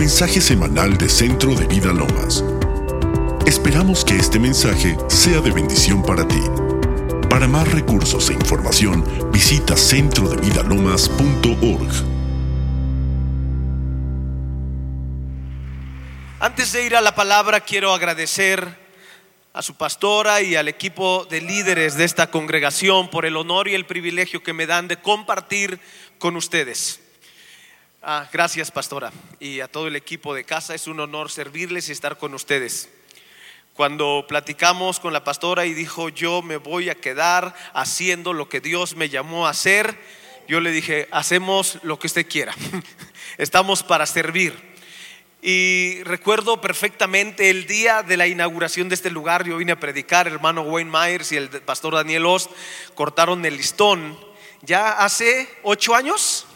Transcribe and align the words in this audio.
mensaje 0.00 0.40
semanal 0.40 0.96
de 0.96 1.10
Centro 1.10 1.54
de 1.54 1.66
Vida 1.66 1.92
Lomas. 1.92 2.42
Esperamos 3.46 4.02
que 4.02 4.16
este 4.16 4.38
mensaje 4.38 4.96
sea 5.08 5.42
de 5.42 5.50
bendición 5.50 6.02
para 6.02 6.26
ti. 6.26 6.40
Para 7.28 7.46
más 7.46 7.70
recursos 7.70 8.30
e 8.30 8.32
información, 8.32 9.04
visita 9.30 9.76
centrodevidalomas.org. 9.76 11.92
Antes 16.40 16.72
de 16.72 16.86
ir 16.86 16.96
a 16.96 17.02
la 17.02 17.14
palabra, 17.14 17.60
quiero 17.60 17.92
agradecer 17.92 18.78
a 19.52 19.60
su 19.60 19.74
pastora 19.74 20.40
y 20.40 20.56
al 20.56 20.68
equipo 20.68 21.26
de 21.28 21.42
líderes 21.42 21.98
de 21.98 22.04
esta 22.04 22.30
congregación 22.30 23.10
por 23.10 23.26
el 23.26 23.36
honor 23.36 23.68
y 23.68 23.74
el 23.74 23.84
privilegio 23.84 24.42
que 24.42 24.54
me 24.54 24.66
dan 24.66 24.88
de 24.88 24.96
compartir 24.96 25.78
con 26.18 26.36
ustedes. 26.36 27.00
Ah, 28.02 28.26
gracias, 28.32 28.70
pastora, 28.70 29.12
y 29.40 29.60
a 29.60 29.68
todo 29.68 29.86
el 29.86 29.94
equipo 29.94 30.34
de 30.34 30.44
casa. 30.44 30.74
Es 30.74 30.86
un 30.86 31.00
honor 31.00 31.30
servirles 31.30 31.90
y 31.90 31.92
estar 31.92 32.16
con 32.16 32.32
ustedes. 32.32 32.88
Cuando 33.74 34.24
platicamos 34.26 34.98
con 34.98 35.12
la 35.12 35.22
pastora 35.22 35.66
y 35.66 35.74
dijo, 35.74 36.08
yo 36.08 36.40
me 36.40 36.56
voy 36.56 36.88
a 36.88 36.94
quedar 36.94 37.54
haciendo 37.74 38.32
lo 38.32 38.48
que 38.48 38.62
Dios 38.62 38.96
me 38.96 39.10
llamó 39.10 39.46
a 39.46 39.50
hacer, 39.50 39.98
yo 40.48 40.60
le 40.60 40.70
dije, 40.70 41.08
hacemos 41.10 41.78
lo 41.82 41.98
que 41.98 42.06
usted 42.06 42.26
quiera. 42.26 42.54
Estamos 43.36 43.82
para 43.82 44.06
servir. 44.06 44.58
Y 45.42 46.02
recuerdo 46.04 46.58
perfectamente 46.58 47.50
el 47.50 47.66
día 47.66 48.02
de 48.02 48.16
la 48.16 48.26
inauguración 48.26 48.88
de 48.88 48.94
este 48.94 49.10
lugar, 49.10 49.46
yo 49.46 49.58
vine 49.58 49.72
a 49.72 49.80
predicar, 49.80 50.26
hermano 50.26 50.62
Wayne 50.62 50.90
Myers 50.90 51.32
y 51.32 51.36
el 51.36 51.50
pastor 51.50 51.96
Daniel 51.96 52.24
Ost 52.24 52.50
cortaron 52.94 53.44
el 53.44 53.58
listón. 53.58 54.18
Ya 54.62 54.92
hace 54.92 55.48
ocho 55.62 55.94
años, 55.94 56.46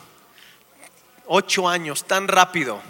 Ocho 1.26 1.68
años, 1.68 2.04
tan 2.04 2.28
rápido. 2.28 2.80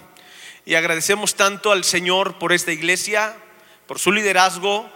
Y 0.64 0.74
agradecemos 0.74 1.34
tanto 1.34 1.72
al 1.72 1.84
Señor 1.84 2.38
por 2.38 2.52
esta 2.52 2.72
iglesia, 2.72 3.36
por 3.86 3.98
su 3.98 4.12
liderazgo, 4.12 4.88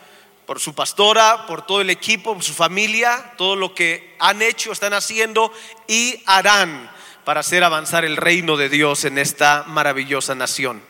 por 0.47 0.61
su 0.61 0.75
pastora, 0.75 1.47
por 1.47 1.67
todo 1.67 1.83
el 1.83 1.91
equipo, 1.91 2.41
su 2.41 2.55
familia, 2.55 3.35
todo 3.37 3.55
lo 3.55 3.75
que 3.75 4.17
han 4.19 4.41
hecho, 4.41 4.73
están 4.73 4.95
haciendo 4.95 5.53
y 5.87 6.23
harán 6.27 6.91
para 7.25 7.41
hacer 7.41 7.62
avanzar 7.62 8.07
el 8.07 8.17
reino 8.17 8.57
de 8.57 8.71
Dios 8.71 9.05
en 9.05 9.19
esta 9.19 9.65
maravillosa 9.67 10.34
nación. 10.34 10.83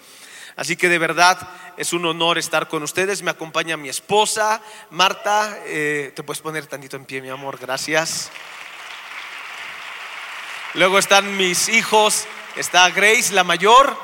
Así 0.54 0.76
que 0.76 0.88
de 0.88 0.98
verdad 0.98 1.36
es 1.76 1.92
un 1.92 2.06
honor 2.06 2.38
estar 2.38 2.68
con 2.68 2.84
ustedes. 2.84 3.22
Me 3.22 3.32
acompaña 3.32 3.76
mi 3.76 3.88
esposa, 3.88 4.62
Marta. 4.90 5.58
Eh, 5.66 6.12
Te 6.14 6.22
puedes 6.22 6.40
poner 6.40 6.66
tantito 6.66 6.96
en 6.96 7.04
pie, 7.04 7.20
mi 7.20 7.28
amor, 7.28 7.58
gracias. 7.58 8.30
Luego 10.74 10.98
están 10.98 11.36
mis 11.36 11.68
hijos, 11.68 12.26
Está 12.58 12.90
Grace, 12.90 13.32
la 13.32 13.44
mayor. 13.44 13.96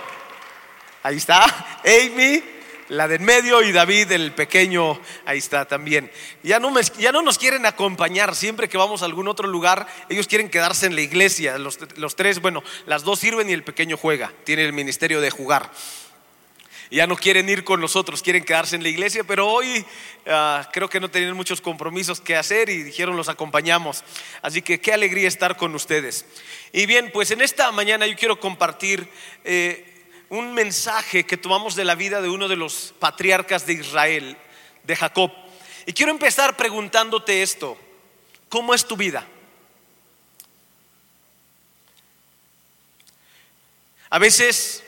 Ahí 1.02 1.16
está. 1.16 1.44
Amy, 1.84 2.41
la 2.88 3.08
del 3.08 3.19
medio. 3.19 3.61
Y 3.64 3.72
David, 3.72 4.12
el 4.12 4.30
pequeño. 4.30 5.00
Ahí 5.27 5.38
está 5.38 5.64
también. 5.64 6.08
Ya 6.44 6.61
no, 6.61 6.72
ya 6.80 7.11
no 7.11 7.20
nos 7.20 7.36
quieren 7.36 7.66
acompañar. 7.66 8.36
Siempre 8.36 8.69
que 8.69 8.78
vamos 8.78 9.02
a 9.02 9.06
algún 9.06 9.27
otro 9.27 9.48
lugar, 9.48 9.88
ellos 10.08 10.28
quieren 10.28 10.48
quedarse 10.50 10.86
en 10.86 10.94
la 10.94 11.00
iglesia. 11.00 11.58
Los, 11.58 11.80
los 11.96 12.14
tres, 12.14 12.41
bueno, 12.41 12.62
las 12.86 13.02
dos 13.02 13.19
sirven 13.19 13.50
y 13.50 13.52
el 13.52 13.64
pequeño 13.64 13.96
juega. 13.96 14.33
Tiene 14.44 14.64
el 14.64 14.72
ministerio 14.72 15.20
de 15.20 15.30
jugar 15.30 15.72
ya 16.90 17.06
no 17.06 17.16
quieren 17.16 17.48
ir 17.48 17.64
con 17.64 17.80
nosotros, 17.80 18.22
quieren 18.22 18.44
quedarse 18.44 18.77
en 18.77 18.82
la 18.82 18.88
iglesia, 18.88 19.24
pero 19.24 19.48
hoy 19.48 19.84
ah, 20.27 20.68
creo 20.72 20.88
que 20.88 21.00
no 21.00 21.10
tienen 21.10 21.34
muchos 21.34 21.60
compromisos 21.60 22.20
que 22.20 22.36
hacer 22.36 22.68
y 22.68 22.82
dijeron 22.82 23.16
los 23.16 23.28
acompañamos. 23.28 24.04
Así 24.42 24.62
que 24.62 24.80
qué 24.80 24.92
alegría 24.92 25.28
estar 25.28 25.56
con 25.56 25.74
ustedes. 25.74 26.24
Y 26.72 26.86
bien, 26.86 27.10
pues 27.12 27.30
en 27.30 27.40
esta 27.40 27.70
mañana 27.72 28.06
yo 28.06 28.16
quiero 28.16 28.38
compartir 28.38 29.08
eh, 29.44 30.05
un 30.28 30.52
mensaje 30.55 31.24
que 31.24 31.36
tomamos 31.36 31.74
de 31.74 31.84
la 31.84 31.94
vida 31.94 32.20
de 32.20 32.28
uno 32.28 32.48
de 32.48 32.56
los 32.56 32.95
patriarcas 32.98 33.66
de 33.66 33.74
Israel, 33.74 34.36
de 34.83 34.96
Jacob. 34.96 35.33
Y 35.86 35.92
quiero 35.92 36.12
empezar 36.12 36.56
preguntándote 36.56 37.42
esto, 37.42 37.78
¿cómo 38.48 38.74
es 38.74 38.86
tu 38.86 38.96
vida? 38.96 39.27
A 44.11 44.18
veces 44.20 44.83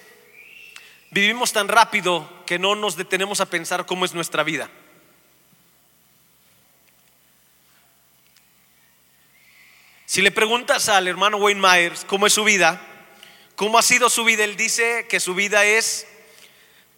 Vivimos 1.17 1.55
tan 1.55 1.69
rápido 1.69 2.29
que 2.45 2.59
no 2.59 2.75
nos 2.75 2.95
detenemos 2.95 3.41
a 3.41 3.47
pensar 3.47 3.87
cómo 3.87 4.05
es 4.05 4.13
nuestra 4.13 4.43
vida. 4.43 4.69
Si 10.05 10.21
le 10.21 10.31
preguntas 10.31 10.91
al 10.91 11.09
hermano 11.09 11.39
Wayne 11.39 11.59
Myers 11.59 12.05
cómo 12.05 12.27
es 12.27 12.35
su 12.35 12.45
vida, 12.45 12.83
cómo 13.55 13.79
ha 13.79 13.83
sido 13.83 14.11
su 14.11 14.25
vida, 14.25 14.45
él 14.45 14.59
dice 14.59 15.07
que 15.09 15.19
su 15.19 15.35
vida 15.35 15.65
es 15.65 16.07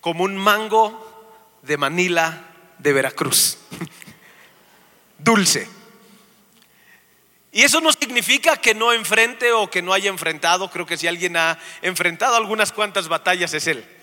como 0.01 0.25
un 0.25 0.37
mango 0.37 1.39
de 1.63 1.77
Manila 1.77 2.45
de 2.79 2.93
Veracruz. 2.93 3.59
Dulce. 5.19 5.69
Y 7.53 7.63
eso 7.63 7.81
no 7.81 7.93
significa 7.93 8.57
que 8.57 8.75
no 8.75 8.93
enfrente 8.93 9.53
o 9.53 9.71
que 9.71 9.81
no 9.81 9.93
haya 9.93 10.11
enfrentado. 10.11 10.73
Creo 10.73 10.87
que 10.87 10.97
si 10.97 11.07
alguien 11.07 11.37
ha 11.37 11.61
enfrentado 11.83 12.35
algunas 12.35 12.73
cuantas 12.73 13.07
batallas 13.07 13.55
es 13.55 13.69
él. 13.69 13.98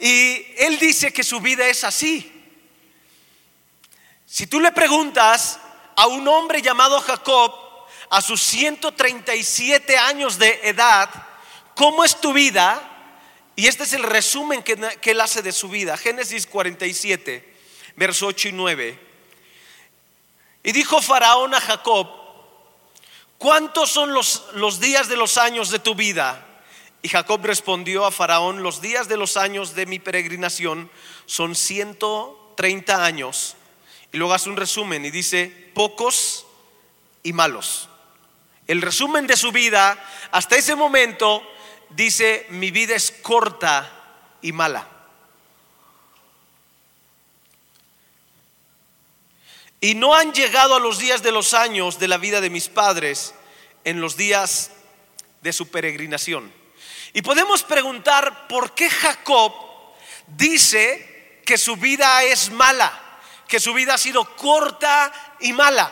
Y 0.00 0.46
él 0.56 0.78
dice 0.78 1.12
que 1.12 1.22
su 1.22 1.40
vida 1.40 1.68
es 1.68 1.84
así. 1.84 2.32
Si 4.24 4.46
tú 4.46 4.58
le 4.58 4.72
preguntas 4.72 5.60
a 5.94 6.06
un 6.06 6.26
hombre 6.26 6.62
llamado 6.62 6.98
Jacob, 7.00 7.52
a 8.08 8.22
sus 8.22 8.40
137 8.42 9.98
años 9.98 10.38
de 10.38 10.58
edad, 10.64 11.10
¿cómo 11.74 12.02
es 12.02 12.18
tu 12.18 12.32
vida? 12.32 12.82
Y 13.56 13.66
este 13.66 13.82
es 13.82 13.92
el 13.92 14.02
resumen 14.02 14.62
que, 14.62 14.72
él 15.02 15.20
hace 15.20 15.42
de 15.42 15.52
su 15.52 15.68
vida. 15.68 15.98
Génesis 15.98 16.46
47, 16.46 17.56
verso 17.96 18.26
8 18.28 18.48
y 18.48 18.52
9. 18.52 18.98
Y 20.62 20.72
dijo 20.72 21.02
Faraón 21.02 21.54
a 21.54 21.60
Jacob, 21.60 22.08
¿cuántos 23.36 23.90
son 23.90 24.14
los, 24.14 24.46
los 24.54 24.80
días 24.80 25.08
de 25.08 25.16
los 25.16 25.36
años 25.36 25.70
de 25.70 25.78
tu 25.78 25.94
vida? 25.94 26.46
Y 27.02 27.08
Jacob 27.08 27.40
respondió 27.44 28.04
a 28.04 28.10
Faraón, 28.10 28.62
los 28.62 28.80
días 28.80 29.08
de 29.08 29.16
los 29.16 29.36
años 29.36 29.74
de 29.74 29.86
mi 29.86 29.98
peregrinación 29.98 30.90
son 31.24 31.54
130 31.54 33.04
años. 33.04 33.56
Y 34.12 34.18
luego 34.18 34.34
hace 34.34 34.50
un 34.50 34.56
resumen 34.56 35.04
y 35.04 35.10
dice, 35.10 35.70
pocos 35.74 36.46
y 37.22 37.32
malos. 37.32 37.88
El 38.66 38.82
resumen 38.82 39.26
de 39.26 39.36
su 39.36 39.50
vida, 39.50 39.98
hasta 40.30 40.56
ese 40.56 40.74
momento, 40.74 41.42
dice, 41.90 42.46
mi 42.50 42.70
vida 42.70 42.94
es 42.94 43.10
corta 43.10 43.90
y 44.42 44.52
mala. 44.52 44.86
Y 49.80 49.94
no 49.94 50.14
han 50.14 50.32
llegado 50.34 50.76
a 50.76 50.80
los 50.80 50.98
días 50.98 51.22
de 51.22 51.32
los 51.32 51.54
años 51.54 51.98
de 51.98 52.08
la 52.08 52.18
vida 52.18 52.42
de 52.42 52.50
mis 52.50 52.68
padres 52.68 53.34
en 53.84 54.02
los 54.02 54.16
días 54.18 54.72
de 55.40 55.54
su 55.54 55.70
peregrinación. 55.70 56.59
Y 57.12 57.22
podemos 57.22 57.62
preguntar 57.62 58.46
por 58.46 58.74
qué 58.74 58.88
Jacob 58.88 59.52
dice 60.26 61.40
que 61.44 61.58
su 61.58 61.76
vida 61.76 62.22
es 62.22 62.50
mala, 62.50 62.92
que 63.48 63.58
su 63.58 63.74
vida 63.74 63.94
ha 63.94 63.98
sido 63.98 64.36
corta 64.36 65.12
y 65.40 65.52
mala. 65.52 65.90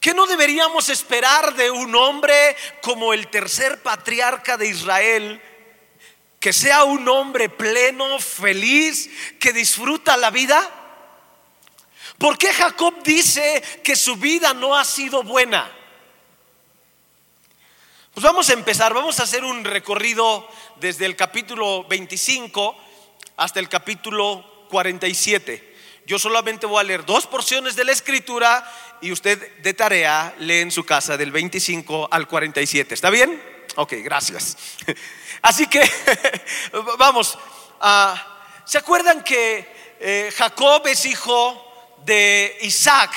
¿Qué 0.00 0.14
no 0.14 0.26
deberíamos 0.26 0.88
esperar 0.88 1.54
de 1.54 1.70
un 1.70 1.94
hombre 1.94 2.56
como 2.80 3.12
el 3.12 3.28
tercer 3.28 3.82
patriarca 3.82 4.56
de 4.56 4.66
Israel? 4.66 5.40
Que 6.40 6.52
sea 6.52 6.84
un 6.84 7.08
hombre 7.08 7.48
pleno, 7.48 8.18
feliz, 8.18 9.08
que 9.38 9.52
disfruta 9.52 10.16
la 10.16 10.30
vida. 10.30 10.60
¿Por 12.18 12.36
qué 12.36 12.52
Jacob 12.52 13.02
dice 13.04 13.62
que 13.84 13.94
su 13.94 14.16
vida 14.16 14.54
no 14.54 14.76
ha 14.76 14.84
sido 14.84 15.22
buena? 15.22 15.70
Pues 18.14 18.24
vamos 18.24 18.50
a 18.50 18.52
empezar, 18.52 18.92
vamos 18.92 19.18
a 19.20 19.22
hacer 19.22 19.42
un 19.42 19.64
recorrido 19.64 20.46
desde 20.76 21.06
el 21.06 21.16
capítulo 21.16 21.84
25 21.84 22.76
hasta 23.38 23.58
el 23.58 23.70
capítulo 23.70 24.66
47. 24.68 25.76
Yo 26.04 26.18
solamente 26.18 26.66
voy 26.66 26.80
a 26.80 26.82
leer 26.82 27.06
dos 27.06 27.26
porciones 27.26 27.74
de 27.74 27.86
la 27.86 27.92
escritura 27.92 28.70
y 29.00 29.12
usted 29.12 29.56
de 29.62 29.72
tarea 29.72 30.34
lee 30.40 30.58
en 30.58 30.70
su 30.70 30.84
casa 30.84 31.16
del 31.16 31.32
25 31.32 32.08
al 32.10 32.28
47. 32.28 32.92
¿Está 32.92 33.08
bien? 33.08 33.42
Ok, 33.76 33.94
gracias. 34.04 34.58
Así 35.40 35.66
que 35.66 35.80
vamos, 36.98 37.38
ah, 37.80 38.42
¿se 38.66 38.76
acuerdan 38.76 39.24
que 39.24 39.96
eh, 39.98 40.30
Jacob 40.36 40.86
es 40.86 41.06
hijo 41.06 41.96
de 42.04 42.58
Isaac 42.60 43.10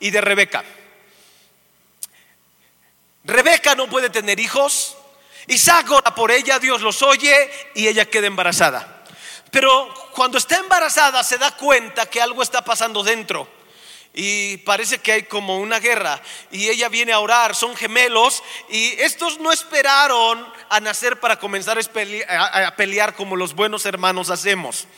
y 0.00 0.10
de 0.10 0.20
Rebeca? 0.20 0.62
Rebeca 3.28 3.74
no 3.74 3.88
puede 3.90 4.08
tener 4.08 4.40
hijos. 4.40 4.96
Isaac 5.48 5.90
ora 5.90 6.14
por 6.14 6.30
ella, 6.30 6.58
Dios 6.58 6.80
los 6.80 7.02
oye 7.02 7.50
y 7.74 7.86
ella 7.86 8.06
queda 8.06 8.26
embarazada. 8.26 9.04
Pero 9.50 9.92
cuando 10.14 10.38
está 10.38 10.56
embarazada 10.56 11.22
se 11.22 11.36
da 11.36 11.54
cuenta 11.54 12.06
que 12.06 12.22
algo 12.22 12.42
está 12.42 12.64
pasando 12.64 13.02
dentro. 13.04 13.46
y 14.14 14.56
parece 14.58 14.98
que 14.98 15.12
hay 15.12 15.22
como 15.24 15.58
una 15.58 15.78
guerra 15.78 16.20
y 16.50 16.68
ella 16.68 16.88
viene 16.88 17.12
a 17.12 17.20
orar, 17.20 17.54
son 17.54 17.76
gemelos 17.76 18.42
y 18.70 18.94
estos 18.98 19.38
no 19.38 19.52
esperaron 19.52 20.50
a 20.70 20.80
nacer 20.80 21.20
para 21.20 21.38
comenzar 21.38 21.78
a 21.78 22.76
pelear 22.76 23.14
como 23.14 23.36
los 23.36 23.54
buenos 23.54 23.84
hermanos 23.84 24.30
hacemos. 24.30 24.88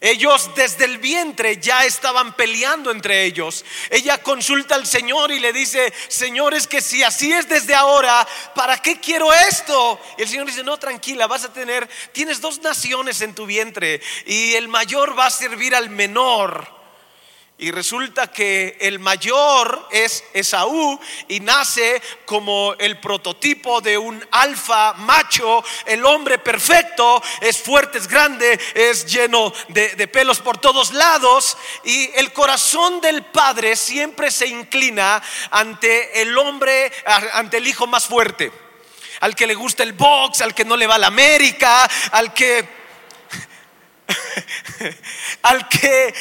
Ellos 0.00 0.50
desde 0.54 0.84
el 0.84 0.98
vientre 0.98 1.56
ya 1.56 1.84
estaban 1.84 2.34
peleando 2.36 2.92
entre 2.92 3.24
ellos. 3.24 3.64
Ella 3.90 4.22
consulta 4.22 4.76
al 4.76 4.86
Señor 4.86 5.32
y 5.32 5.40
le 5.40 5.52
dice, 5.52 5.92
Señor, 6.06 6.54
es 6.54 6.68
que 6.68 6.80
si 6.80 7.02
así 7.02 7.32
es 7.32 7.48
desde 7.48 7.74
ahora, 7.74 8.26
¿para 8.54 8.80
qué 8.80 9.00
quiero 9.00 9.32
esto? 9.32 10.00
Y 10.16 10.22
el 10.22 10.28
Señor 10.28 10.46
dice, 10.46 10.62
no, 10.62 10.78
tranquila, 10.78 11.26
vas 11.26 11.44
a 11.44 11.52
tener, 11.52 11.88
tienes 12.12 12.40
dos 12.40 12.62
naciones 12.62 13.20
en 13.22 13.34
tu 13.34 13.44
vientre 13.44 14.00
y 14.24 14.54
el 14.54 14.68
mayor 14.68 15.18
va 15.18 15.26
a 15.26 15.30
servir 15.30 15.74
al 15.74 15.90
menor. 15.90 16.77
Y 17.60 17.72
resulta 17.72 18.28
que 18.28 18.76
el 18.80 19.00
mayor 19.00 19.88
es 19.90 20.22
Esaú 20.32 21.00
y 21.26 21.40
nace 21.40 22.00
como 22.24 22.74
el 22.78 23.00
prototipo 23.00 23.80
de 23.80 23.98
un 23.98 24.24
alfa 24.30 24.92
macho, 24.92 25.64
el 25.84 26.06
hombre 26.06 26.38
perfecto, 26.38 27.20
es 27.40 27.58
fuerte, 27.58 27.98
es 27.98 28.06
grande, 28.06 28.60
es 28.74 29.06
lleno 29.06 29.52
de, 29.70 30.06
pelos 30.06 30.38
por 30.38 30.58
todos 30.58 30.92
lados. 30.92 31.58
Y 31.82 32.08
el 32.14 32.32
corazón 32.32 33.00
del 33.00 33.24
padre 33.24 33.74
siempre 33.74 34.30
se 34.30 34.46
inclina 34.46 35.20
ante 35.50 36.22
el 36.22 36.38
hombre, 36.38 36.92
ante 37.32 37.56
el 37.56 37.66
hijo 37.66 37.88
más 37.88 38.06
fuerte. 38.06 38.52
Al 39.18 39.34
que 39.34 39.48
le 39.48 39.56
gusta 39.56 39.82
el 39.82 39.94
box, 39.94 40.42
al 40.42 40.54
que 40.54 40.64
no 40.64 40.76
le 40.76 40.86
va 40.86 40.94
a 40.94 40.98
la 40.98 41.08
América, 41.08 41.90
al 42.12 42.32
que 42.32 42.77
al, 45.42 45.68
que, 45.68 46.14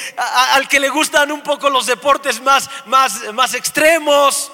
al 0.51 0.68
que 0.68 0.80
le 0.80 0.89
gustan 0.89 1.31
un 1.31 1.42
poco 1.42 1.69
los 1.69 1.86
deportes 1.86 2.42
más, 2.42 2.69
más, 2.86 3.34
más 3.34 3.54
extremos. 3.54 4.51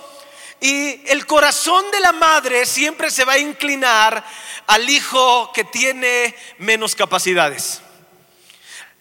Y 0.59 1.01
el 1.09 1.25
corazón 1.25 1.91
de 1.91 1.99
la 1.99 2.13
madre 2.13 2.65
siempre 2.65 3.11
se 3.11 3.25
va 3.25 3.33
a 3.33 3.37
inclinar 3.37 4.23
al 4.67 4.89
hijo 4.89 5.51
que 5.53 5.65
tiene 5.65 6.35
menos 6.57 6.95
capacidades. 6.95 7.81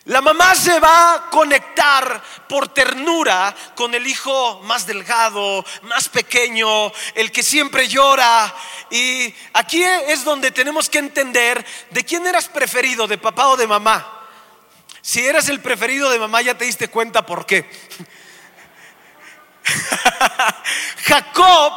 La 0.07 0.21
mamá 0.21 0.57
se 0.57 0.81
va 0.81 1.15
a 1.15 1.31
conectar 1.31 2.21
por 2.49 2.67
ternura 2.75 3.55
con 3.77 3.95
el 3.95 4.05
hijo 4.05 4.61
más 4.65 4.85
delgado, 4.85 5.65
más 5.83 6.09
pequeño, 6.09 6.91
el 7.15 7.31
que 7.31 7.45
siempre 7.45 7.87
llora. 7.87 8.53
Y 8.91 9.33
aquí 9.53 9.85
es 9.85 10.25
donde 10.25 10.51
tenemos 10.51 10.91
que 10.91 10.99
entender 10.99 11.65
de 11.91 12.05
quién 12.05 12.27
eras 12.27 12.49
preferido, 12.49 13.07
de 13.07 13.19
papá 13.19 13.47
o 13.47 13.57
de 13.57 13.69
mamá. 13.69 14.22
Si 15.03 15.27
eras 15.27 15.49
el 15.49 15.61
preferido 15.61 16.09
de 16.11 16.21
mamá, 16.21 16.41
ya 16.43 16.57
te 16.57 16.65
diste 16.65 16.87
cuenta 16.89 17.27
por 17.27 17.45
qué. 17.45 17.69
Jacob 21.05 21.73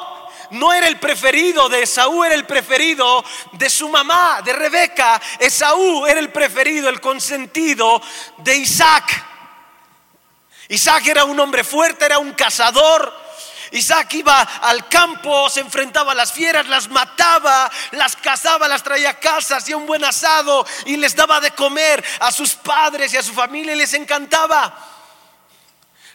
no 0.51 0.71
era 0.71 0.87
el 0.87 0.99
preferido 0.99 1.67
de 1.67 1.81
Esaú, 1.83 2.23
era 2.23 2.35
el 2.35 2.45
preferido 2.45 3.25
de 3.53 3.67
su 3.67 3.89
mamá, 3.89 4.41
de 4.43 4.53
Rebeca. 4.53 5.19
Esaú 5.39 6.05
era 6.05 6.19
el 6.19 6.29
preferido, 6.29 6.87
el 6.87 7.01
consentido 7.01 7.99
de 8.37 8.55
Isaac. 8.57 9.25
Isaac 10.67 11.07
era 11.07 11.25
un 11.25 11.39
hombre 11.39 11.63
fuerte, 11.63 12.05
era 12.05 12.19
un 12.19 12.33
cazador, 12.33 13.24
Isaac 13.71 14.13
iba 14.13 14.41
al 14.41 14.87
campo, 14.87 15.49
se 15.49 15.61
enfrentaba 15.61 16.11
a 16.11 16.15
las 16.15 16.31
fieras, 16.31 16.67
las 16.67 16.89
mataba, 16.89 17.71
las 17.91 18.15
cazaba, 18.15 18.67
las 18.67 18.83
traía 18.83 19.11
a 19.11 19.19
casa, 19.19 19.57
hacía 19.57 19.77
un 19.77 19.85
buen 19.85 20.03
asado 20.03 20.65
y 20.85 20.97
les 20.97 21.15
daba 21.15 21.39
de 21.39 21.51
comer 21.51 22.03
a 22.19 22.31
sus 22.31 22.55
padres 22.55 23.13
y 23.13 23.17
a 23.17 23.23
su 23.23 23.33
familia 23.33 23.73
y 23.73 23.77
les 23.77 23.93
encantaba. 23.93 24.91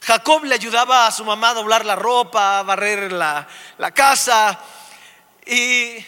Jacob 0.02 0.44
le 0.44 0.54
ayudaba 0.54 1.06
a 1.06 1.12
su 1.12 1.24
mamá 1.24 1.50
a 1.50 1.54
doblar 1.54 1.84
la 1.84 1.96
ropa, 1.96 2.58
a 2.58 2.62
barrer 2.62 3.12
la, 3.12 3.46
la 3.78 3.90
casa. 3.92 4.58
Y, 5.44 6.04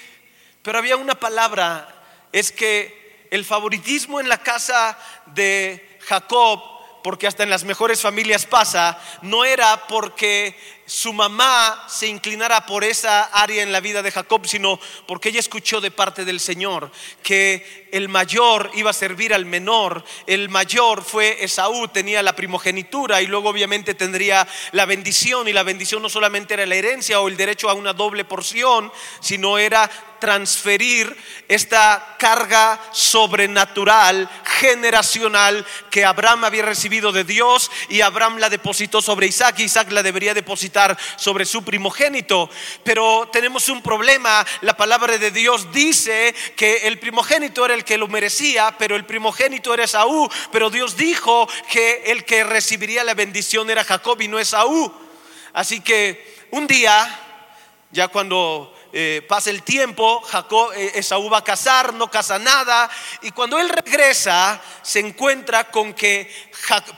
pero 0.62 0.78
había 0.78 0.96
una 0.96 1.14
palabra, 1.14 1.88
es 2.32 2.52
que 2.52 3.28
el 3.30 3.44
favoritismo 3.44 4.20
en 4.20 4.28
la 4.28 4.38
casa 4.38 4.96
de 5.26 5.98
Jacob 6.06 6.72
porque 7.02 7.26
hasta 7.26 7.42
en 7.42 7.50
las 7.50 7.64
mejores 7.64 8.00
familias 8.00 8.46
pasa, 8.46 8.98
no 9.22 9.44
era 9.44 9.86
porque 9.88 10.56
su 10.86 11.12
mamá 11.12 11.86
se 11.88 12.08
inclinara 12.08 12.66
por 12.66 12.82
esa 12.82 13.24
área 13.24 13.62
en 13.62 13.70
la 13.72 13.80
vida 13.80 14.02
de 14.02 14.10
Jacob, 14.10 14.46
sino 14.46 14.80
porque 15.06 15.28
ella 15.28 15.40
escuchó 15.40 15.80
de 15.80 15.90
parte 15.90 16.24
del 16.24 16.40
Señor 16.40 16.90
que 17.22 17.88
el 17.92 18.08
mayor 18.08 18.70
iba 18.74 18.90
a 18.90 18.94
servir 18.94 19.32
al 19.32 19.46
menor. 19.46 20.04
El 20.26 20.48
mayor 20.48 21.04
fue 21.04 21.44
Esaú, 21.44 21.88
tenía 21.88 22.22
la 22.22 22.34
primogenitura 22.34 23.22
y 23.22 23.26
luego 23.26 23.50
obviamente 23.50 23.94
tendría 23.94 24.46
la 24.72 24.86
bendición. 24.86 25.46
Y 25.46 25.52
la 25.52 25.62
bendición 25.62 26.02
no 26.02 26.08
solamente 26.08 26.54
era 26.54 26.66
la 26.66 26.74
herencia 26.74 27.20
o 27.20 27.28
el 27.28 27.36
derecho 27.36 27.70
a 27.70 27.74
una 27.74 27.92
doble 27.92 28.24
porción, 28.24 28.90
sino 29.20 29.58
era 29.58 29.88
transferir 30.18 31.16
esta 31.48 32.16
carga 32.18 32.80
sobrenatural, 32.92 34.28
generacional, 34.44 35.66
que 35.90 36.04
Abraham 36.04 36.44
había 36.44 36.62
recibido 36.62 37.10
de 37.10 37.24
Dios 37.24 37.70
y 37.88 38.02
Abraham 38.02 38.38
la 38.38 38.48
depositó 38.48 39.02
sobre 39.02 39.26
Isaac 39.26 39.58
y 39.58 39.64
Isaac 39.64 39.90
la 39.90 40.02
debería 40.02 40.32
depositar 40.32 40.71
sobre 41.16 41.44
su 41.44 41.64
primogénito. 41.64 42.50
Pero 42.84 43.28
tenemos 43.32 43.68
un 43.68 43.82
problema, 43.82 44.44
la 44.62 44.76
palabra 44.76 45.18
de 45.18 45.30
Dios 45.30 45.72
dice 45.72 46.34
que 46.56 46.88
el 46.88 46.98
primogénito 46.98 47.64
era 47.64 47.74
el 47.74 47.84
que 47.84 47.98
lo 47.98 48.08
merecía, 48.08 48.74
pero 48.78 48.96
el 48.96 49.04
primogénito 49.04 49.72
era 49.74 49.84
Esaú, 49.84 50.28
pero 50.50 50.70
Dios 50.70 50.96
dijo 50.96 51.48
que 51.70 52.04
el 52.06 52.24
que 52.24 52.44
recibiría 52.44 53.04
la 53.04 53.14
bendición 53.14 53.70
era 53.70 53.84
Jacob 53.84 54.20
y 54.20 54.28
no 54.28 54.38
Esaú. 54.38 54.92
Así 55.52 55.80
que 55.80 56.46
un 56.50 56.66
día, 56.66 57.20
ya 57.90 58.08
cuando 58.08 58.74
eh, 58.94 59.24
pasa 59.26 59.48
el 59.48 59.62
tiempo, 59.62 60.20
Jacob, 60.20 60.72
eh, 60.74 60.92
Esaú 60.96 61.30
va 61.30 61.38
a 61.38 61.44
casar, 61.44 61.94
no 61.94 62.10
casa 62.10 62.38
nada, 62.38 62.90
y 63.22 63.30
cuando 63.30 63.58
él 63.58 63.70
regresa, 63.70 64.60
se 64.82 65.00
encuentra 65.00 65.70
con 65.70 65.94
que, 65.94 66.30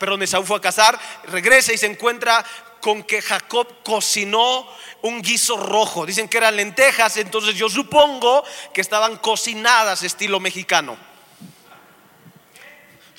perdón, 0.00 0.22
Esaú 0.24 0.44
fue 0.44 0.56
a 0.56 0.60
casar, 0.60 0.98
regresa 1.28 1.72
y 1.72 1.78
se 1.78 1.86
encuentra 1.86 2.44
con 2.84 3.02
que 3.02 3.22
Jacob 3.22 3.82
cocinó 3.82 4.68
un 5.00 5.22
guiso 5.22 5.56
rojo. 5.56 6.04
Dicen 6.04 6.28
que 6.28 6.36
eran 6.36 6.54
lentejas, 6.54 7.16
entonces 7.16 7.54
yo 7.54 7.70
supongo 7.70 8.44
que 8.74 8.82
estaban 8.82 9.16
cocinadas 9.16 10.02
estilo 10.02 10.38
mexicano. 10.38 10.94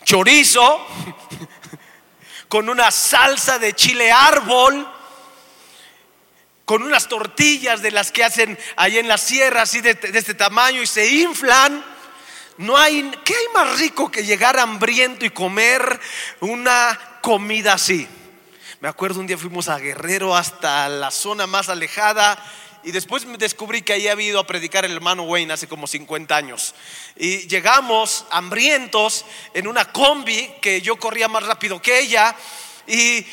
Chorizo 0.03 0.85
con 2.47 2.69
una 2.69 2.91
salsa 2.91 3.57
de 3.57 3.73
chile 3.73 4.11
árbol 4.11 4.87
con 6.63 6.83
unas 6.83 7.07
tortillas 7.07 7.81
de 7.81 7.89
las 7.89 8.11
que 8.11 8.23
hacen 8.23 8.59
ahí 8.75 8.99
en 8.99 9.07
la 9.07 9.17
sierra, 9.17 9.63
así 9.63 9.81
de, 9.81 9.97
este 10.13 10.35
tamaño, 10.35 10.83
y 10.83 10.87
se 10.87 11.07
inflan. 11.07 11.83
No 12.59 12.77
hay, 12.77 13.11
¿qué 13.23 13.33
hay 13.33 13.47
más 13.51 13.79
rico 13.79 14.11
que 14.11 14.23
llegar 14.23 14.59
hambriento 14.59 15.25
y 15.25 15.31
comer 15.31 15.99
una 16.41 17.19
comida 17.23 17.73
así? 17.73 18.07
Me 18.81 18.89
acuerdo 18.89 19.21
un 19.21 19.27
día 19.27 19.37
fuimos 19.37 19.69
a 19.69 19.79
Guerrero 19.79 20.35
hasta 20.35 20.89
la 20.89 21.09
zona 21.09 21.47
más 21.47 21.69
alejada 21.69 22.37
y 22.83 22.91
después 22.91 23.25
me 23.25 23.37
descubrí 23.37 23.81
que 23.81 23.93
ahí 23.93 24.09
había 24.09 24.27
ido 24.27 24.39
a 24.39 24.45
predicar 24.45 24.83
el 24.83 24.91
hermano 24.91 25.23
Wayne 25.23 25.53
hace 25.53 25.67
como 25.67 25.87
50 25.87 26.35
años. 26.35 26.75
Y 27.15 27.47
llegamos 27.47 28.25
hambrientos 28.31 29.23
en 29.53 29.67
una 29.67 29.93
combi 29.93 30.49
que 30.61 30.81
yo 30.81 30.97
corría 30.97 31.29
más 31.29 31.43
rápido 31.43 31.81
que 31.81 31.99
ella 31.99 32.35
y 32.87 33.25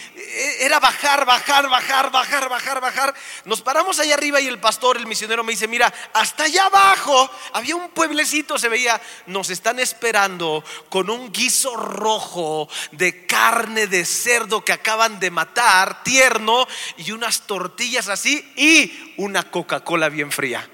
era 0.60 0.80
bajar, 0.80 1.24
bajar, 1.24 1.68
bajar, 1.68 2.10
bajar, 2.10 2.48
bajar, 2.48 2.80
bajar. 2.80 3.14
Nos 3.44 3.62
paramos 3.62 3.98
allá 3.98 4.14
arriba 4.14 4.40
y 4.40 4.46
el 4.46 4.58
pastor, 4.58 4.96
el 4.96 5.06
misionero 5.06 5.44
me 5.44 5.52
dice, 5.52 5.68
mira, 5.68 5.92
hasta 6.12 6.44
allá 6.44 6.66
abajo 6.66 7.30
había 7.52 7.76
un 7.76 7.90
pueblecito, 7.90 8.58
se 8.58 8.68
veía, 8.68 9.00
nos 9.26 9.50
están 9.50 9.78
esperando 9.78 10.64
con 10.88 11.10
un 11.10 11.32
guiso 11.32 11.76
rojo 11.76 12.68
de 12.92 13.26
carne 13.26 13.86
de 13.86 14.04
cerdo 14.04 14.64
que 14.64 14.72
acaban 14.72 15.20
de 15.20 15.30
matar, 15.30 16.02
tierno, 16.02 16.66
y 16.96 17.12
unas 17.12 17.42
tortillas 17.42 18.08
así 18.08 18.52
y 18.56 19.14
una 19.16 19.50
Coca-Cola 19.50 20.08
bien 20.08 20.32
fría. 20.32 20.68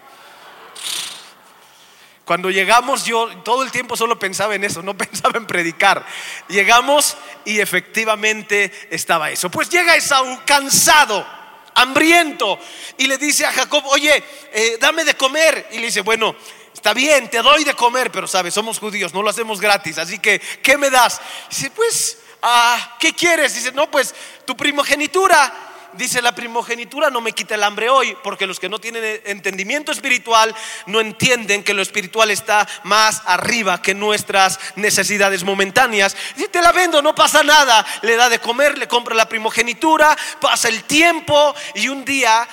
Cuando 2.28 2.50
llegamos 2.50 3.06
yo 3.06 3.26
todo 3.38 3.62
el 3.62 3.70
tiempo 3.70 3.96
solo 3.96 4.18
pensaba 4.18 4.54
en 4.54 4.62
eso, 4.62 4.82
no 4.82 4.94
pensaba 4.98 5.38
en 5.38 5.46
predicar. 5.46 6.04
Llegamos 6.48 7.16
y 7.46 7.58
efectivamente 7.58 8.70
estaba 8.90 9.30
eso. 9.30 9.50
Pues 9.50 9.70
llega 9.70 9.96
Esaú 9.96 10.40
cansado, 10.44 11.26
hambriento, 11.74 12.58
y 12.98 13.06
le 13.06 13.16
dice 13.16 13.46
a 13.46 13.52
Jacob, 13.54 13.82
oye, 13.86 14.22
eh, 14.52 14.76
dame 14.78 15.04
de 15.04 15.14
comer. 15.14 15.68
Y 15.72 15.78
le 15.78 15.86
dice, 15.86 16.02
bueno, 16.02 16.36
está 16.74 16.92
bien, 16.92 17.30
te 17.30 17.40
doy 17.40 17.64
de 17.64 17.72
comer, 17.72 18.12
pero 18.12 18.26
sabes, 18.26 18.52
somos 18.52 18.78
judíos, 18.78 19.14
no 19.14 19.22
lo 19.22 19.30
hacemos 19.30 19.58
gratis, 19.58 19.96
así 19.96 20.18
que, 20.18 20.38
¿qué 20.38 20.76
me 20.76 20.90
das? 20.90 21.22
Dice, 21.48 21.70
pues, 21.70 22.18
ah, 22.42 22.98
¿qué 23.00 23.14
quieres? 23.14 23.54
Dice, 23.54 23.72
no, 23.72 23.90
pues 23.90 24.14
tu 24.44 24.54
primogenitura 24.54 25.67
dice 25.98 26.22
la 26.22 26.34
primogenitura 26.34 27.10
no 27.10 27.20
me 27.20 27.32
quita 27.32 27.56
el 27.56 27.64
hambre 27.64 27.90
hoy, 27.90 28.16
porque 28.22 28.46
los 28.46 28.58
que 28.58 28.68
no 28.68 28.78
tienen 28.78 29.20
entendimiento 29.24 29.92
espiritual 29.92 30.54
no 30.86 31.00
entienden 31.00 31.62
que 31.62 31.74
lo 31.74 31.82
espiritual 31.82 32.30
está 32.30 32.66
más 32.84 33.22
arriba 33.26 33.82
que 33.82 33.94
nuestras 33.94 34.58
necesidades 34.76 35.44
momentáneas. 35.44 36.16
Si 36.36 36.48
te 36.48 36.62
la 36.62 36.72
vendo, 36.72 37.02
no 37.02 37.14
pasa 37.14 37.42
nada. 37.42 37.84
Le 38.02 38.16
da 38.16 38.28
de 38.28 38.38
comer, 38.38 38.78
le 38.78 38.88
compra 38.88 39.14
la 39.14 39.28
primogenitura, 39.28 40.16
pasa 40.40 40.68
el 40.68 40.84
tiempo 40.84 41.54
y 41.74 41.88
un 41.88 42.04
día 42.04 42.48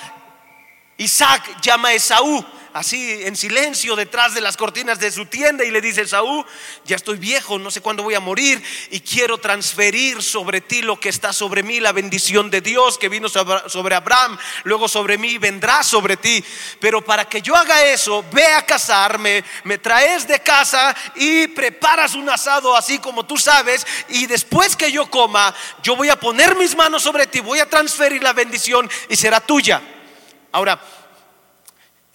Isaac 0.98 1.60
llama 1.62 1.88
a 1.88 1.94
Esaú 1.94 2.44
así 2.76 3.22
en 3.24 3.36
silencio 3.36 3.96
detrás 3.96 4.34
de 4.34 4.42
las 4.42 4.58
cortinas 4.58 5.00
de 5.00 5.10
su 5.10 5.24
tienda 5.24 5.64
y 5.64 5.70
le 5.70 5.80
dice, 5.80 6.06
Saúl, 6.06 6.44
ya 6.84 6.96
estoy 6.96 7.16
viejo, 7.16 7.58
no 7.58 7.70
sé 7.70 7.80
cuándo 7.80 8.02
voy 8.02 8.14
a 8.14 8.20
morir 8.20 8.62
y 8.90 9.00
quiero 9.00 9.38
transferir 9.38 10.22
sobre 10.22 10.60
ti 10.60 10.82
lo 10.82 11.00
que 11.00 11.08
está 11.08 11.32
sobre 11.32 11.62
mí, 11.62 11.80
la 11.80 11.92
bendición 11.92 12.50
de 12.50 12.60
Dios 12.60 12.98
que 12.98 13.08
vino 13.08 13.28
sobre 13.30 13.94
Abraham, 13.94 14.36
luego 14.64 14.88
sobre 14.88 15.16
mí 15.16 15.38
vendrá 15.38 15.82
sobre 15.82 16.18
ti. 16.18 16.44
Pero 16.78 17.02
para 17.02 17.26
que 17.26 17.40
yo 17.40 17.56
haga 17.56 17.82
eso, 17.86 18.22
ve 18.30 18.46
a 18.46 18.66
casarme, 18.66 19.42
me 19.64 19.78
traes 19.78 20.28
de 20.28 20.40
casa 20.40 20.94
y 21.14 21.46
preparas 21.48 22.14
un 22.14 22.28
asado 22.28 22.76
así 22.76 22.98
como 22.98 23.24
tú 23.24 23.38
sabes 23.38 23.86
y 24.10 24.26
después 24.26 24.76
que 24.76 24.92
yo 24.92 25.10
coma, 25.10 25.54
yo 25.82 25.96
voy 25.96 26.10
a 26.10 26.20
poner 26.20 26.54
mis 26.56 26.76
manos 26.76 27.02
sobre 27.02 27.26
ti, 27.26 27.40
voy 27.40 27.58
a 27.58 27.70
transferir 27.70 28.22
la 28.22 28.34
bendición 28.34 28.88
y 29.08 29.16
será 29.16 29.40
tuya. 29.40 29.80
Ahora, 30.52 30.78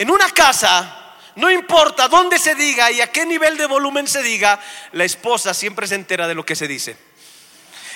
en 0.02 0.10
una 0.10 0.32
casa, 0.32 1.14
no 1.36 1.52
importa 1.52 2.08
dónde 2.08 2.40
se 2.40 2.56
diga 2.56 2.90
y 2.90 3.02
a 3.02 3.12
qué 3.12 3.24
nivel 3.24 3.56
de 3.56 3.68
volumen 3.68 4.08
se 4.08 4.24
diga, 4.24 4.60
la 4.94 5.04
esposa 5.04 5.54
siempre 5.54 5.86
se 5.86 5.94
entera 5.94 6.28
de 6.28 6.34
lo 6.34 6.44
que 6.44 6.56
se 6.56 6.68
dice. 6.68 6.98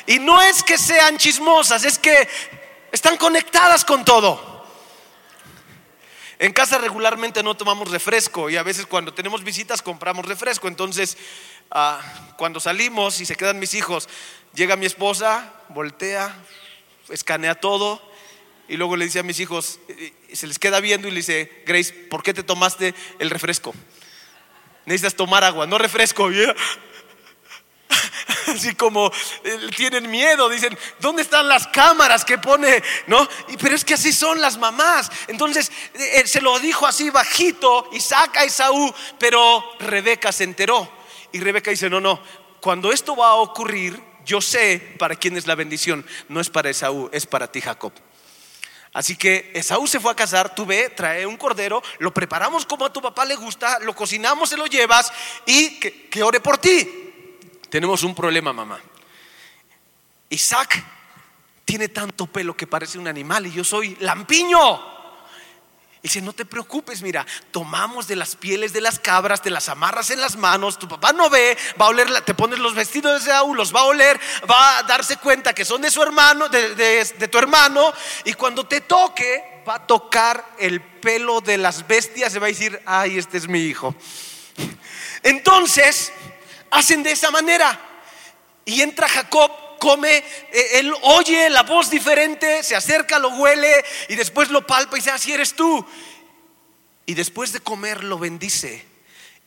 Y 0.06 0.20
no 0.20 0.40
es 0.40 0.62
que 0.62 0.78
sean 0.78 1.18
chismosas, 1.18 1.84
es 1.84 1.98
que 1.98 2.30
están 2.92 3.18
conectadas 3.18 3.84
con 3.84 4.06
todo. 4.06 4.68
En 6.38 6.54
casa 6.54 6.78
regularmente 6.78 7.42
no 7.42 7.58
tomamos 7.58 7.90
refresco 7.90 8.52
y 8.52 8.58
a 8.58 8.62
veces 8.62 8.86
cuando 8.86 9.12
tenemos 9.12 9.44
visitas 9.44 9.82
compramos 9.82 10.28
refresco. 10.28 10.68
Entonces, 10.68 11.18
ah, 11.72 12.00
cuando 12.38 12.60
salimos 12.60 13.20
y 13.20 13.26
se 13.26 13.36
quedan 13.36 13.58
mis 13.58 13.74
hijos, 13.74 14.08
llega 14.54 14.76
mi 14.76 14.86
esposa, 14.86 15.54
voltea, 15.70 16.36
escanea 17.10 17.56
todo 17.56 18.14
y 18.68 18.78
luego 18.78 18.96
le 18.96 19.06
dice 19.06 19.20
a 19.20 19.24
mis 19.24 19.40
hijos, 19.40 19.80
se 20.32 20.48
les 20.48 20.60
queda 20.60 20.80
viendo 20.80 21.08
y 21.08 21.12
le 21.12 21.18
dice, 21.18 21.64
Grace, 21.66 21.94
¿por 21.94 22.24
qué 22.24 22.34
te 22.34 22.44
tomaste 22.44 22.94
el 23.20 23.30
refresco? 23.30 23.74
Necesitas 24.86 25.16
tomar 25.16 25.44
agua, 25.44 25.68
no 25.68 25.78
refresco. 25.78 26.30
Así 28.48 28.76
como 28.76 29.12
eh, 29.44 29.60
tienen 29.76 30.10
miedo, 30.10 30.50
dicen, 30.50 30.78
¿dónde 31.00 31.22
están 31.22 31.48
las 31.48 31.68
cámaras 31.68 32.26
que 32.26 32.38
pone? 32.38 32.82
¿No? 33.08 33.28
pero 33.60 33.76
es 33.76 33.84
que 33.84 33.96
así 33.96 34.14
son 34.14 34.40
las 34.40 34.58
mamás. 34.58 35.12
Entonces 35.28 35.72
eh, 35.94 36.24
se 36.26 36.42
lo 36.42 36.60
dijo 36.60 36.86
así 36.86 37.10
bajito, 37.10 37.90
Isaac 37.94 38.38
a 38.38 38.44
Esaú, 38.44 38.94
pero 39.20 39.64
Rebeca 39.80 40.32
se 40.32 40.44
enteró. 40.44 40.90
Y 41.32 41.40
Rebeca 41.40 41.72
dice, 41.72 41.90
no, 41.90 42.00
no, 42.00 42.22
cuando 42.62 42.92
esto 42.92 43.16
va 43.16 43.30
a 43.30 43.36
ocurrir, 43.36 44.00
yo 44.26 44.42
sé 44.42 44.96
para 44.98 45.16
quién 45.16 45.38
es 45.38 45.48
la 45.48 45.56
bendición. 45.56 46.06
No 46.30 46.40
es 46.40 46.50
para 46.50 46.70
Esaú, 46.70 47.10
es 47.12 47.26
para 47.26 47.52
ti, 47.52 47.62
Jacob. 47.62 47.94
Así 48.96 49.18
que 49.18 49.52
Esaú 49.54 49.88
se 49.88 50.00
fue 50.00 50.14
a 50.14 50.16
casar, 50.16 50.56
tú 50.56 50.66
ve, 50.66 50.90
trae 50.90 51.25
un 51.25 51.36
cordero, 51.36 51.84
lo 52.00 52.14
preparamos 52.14 52.66
como 52.66 52.86
a 52.86 52.94
tu 52.94 53.02
papá 53.02 53.25
le 53.25 53.36
gusta, 53.36 53.78
lo 53.80 53.94
cocinamos, 53.94 54.48
se 54.48 54.56
lo 54.56 54.68
llevas 54.68 55.12
y 55.46 55.78
que, 55.82 56.08
que 56.08 56.24
ore 56.24 56.40
por 56.40 56.58
ti. 56.58 57.12
Tenemos 57.68 58.04
un 58.04 58.16
problema, 58.16 58.54
mamá. 58.54 58.80
Isaac 60.30 60.82
tiene 61.66 61.90
tanto 61.90 62.25
pelo 62.28 62.56
que 62.56 62.68
parece 62.68 62.98
un 62.98 63.10
animal 63.10 63.46
y 63.48 63.52
yo 63.52 63.66
soy 63.66 63.98
lampiño. 64.00 64.95
Dice, 66.06 66.22
no 66.22 66.34
te 66.34 66.46
preocupes, 66.46 67.02
mira, 67.02 67.26
tomamos 67.50 68.08
de 68.08 68.16
las 68.16 68.36
pieles 68.36 68.74
de 68.74 68.80
las 68.80 69.00
cabras, 69.00 69.42
te 69.42 69.50
las 69.50 69.70
amarras 69.70 70.12
en 70.12 70.22
las 70.22 70.36
manos, 70.36 70.78
tu 70.78 70.88
papá 70.88 71.14
no 71.14 71.32
ve, 71.32 71.58
va 71.82 71.88
a 71.88 71.90
oler, 71.90 72.22
te 72.22 72.36
pones 72.36 72.60
los 72.60 72.76
vestidos 72.76 73.26
de 73.26 73.32
Saúl, 73.32 73.58
los 73.58 73.74
va 73.74 73.80
a 73.80 73.86
oler, 73.86 74.20
va 74.48 74.78
a 74.78 74.84
darse 74.84 75.18
cuenta 75.18 75.56
que 75.56 75.66
son 75.66 75.82
de 75.82 75.90
su 75.90 76.04
hermano, 76.04 76.48
de, 76.48 76.76
de 76.76 77.28
tu 77.28 77.40
hermano, 77.40 77.92
y 78.24 78.34
cuando 78.34 78.68
te 78.68 78.82
toque, 78.82 79.64
va 79.68 79.78
a 79.78 79.88
tocar 79.88 80.54
el 80.60 80.80
pelo 80.80 81.42
de 81.42 81.58
las 81.58 81.88
bestias, 81.88 82.32
se 82.32 82.38
va 82.38 82.46
a 82.46 82.50
decir, 82.50 82.80
ay, 82.86 83.18
este 83.18 83.40
es 83.40 83.48
mi 83.48 83.62
hijo. 83.62 83.96
Entonces, 85.24 86.14
hacen 86.70 87.02
de 87.02 87.14
esa 87.14 87.32
manera. 87.32 87.80
Y 88.64 88.84
entra 88.84 89.10
Jacob 89.10 89.52
come, 89.86 90.18
eh, 90.18 90.80
él 90.80 90.92
oye 91.04 91.48
la 91.51 91.62
voz 91.62 91.92
diferente, 91.92 92.63
se 92.63 92.75
acerca, 92.75 93.20
lo 93.20 93.30
huele 93.30 93.86
y 94.10 94.15
después 94.15 94.50
lo 94.50 94.65
palpa 94.65 94.98
y 94.98 95.00
dice, 95.00 95.12
así 95.12 95.32
eres 95.32 95.54
tú. 95.54 95.86
Y 97.06 97.13
después 97.13 97.54
de 97.54 97.60
comer 97.60 98.04
lo 98.04 98.18
bendice 98.18 98.84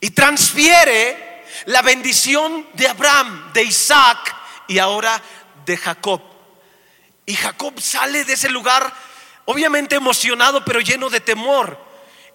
y 0.00 0.10
transfiere 0.10 1.42
la 1.64 1.82
bendición 1.82 2.68
de 2.74 2.86
Abraham, 2.86 3.52
de 3.52 3.64
Isaac 3.64 4.36
y 4.68 4.78
ahora 4.78 5.20
de 5.66 5.76
Jacob. 5.76 6.22
Y 7.26 7.34
Jacob 7.34 7.80
sale 7.80 8.24
de 8.24 8.34
ese 8.34 8.48
lugar 8.48 8.94
obviamente 9.46 9.96
emocionado 9.96 10.64
pero 10.64 10.78
lleno 10.78 11.10
de 11.10 11.18
temor. 11.18 11.76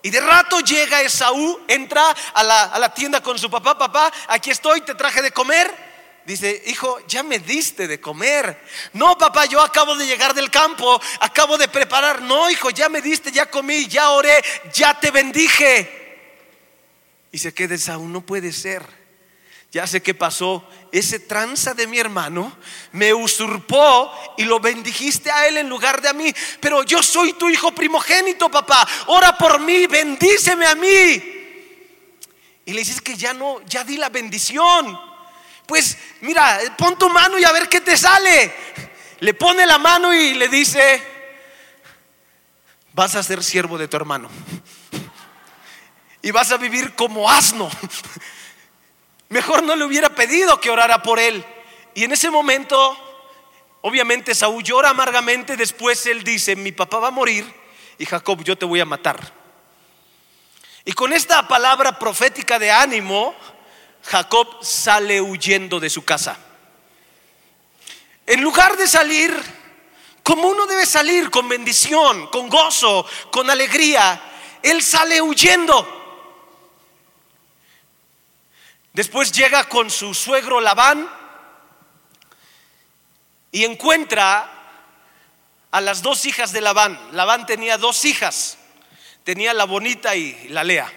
Y 0.01 0.09
de 0.09 0.19
rato 0.19 0.59
llega 0.59 1.01
Esaú, 1.01 1.61
entra 1.69 2.03
a 2.33 2.43
la, 2.43 2.63
a 2.63 2.79
la 2.79 2.93
tienda 2.93 3.23
con 3.23 3.39
su 3.39 3.49
papá, 3.49 3.77
papá, 3.77 4.11
aquí 4.27 4.51
estoy, 4.51 4.81
te 4.81 4.93
traje 4.93 5.21
de 5.21 5.31
comer. 5.31 5.92
Dice, 6.25 6.63
hijo, 6.67 7.05
ya 7.07 7.21
me 7.21 7.39
diste 7.39 7.87
de 7.87 7.99
comer. 7.99 8.57
No, 8.93 9.17
papá, 9.17 9.45
yo 9.45 9.61
acabo 9.61 9.95
de 9.95 10.05
llegar 10.05 10.33
del 10.33 10.49
campo, 10.49 11.01
acabo 11.19 11.57
de 11.57 11.67
preparar. 11.67 12.21
No, 12.21 12.49
hijo, 12.49 12.69
ya 12.69 12.87
me 12.87 13.01
diste, 13.01 13.31
ya 13.31 13.49
comí, 13.49 13.87
ya 13.87 14.11
oré, 14.11 14.41
ya 14.73 14.97
te 14.97 15.11
bendije. 15.11 16.01
Y 17.31 17.39
se 17.39 17.53
queda 17.53 17.75
aún 17.93 18.13
no 18.13 18.21
puede 18.21 18.53
ser. 18.53 19.03
Ya 19.71 19.87
sé 19.87 20.03
qué 20.03 20.13
pasó. 20.13 20.63
Ese 20.91 21.19
tranza 21.19 21.73
de 21.73 21.87
mi 21.87 21.97
hermano 21.97 22.55
me 22.91 23.11
usurpó 23.11 24.11
y 24.37 24.43
lo 24.43 24.59
bendijiste 24.59 25.31
a 25.31 25.47
él 25.47 25.57
en 25.57 25.67
lugar 25.67 25.99
de 25.99 26.09
a 26.09 26.13
mí. 26.13 26.31
Pero 26.59 26.83
yo 26.83 27.01
soy 27.01 27.33
tu 27.33 27.49
hijo 27.49 27.73
primogénito, 27.73 28.49
papá. 28.51 28.87
Ora 29.07 29.35
por 29.35 29.59
mí, 29.59 29.87
bendíceme 29.87 30.67
a 30.67 30.75
mí. 30.75 30.89
Y 32.65 32.71
le 32.71 32.79
dices 32.79 33.01
que 33.01 33.17
ya 33.17 33.33
no, 33.33 33.61
ya 33.65 33.83
di 33.83 33.97
la 33.97 34.09
bendición. 34.09 35.12
Pues 35.65 35.97
mira, 36.21 36.59
pon 36.77 36.97
tu 36.97 37.09
mano 37.09 37.39
y 37.39 37.43
a 37.43 37.51
ver 37.51 37.69
qué 37.69 37.81
te 37.81 37.97
sale. 37.97 38.53
Le 39.19 39.33
pone 39.33 39.65
la 39.65 39.77
mano 39.77 40.13
y 40.13 40.33
le 40.33 40.47
dice, 40.49 41.01
vas 42.93 43.15
a 43.15 43.23
ser 43.23 43.43
siervo 43.43 43.77
de 43.77 43.87
tu 43.87 43.97
hermano. 43.97 44.29
Y 46.21 46.31
vas 46.31 46.51
a 46.51 46.57
vivir 46.57 46.95
como 46.95 47.29
asno. 47.29 47.69
Mejor 49.29 49.63
no 49.63 49.75
le 49.75 49.83
hubiera 49.83 50.09
pedido 50.09 50.59
que 50.59 50.69
orara 50.69 51.01
por 51.01 51.19
él. 51.19 51.43
Y 51.95 52.03
en 52.03 52.11
ese 52.11 52.29
momento, 52.29 52.97
obviamente 53.81 54.35
Saúl 54.35 54.63
llora 54.63 54.89
amargamente. 54.89 55.57
Después 55.57 56.05
él 56.05 56.23
dice, 56.23 56.55
mi 56.55 56.71
papá 56.71 56.99
va 56.99 57.07
a 57.07 57.11
morir 57.11 57.63
y 57.97 58.05
Jacob, 58.05 58.43
yo 58.43 58.57
te 58.57 58.65
voy 58.65 58.79
a 58.79 58.85
matar. 58.85 59.33
Y 60.85 60.93
con 60.93 61.13
esta 61.13 61.47
palabra 61.47 61.97
profética 61.97 62.59
de 62.59 62.71
ánimo, 62.71 63.35
Jacob 64.03 64.63
sale 64.63 65.21
huyendo 65.21 65.79
de 65.79 65.89
su 65.89 66.03
casa. 66.03 66.37
En 68.25 68.41
lugar 68.41 68.77
de 68.77 68.87
salir 68.87 69.33
como 70.23 70.47
uno 70.47 70.65
debe 70.65 70.85
salir, 70.85 71.29
con 71.29 71.49
bendición, 71.49 72.27
con 72.27 72.47
gozo, 72.47 73.05
con 73.29 73.49
alegría, 73.49 74.21
él 74.61 74.81
sale 74.81 75.21
huyendo. 75.21 76.01
Después 78.93 79.33
llega 79.33 79.65
con 79.65 79.89
su 79.89 80.13
suegro 80.13 80.61
Labán 80.61 81.09
y 83.51 83.65
encuentra 83.65 84.49
a 85.71 85.81
las 85.81 86.01
dos 86.01 86.25
hijas 86.25 86.53
de 86.53 86.61
Labán. 86.61 86.97
Labán 87.11 87.45
tenía 87.45 87.77
dos 87.77 88.05
hijas, 88.05 88.57
tenía 89.25 89.53
la 89.53 89.65
bonita 89.65 90.15
y 90.15 90.47
la 90.49 90.63
Lea. 90.63 90.91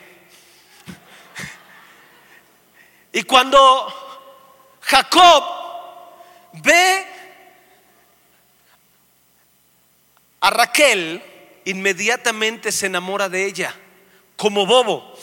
Y 3.16 3.22
cuando 3.22 3.58
Jacob 4.82 5.42
ve 6.52 7.06
a 10.40 10.50
Raquel, 10.50 11.22
inmediatamente 11.64 12.70
se 12.70 12.84
enamora 12.84 13.30
de 13.30 13.46
ella, 13.46 13.74
como 14.36 14.66
bobo. 14.66 15.18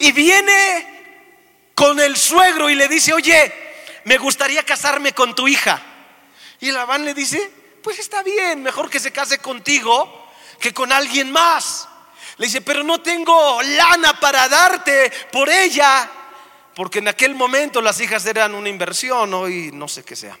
Y 0.00 0.10
viene 0.10 1.70
con 1.76 2.00
el 2.00 2.16
suegro 2.16 2.68
y 2.68 2.74
le 2.74 2.88
dice, 2.88 3.12
oye, 3.12 3.54
me 4.02 4.18
gustaría 4.18 4.64
casarme 4.64 5.12
con 5.12 5.36
tu 5.36 5.46
hija. 5.46 5.80
Y 6.58 6.72
Labán 6.72 7.04
le 7.04 7.14
dice, 7.14 7.48
pues 7.80 8.00
está 8.00 8.24
bien, 8.24 8.60
mejor 8.60 8.90
que 8.90 8.98
se 8.98 9.12
case 9.12 9.38
contigo 9.38 10.32
que 10.58 10.74
con 10.74 10.90
alguien 10.90 11.30
más. 11.30 11.88
Le 12.38 12.46
dice, 12.46 12.60
pero 12.60 12.82
no 12.82 13.00
tengo 13.02 13.62
lana 13.62 14.18
para 14.18 14.48
darte 14.48 15.12
por 15.30 15.48
ella 15.48 16.10
porque 16.76 16.98
en 16.98 17.08
aquel 17.08 17.34
momento 17.34 17.80
las 17.80 17.98
hijas 18.02 18.26
eran 18.26 18.54
una 18.54 18.68
inversión, 18.68 19.32
hoy 19.32 19.70
no 19.72 19.88
sé 19.88 20.04
qué 20.04 20.14
sea. 20.14 20.38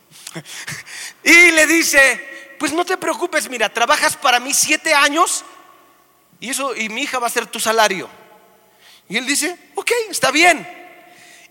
Y 1.24 1.50
le 1.50 1.66
dice, 1.66 2.56
pues 2.58 2.74
no 2.74 2.84
te 2.84 2.98
preocupes, 2.98 3.48
mira, 3.48 3.72
trabajas 3.72 4.18
para 4.18 4.38
mí 4.38 4.52
siete 4.52 4.92
años 4.92 5.46
y 6.38 6.50
eso, 6.50 6.76
y 6.76 6.90
mi 6.90 7.04
hija 7.04 7.18
va 7.18 7.28
a 7.28 7.30
ser 7.30 7.46
tu 7.46 7.58
salario. 7.58 8.10
Y 9.08 9.16
él 9.16 9.24
dice, 9.24 9.56
ok, 9.76 9.90
está 10.10 10.30
bien. 10.30 10.68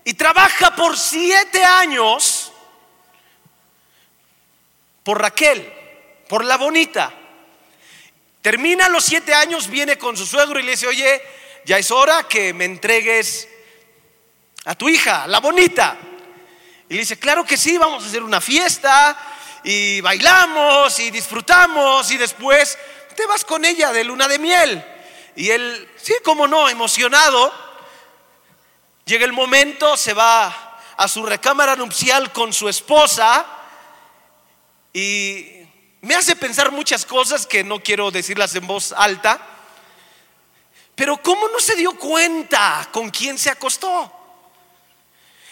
Y 0.04 0.14
trabaja 0.14 0.76
por 0.76 0.96
siete 0.96 1.64
años 1.64 2.52
por 5.02 5.20
Raquel, 5.20 5.68
por 6.28 6.44
la 6.44 6.56
bonita. 6.56 7.12
Termina 8.40 8.88
los 8.88 9.04
siete 9.04 9.34
años, 9.34 9.66
viene 9.68 9.98
con 9.98 10.16
su 10.16 10.26
suegro 10.26 10.60
y 10.60 10.62
le 10.62 10.70
dice, 10.70 10.86
oye, 10.86 11.20
ya 11.64 11.76
es 11.76 11.90
hora 11.90 12.28
que 12.28 12.54
me 12.54 12.66
entregues 12.66 13.48
a 14.66 14.74
tu 14.74 14.88
hija, 14.88 15.26
la 15.26 15.38
bonita. 15.38 15.96
Y 16.88 16.94
le 16.94 17.00
dice, 17.00 17.18
claro 17.18 17.44
que 17.44 17.56
sí, 17.56 17.78
vamos 17.78 18.04
a 18.04 18.08
hacer 18.08 18.22
una 18.22 18.40
fiesta 18.40 19.16
y 19.62 20.00
bailamos 20.00 20.98
y 21.00 21.10
disfrutamos 21.10 22.10
y 22.10 22.16
después 22.16 22.76
te 23.16 23.26
vas 23.26 23.44
con 23.44 23.64
ella 23.64 23.92
de 23.92 24.04
luna 24.04 24.28
de 24.28 24.38
miel. 24.38 24.84
Y 25.36 25.50
él, 25.50 25.88
sí, 25.96 26.14
como 26.24 26.48
no, 26.48 26.68
emocionado, 26.68 27.52
llega 29.04 29.24
el 29.24 29.32
momento, 29.32 29.96
se 29.96 30.12
va 30.12 30.80
a 30.96 31.08
su 31.08 31.24
recámara 31.24 31.76
nupcial 31.76 32.32
con 32.32 32.52
su 32.52 32.68
esposa 32.68 33.46
y 34.92 35.62
me 36.00 36.16
hace 36.16 36.34
pensar 36.34 36.72
muchas 36.72 37.06
cosas 37.06 37.46
que 37.46 37.62
no 37.62 37.82
quiero 37.82 38.10
decirlas 38.10 38.54
en 38.56 38.66
voz 38.66 38.92
alta, 38.92 39.40
pero 40.96 41.18
¿cómo 41.18 41.48
no 41.48 41.60
se 41.60 41.76
dio 41.76 41.96
cuenta 41.96 42.88
con 42.90 43.10
quién 43.10 43.38
se 43.38 43.50
acostó? 43.50 44.15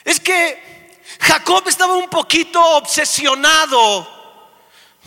Es 0.04 0.20
que 0.20 0.99
Jacob 1.20 1.66
estaba 1.66 1.94
un 1.94 2.08
poquito 2.08 2.61
obsesionado 2.76 4.08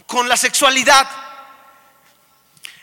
con 0.05 0.27
la 0.27 0.37
sexualidad. 0.37 1.07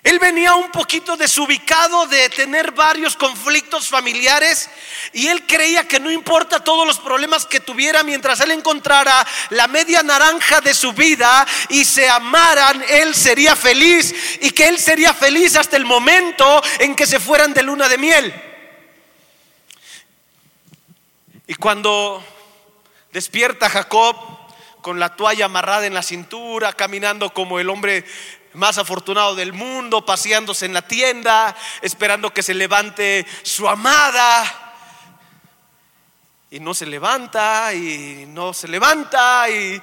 Él 0.04 0.18
venía 0.18 0.54
un 0.54 0.70
poquito 0.70 1.16
desubicado 1.16 2.06
de 2.06 2.28
tener 2.28 2.72
varios 2.72 3.16
conflictos 3.16 3.88
familiares 3.88 4.68
y 5.14 5.28
él 5.28 5.46
creía 5.46 5.88
que 5.88 5.98
no 5.98 6.10
importa 6.10 6.62
todos 6.62 6.86
los 6.86 6.98
problemas 6.98 7.46
que 7.46 7.60
tuviera 7.60 8.02
mientras 8.02 8.38
él 8.40 8.50
encontrara 8.50 9.26
la 9.48 9.66
media 9.66 10.02
naranja 10.02 10.60
de 10.60 10.74
su 10.74 10.92
vida 10.92 11.46
y 11.70 11.86
se 11.86 12.06
amaran, 12.06 12.84
él 12.86 13.14
sería 13.14 13.56
feliz 13.56 14.14
y 14.42 14.50
que 14.50 14.68
él 14.68 14.78
sería 14.78 15.14
feliz 15.14 15.56
hasta 15.56 15.78
el 15.78 15.86
momento 15.86 16.62
en 16.80 16.94
que 16.94 17.06
se 17.06 17.18
fueran 17.18 17.54
de 17.54 17.62
luna 17.62 17.88
de 17.88 17.96
miel. 17.96 18.53
Y 21.46 21.54
cuando 21.54 22.22
Despierta 23.14 23.70
Jacob 23.70 24.16
con 24.82 24.98
la 24.98 25.14
toalla 25.14 25.44
amarrada 25.44 25.86
en 25.86 25.94
la 25.94 26.02
cintura, 26.02 26.72
caminando 26.72 27.32
como 27.32 27.60
el 27.60 27.70
hombre 27.70 28.04
más 28.54 28.76
afortunado 28.76 29.36
del 29.36 29.52
mundo, 29.52 30.04
paseándose 30.04 30.66
en 30.66 30.74
la 30.74 30.82
tienda, 30.82 31.54
esperando 31.80 32.34
que 32.34 32.42
se 32.42 32.54
levante 32.54 33.24
su 33.44 33.68
amada. 33.68 34.74
Y 36.50 36.58
no 36.58 36.74
se 36.74 36.86
levanta, 36.86 37.72
y 37.72 38.24
no 38.26 38.52
se 38.52 38.66
levanta, 38.66 39.48
y 39.48 39.80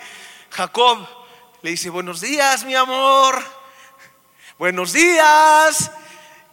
Jacob 0.50 1.08
le 1.62 1.70
dice, 1.70 1.90
buenos 1.90 2.20
días, 2.20 2.66
mi 2.66 2.76
amor, 2.76 3.42
buenos 4.58 4.92
días 4.92 5.90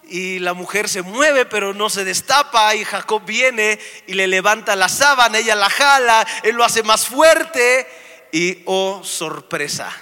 y 0.08 0.38
la 0.38 0.54
mujer 0.54 0.88
se 0.88 1.02
mueve 1.02 1.44
pero 1.44 1.74
no 1.74 1.90
se 1.90 2.04
destapa 2.04 2.74
y 2.74 2.84
Jacob 2.84 3.24
viene 3.24 3.78
y 4.06 4.14
le 4.14 4.26
levanta 4.26 4.74
la 4.74 4.88
sábana, 4.88 5.38
ella 5.38 5.54
la 5.54 5.70
jala, 5.70 6.26
él 6.42 6.56
lo 6.56 6.64
hace 6.64 6.82
más 6.82 7.06
fuerte 7.06 7.86
y 8.32 8.62
oh 8.66 9.02
sorpresa, 9.04 9.92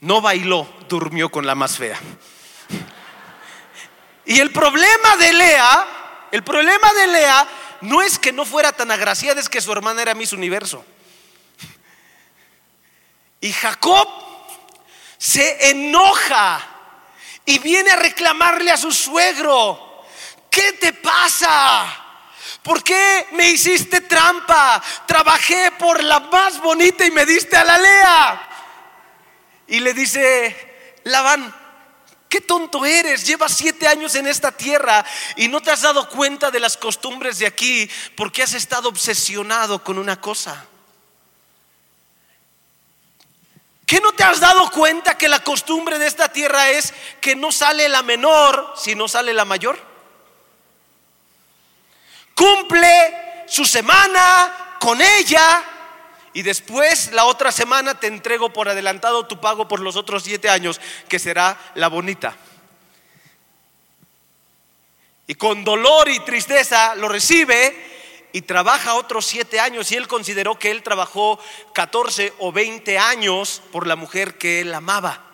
no 0.00 0.20
bailó, 0.20 0.68
durmió 0.88 1.30
con 1.30 1.46
la 1.46 1.54
más 1.54 1.76
fea. 1.76 1.98
Y 4.24 4.40
el 4.40 4.50
problema 4.50 5.16
de 5.18 5.32
Lea, 5.32 5.86
el 6.32 6.42
problema 6.42 6.92
de 6.92 7.06
Lea 7.06 7.48
no 7.80 8.02
es 8.02 8.18
que 8.18 8.32
no 8.32 8.44
fuera 8.44 8.72
tan 8.72 8.90
agraciada, 8.90 9.40
es 9.40 9.48
que 9.48 9.60
su 9.60 9.72
hermana 9.72 10.02
era 10.02 10.14
Miss 10.14 10.32
Universo. 10.32 10.84
Y 13.40 13.52
Jacob 13.52 14.06
se 15.16 15.70
enoja 15.70 16.77
y 17.48 17.58
viene 17.60 17.90
a 17.92 17.96
reclamarle 17.96 18.70
a 18.70 18.76
su 18.76 18.92
suegro, 18.92 20.04
¿qué 20.50 20.74
te 20.74 20.92
pasa? 20.92 22.04
¿Por 22.62 22.84
qué 22.84 23.28
me 23.32 23.48
hiciste 23.48 24.02
trampa? 24.02 24.82
Trabajé 25.06 25.70
por 25.70 26.04
la 26.04 26.20
más 26.20 26.60
bonita 26.60 27.06
y 27.06 27.10
me 27.10 27.24
diste 27.24 27.56
a 27.56 27.64
la 27.64 27.78
Lea. 27.78 28.48
Y 29.68 29.80
le 29.80 29.94
dice, 29.94 31.00
Labán, 31.04 31.54
qué 32.28 32.42
tonto 32.42 32.84
eres, 32.84 33.26
llevas 33.26 33.56
siete 33.56 33.88
años 33.88 34.14
en 34.14 34.26
esta 34.26 34.52
tierra 34.52 35.02
y 35.36 35.48
no 35.48 35.62
te 35.62 35.70
has 35.70 35.80
dado 35.80 36.06
cuenta 36.10 36.50
de 36.50 36.60
las 36.60 36.76
costumbres 36.76 37.38
de 37.38 37.46
aquí 37.46 37.88
porque 38.14 38.42
has 38.42 38.52
estado 38.52 38.90
obsesionado 38.90 39.82
con 39.82 39.96
una 39.96 40.20
cosa. 40.20 40.66
¿Qué 43.88 44.02
no 44.02 44.12
te 44.12 44.22
has 44.22 44.38
dado 44.38 44.70
cuenta 44.70 45.16
que 45.16 45.28
la 45.28 45.42
costumbre 45.42 45.98
de 45.98 46.06
esta 46.06 46.30
tierra 46.30 46.68
es 46.68 46.92
que 47.22 47.34
no 47.34 47.50
sale 47.50 47.88
la 47.88 48.02
menor 48.02 48.74
si 48.76 48.94
no 48.94 49.08
sale 49.08 49.32
la 49.32 49.46
mayor? 49.46 49.78
Cumple 52.34 53.46
su 53.46 53.64
semana 53.64 54.76
con 54.78 55.00
ella 55.00 55.64
y 56.34 56.42
después 56.42 57.12
la 57.12 57.24
otra 57.24 57.50
semana 57.50 57.98
te 57.98 58.08
entrego 58.08 58.52
por 58.52 58.68
adelantado 58.68 59.26
tu 59.26 59.40
pago 59.40 59.68
por 59.68 59.80
los 59.80 59.96
otros 59.96 60.22
siete 60.22 60.50
años, 60.50 60.82
que 61.08 61.18
será 61.18 61.58
la 61.74 61.88
bonita. 61.88 62.36
Y 65.26 65.34
con 65.36 65.64
dolor 65.64 66.10
y 66.10 66.20
tristeza 66.20 66.94
lo 66.94 67.08
recibe 67.08 67.97
y 68.32 68.42
trabaja 68.42 68.94
otros 68.94 69.26
siete 69.26 69.60
años 69.60 69.90
y 69.92 69.96
él 69.96 70.08
consideró 70.08 70.58
que 70.58 70.70
él 70.70 70.82
trabajó 70.82 71.38
14 71.74 72.32
o 72.38 72.52
20 72.52 72.98
años 72.98 73.62
por 73.72 73.86
la 73.86 73.96
mujer 73.96 74.38
que 74.38 74.60
él 74.60 74.74
amaba. 74.74 75.27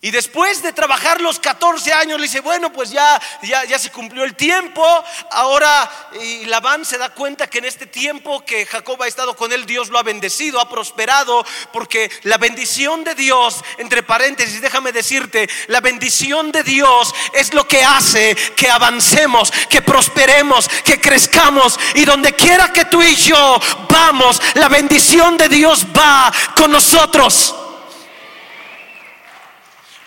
Y 0.00 0.12
después 0.12 0.62
de 0.62 0.72
trabajar 0.72 1.20
los 1.20 1.40
14 1.40 1.92
años, 1.92 2.20
le 2.20 2.28
dice, 2.28 2.38
bueno, 2.38 2.72
pues 2.72 2.90
ya, 2.90 3.20
ya, 3.42 3.64
ya 3.64 3.80
se 3.80 3.90
cumplió 3.90 4.22
el 4.22 4.36
tiempo. 4.36 4.86
Ahora, 5.32 5.90
y 6.20 6.44
Labán 6.44 6.84
se 6.84 6.98
da 6.98 7.08
cuenta 7.08 7.50
que 7.50 7.58
en 7.58 7.64
este 7.64 7.86
tiempo 7.86 8.44
que 8.44 8.64
Jacob 8.64 9.02
ha 9.02 9.08
estado 9.08 9.34
con 9.34 9.52
él, 9.52 9.66
Dios 9.66 9.88
lo 9.88 9.98
ha 9.98 10.04
bendecido, 10.04 10.60
ha 10.60 10.68
prosperado, 10.68 11.44
porque 11.72 12.12
la 12.22 12.38
bendición 12.38 13.02
de 13.02 13.16
Dios, 13.16 13.64
entre 13.78 14.04
paréntesis, 14.04 14.60
déjame 14.60 14.92
decirte, 14.92 15.50
la 15.66 15.80
bendición 15.80 16.52
de 16.52 16.62
Dios 16.62 17.12
es 17.32 17.52
lo 17.52 17.66
que 17.66 17.82
hace 17.82 18.36
que 18.54 18.70
avancemos, 18.70 19.50
que 19.68 19.82
prosperemos, 19.82 20.68
que 20.84 21.00
crezcamos. 21.00 21.76
Y 21.96 22.04
donde 22.04 22.34
quiera 22.34 22.72
que 22.72 22.84
tú 22.84 23.02
y 23.02 23.16
yo 23.16 23.60
vamos, 23.90 24.40
la 24.54 24.68
bendición 24.68 25.36
de 25.36 25.48
Dios 25.48 25.84
va 25.86 26.32
con 26.54 26.70
nosotros. 26.70 27.52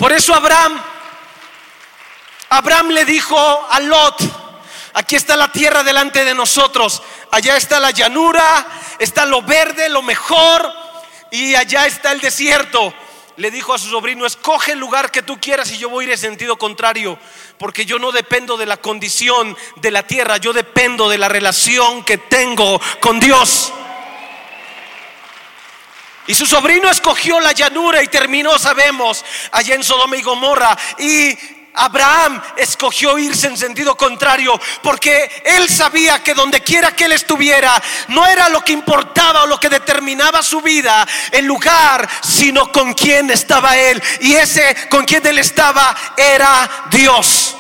Por 0.02 0.12
eso 0.14 0.34
Abraham, 0.34 0.82
Abraham 2.50 2.90
le 2.90 3.06
dijo 3.06 3.38
a 3.70 3.80
Lot, 3.82 4.20
aquí 4.96 5.16
está 5.16 5.36
la 5.36 5.52
tierra 5.52 5.84
delante 5.84 6.26
de 6.26 6.34
nosotros, 6.34 7.04
allá 7.30 7.56
está 7.56 7.80
la 7.80 7.92
llanura, 7.92 8.66
está 8.98 9.26
lo 9.26 9.44
verde, 9.44 9.90
lo 9.90 10.02
mejor, 10.02 10.74
y 11.30 11.54
allá 11.54 11.86
está 11.86 12.14
el 12.14 12.20
desierto. 12.20 12.92
Le 13.38 13.52
dijo 13.52 13.76
a 13.76 13.78
su 13.78 13.92
sobrino, 13.92 14.26
escoge 14.26 14.72
el 14.72 14.80
lugar 14.80 15.12
que 15.12 15.22
tú 15.22 15.40
quieras 15.40 15.72
y 15.72 15.78
yo 15.78 15.88
voy 15.90 16.06
a 16.06 16.08
ir 16.08 16.14
en 16.14 16.18
sentido 16.18 16.58
contrario, 16.58 17.20
porque 17.60 17.86
yo 17.86 18.00
no 18.00 18.12
dependo 18.12 18.58
de 18.58 18.66
la 18.66 18.78
condición 18.78 19.56
de 19.76 19.92
la 19.92 20.02
tierra, 20.02 20.38
yo 20.38 20.52
dependo 20.52 21.10
de 21.10 21.20
la 21.20 21.30
relación 21.30 22.04
que 22.04 22.18
tengo 22.18 22.82
con 23.02 23.20
Dios. 23.20 23.72
Y 26.28 26.36
su 26.36 26.46
sobrino 26.46 26.90
escogió 26.90 27.40
la 27.40 27.52
llanura 27.52 28.04
y 28.04 28.08
terminó, 28.08 28.58
sabemos, 28.60 29.26
allá 29.52 29.76
en 29.76 29.84
Sodoma 29.84 30.18
y 30.18 30.22
Gomorra. 30.22 30.78
Y 31.00 31.38
Abraham 31.74 32.42
escogió 32.58 33.18
irse 33.18 33.48
en 33.48 33.58
sentido 33.58 33.96
contrario 33.96 34.60
porque 34.84 35.42
él 35.46 35.70
sabía 35.70 36.22
que 36.22 36.34
donde 36.34 36.62
quiera 36.62 36.92
que 36.92 37.06
él 37.06 37.14
estuviera 37.14 37.82
no 38.10 38.28
era 38.28 38.50
lo 38.50 38.62
que 38.62 38.74
importaba 38.74 39.44
o 39.44 39.48
lo 39.48 39.60
que 39.60 39.70
determinaba 39.70 40.44
su 40.44 40.62
vida 40.62 41.08
el 41.32 41.46
lugar, 41.46 42.08
sino 42.22 42.72
con 42.72 42.94
quién 42.94 43.30
estaba 43.32 43.78
él. 43.78 44.02
Y 44.20 44.34
ese 44.34 44.90
con 44.90 45.06
quien 45.06 45.26
él 45.26 45.38
estaba 45.40 45.96
era 46.18 46.88
Dios. 46.92 47.56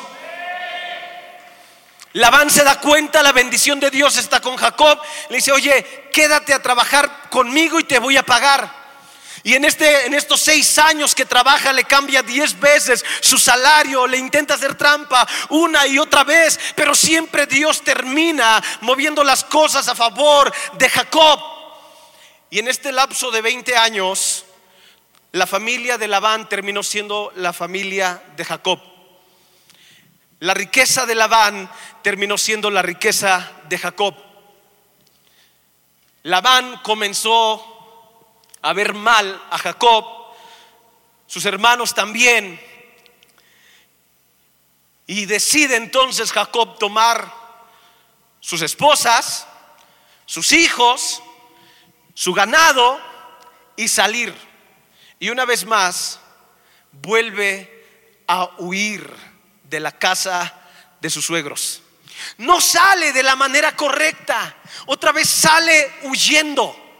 Labán 2.13 2.49
se 2.49 2.63
da 2.63 2.79
cuenta, 2.79 3.23
la 3.23 3.31
bendición 3.31 3.79
de 3.79 3.89
Dios 3.89 4.17
está 4.17 4.41
con 4.41 4.57
Jacob. 4.57 4.99
Le 5.29 5.37
dice, 5.37 5.51
oye, 5.51 6.09
quédate 6.11 6.53
a 6.53 6.61
trabajar 6.61 7.29
conmigo 7.29 7.79
y 7.79 7.85
te 7.85 7.99
voy 7.99 8.17
a 8.17 8.23
pagar. 8.23 8.81
Y 9.43 9.55
en, 9.55 9.65
este, 9.65 10.05
en 10.05 10.13
estos 10.13 10.41
seis 10.41 10.77
años 10.77 11.15
que 11.15 11.25
trabaja 11.25 11.73
le 11.73 11.85
cambia 11.85 12.21
diez 12.21 12.59
veces 12.59 13.03
su 13.21 13.39
salario, 13.39 14.05
le 14.05 14.17
intenta 14.17 14.53
hacer 14.53 14.75
trampa 14.75 15.27
una 15.49 15.87
y 15.87 15.97
otra 15.97 16.23
vez, 16.23 16.59
pero 16.75 16.93
siempre 16.93 17.47
Dios 17.47 17.81
termina 17.81 18.61
moviendo 18.81 19.23
las 19.23 19.43
cosas 19.43 19.87
a 19.87 19.95
favor 19.95 20.53
de 20.73 20.89
Jacob. 20.89 21.39
Y 22.51 22.59
en 22.59 22.67
este 22.67 22.91
lapso 22.91 23.31
de 23.31 23.41
20 23.41 23.75
años, 23.77 24.45
la 25.31 25.47
familia 25.47 25.97
de 25.97 26.09
Labán 26.09 26.49
terminó 26.49 26.83
siendo 26.83 27.31
la 27.35 27.53
familia 27.53 28.21
de 28.35 28.45
Jacob. 28.45 28.90
La 30.41 30.55
riqueza 30.55 31.05
de 31.05 31.13
Labán 31.13 31.69
terminó 32.01 32.35
siendo 32.35 32.71
la 32.71 32.81
riqueza 32.81 33.51
de 33.69 33.77
Jacob. 33.77 34.15
Labán 36.23 36.81
comenzó 36.81 37.63
a 38.63 38.73
ver 38.73 38.95
mal 38.95 39.39
a 39.51 39.59
Jacob, 39.59 40.03
sus 41.27 41.45
hermanos 41.45 41.93
también, 41.93 42.59
y 45.05 45.27
decide 45.27 45.75
entonces 45.75 46.31
Jacob 46.31 46.79
tomar 46.79 47.31
sus 48.39 48.63
esposas, 48.63 49.45
sus 50.25 50.53
hijos, 50.53 51.21
su 52.15 52.33
ganado 52.33 52.99
y 53.75 53.87
salir. 53.87 54.33
Y 55.19 55.29
una 55.29 55.45
vez 55.45 55.65
más 55.65 56.19
vuelve 56.93 57.85
a 58.27 58.49
huir 58.57 59.30
de 59.71 59.79
la 59.79 59.93
casa 59.93 60.53
de 60.99 61.09
sus 61.09 61.25
suegros. 61.25 61.81
No 62.37 62.61
sale 62.61 63.13
de 63.13 63.23
la 63.23 63.35
manera 63.35 63.75
correcta, 63.75 64.57
otra 64.85 65.11
vez 65.11 65.27
sale 65.27 65.99
huyendo. 66.03 66.90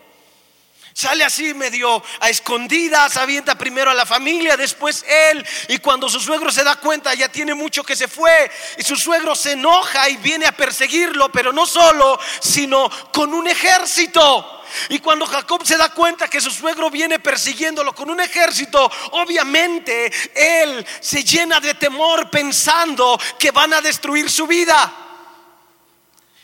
Sale 0.93 1.23
así 1.23 1.53
medio 1.53 2.03
a 2.19 2.29
escondidas, 2.29 3.15
avienta 3.15 3.55
primero 3.57 3.89
a 3.91 3.93
la 3.93 4.05
familia, 4.05 4.57
después 4.57 5.05
él. 5.07 5.45
Y 5.69 5.77
cuando 5.77 6.09
su 6.09 6.19
suegro 6.19 6.51
se 6.51 6.63
da 6.63 6.75
cuenta, 6.75 7.13
ya 7.13 7.29
tiene 7.29 7.53
mucho 7.53 7.83
que 7.83 7.95
se 7.95 8.07
fue. 8.07 8.51
Y 8.77 8.83
su 8.83 8.95
suegro 8.95 9.35
se 9.35 9.53
enoja 9.53 10.09
y 10.09 10.17
viene 10.17 10.45
a 10.45 10.51
perseguirlo, 10.51 11.31
pero 11.31 11.53
no 11.53 11.65
solo, 11.65 12.19
sino 12.39 12.89
con 13.11 13.33
un 13.33 13.47
ejército. 13.47 14.61
Y 14.89 14.99
cuando 14.99 15.25
Jacob 15.25 15.65
se 15.65 15.77
da 15.77 15.89
cuenta 15.89 16.27
que 16.27 16.41
su 16.41 16.51
suegro 16.51 16.89
viene 16.89 17.19
persiguiéndolo 17.19 17.93
con 17.93 18.09
un 18.09 18.19
ejército, 18.19 18.91
obviamente 19.11 20.11
él 20.35 20.85
se 20.99 21.23
llena 21.23 21.59
de 21.59 21.73
temor 21.75 22.29
pensando 22.29 23.19
que 23.37 23.51
van 23.51 23.73
a 23.73 23.81
destruir 23.81 24.29
su 24.29 24.47
vida. 24.47 25.10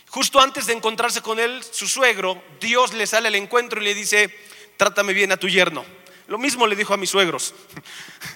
Justo 0.09 0.39
antes 0.39 0.65
de 0.67 0.73
encontrarse 0.73 1.21
con 1.21 1.39
él, 1.39 1.63
su 1.63 1.87
suegro, 1.87 2.41
Dios 2.59 2.93
le 2.93 3.05
sale 3.07 3.27
al 3.27 3.35
encuentro 3.35 3.81
y 3.81 3.83
le 3.83 3.93
dice, 3.93 4.33
trátame 4.77 5.13
bien 5.13 5.31
a 5.31 5.37
tu 5.37 5.49
yerno. 5.49 5.85
Lo 6.27 6.37
mismo 6.37 6.67
le 6.67 6.75
dijo 6.75 6.93
a 6.93 6.97
mis 6.97 7.09
suegros, 7.09 7.53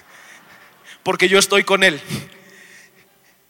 porque 1.02 1.28
yo 1.28 1.38
estoy 1.38 1.64
con 1.64 1.82
él. 1.82 2.00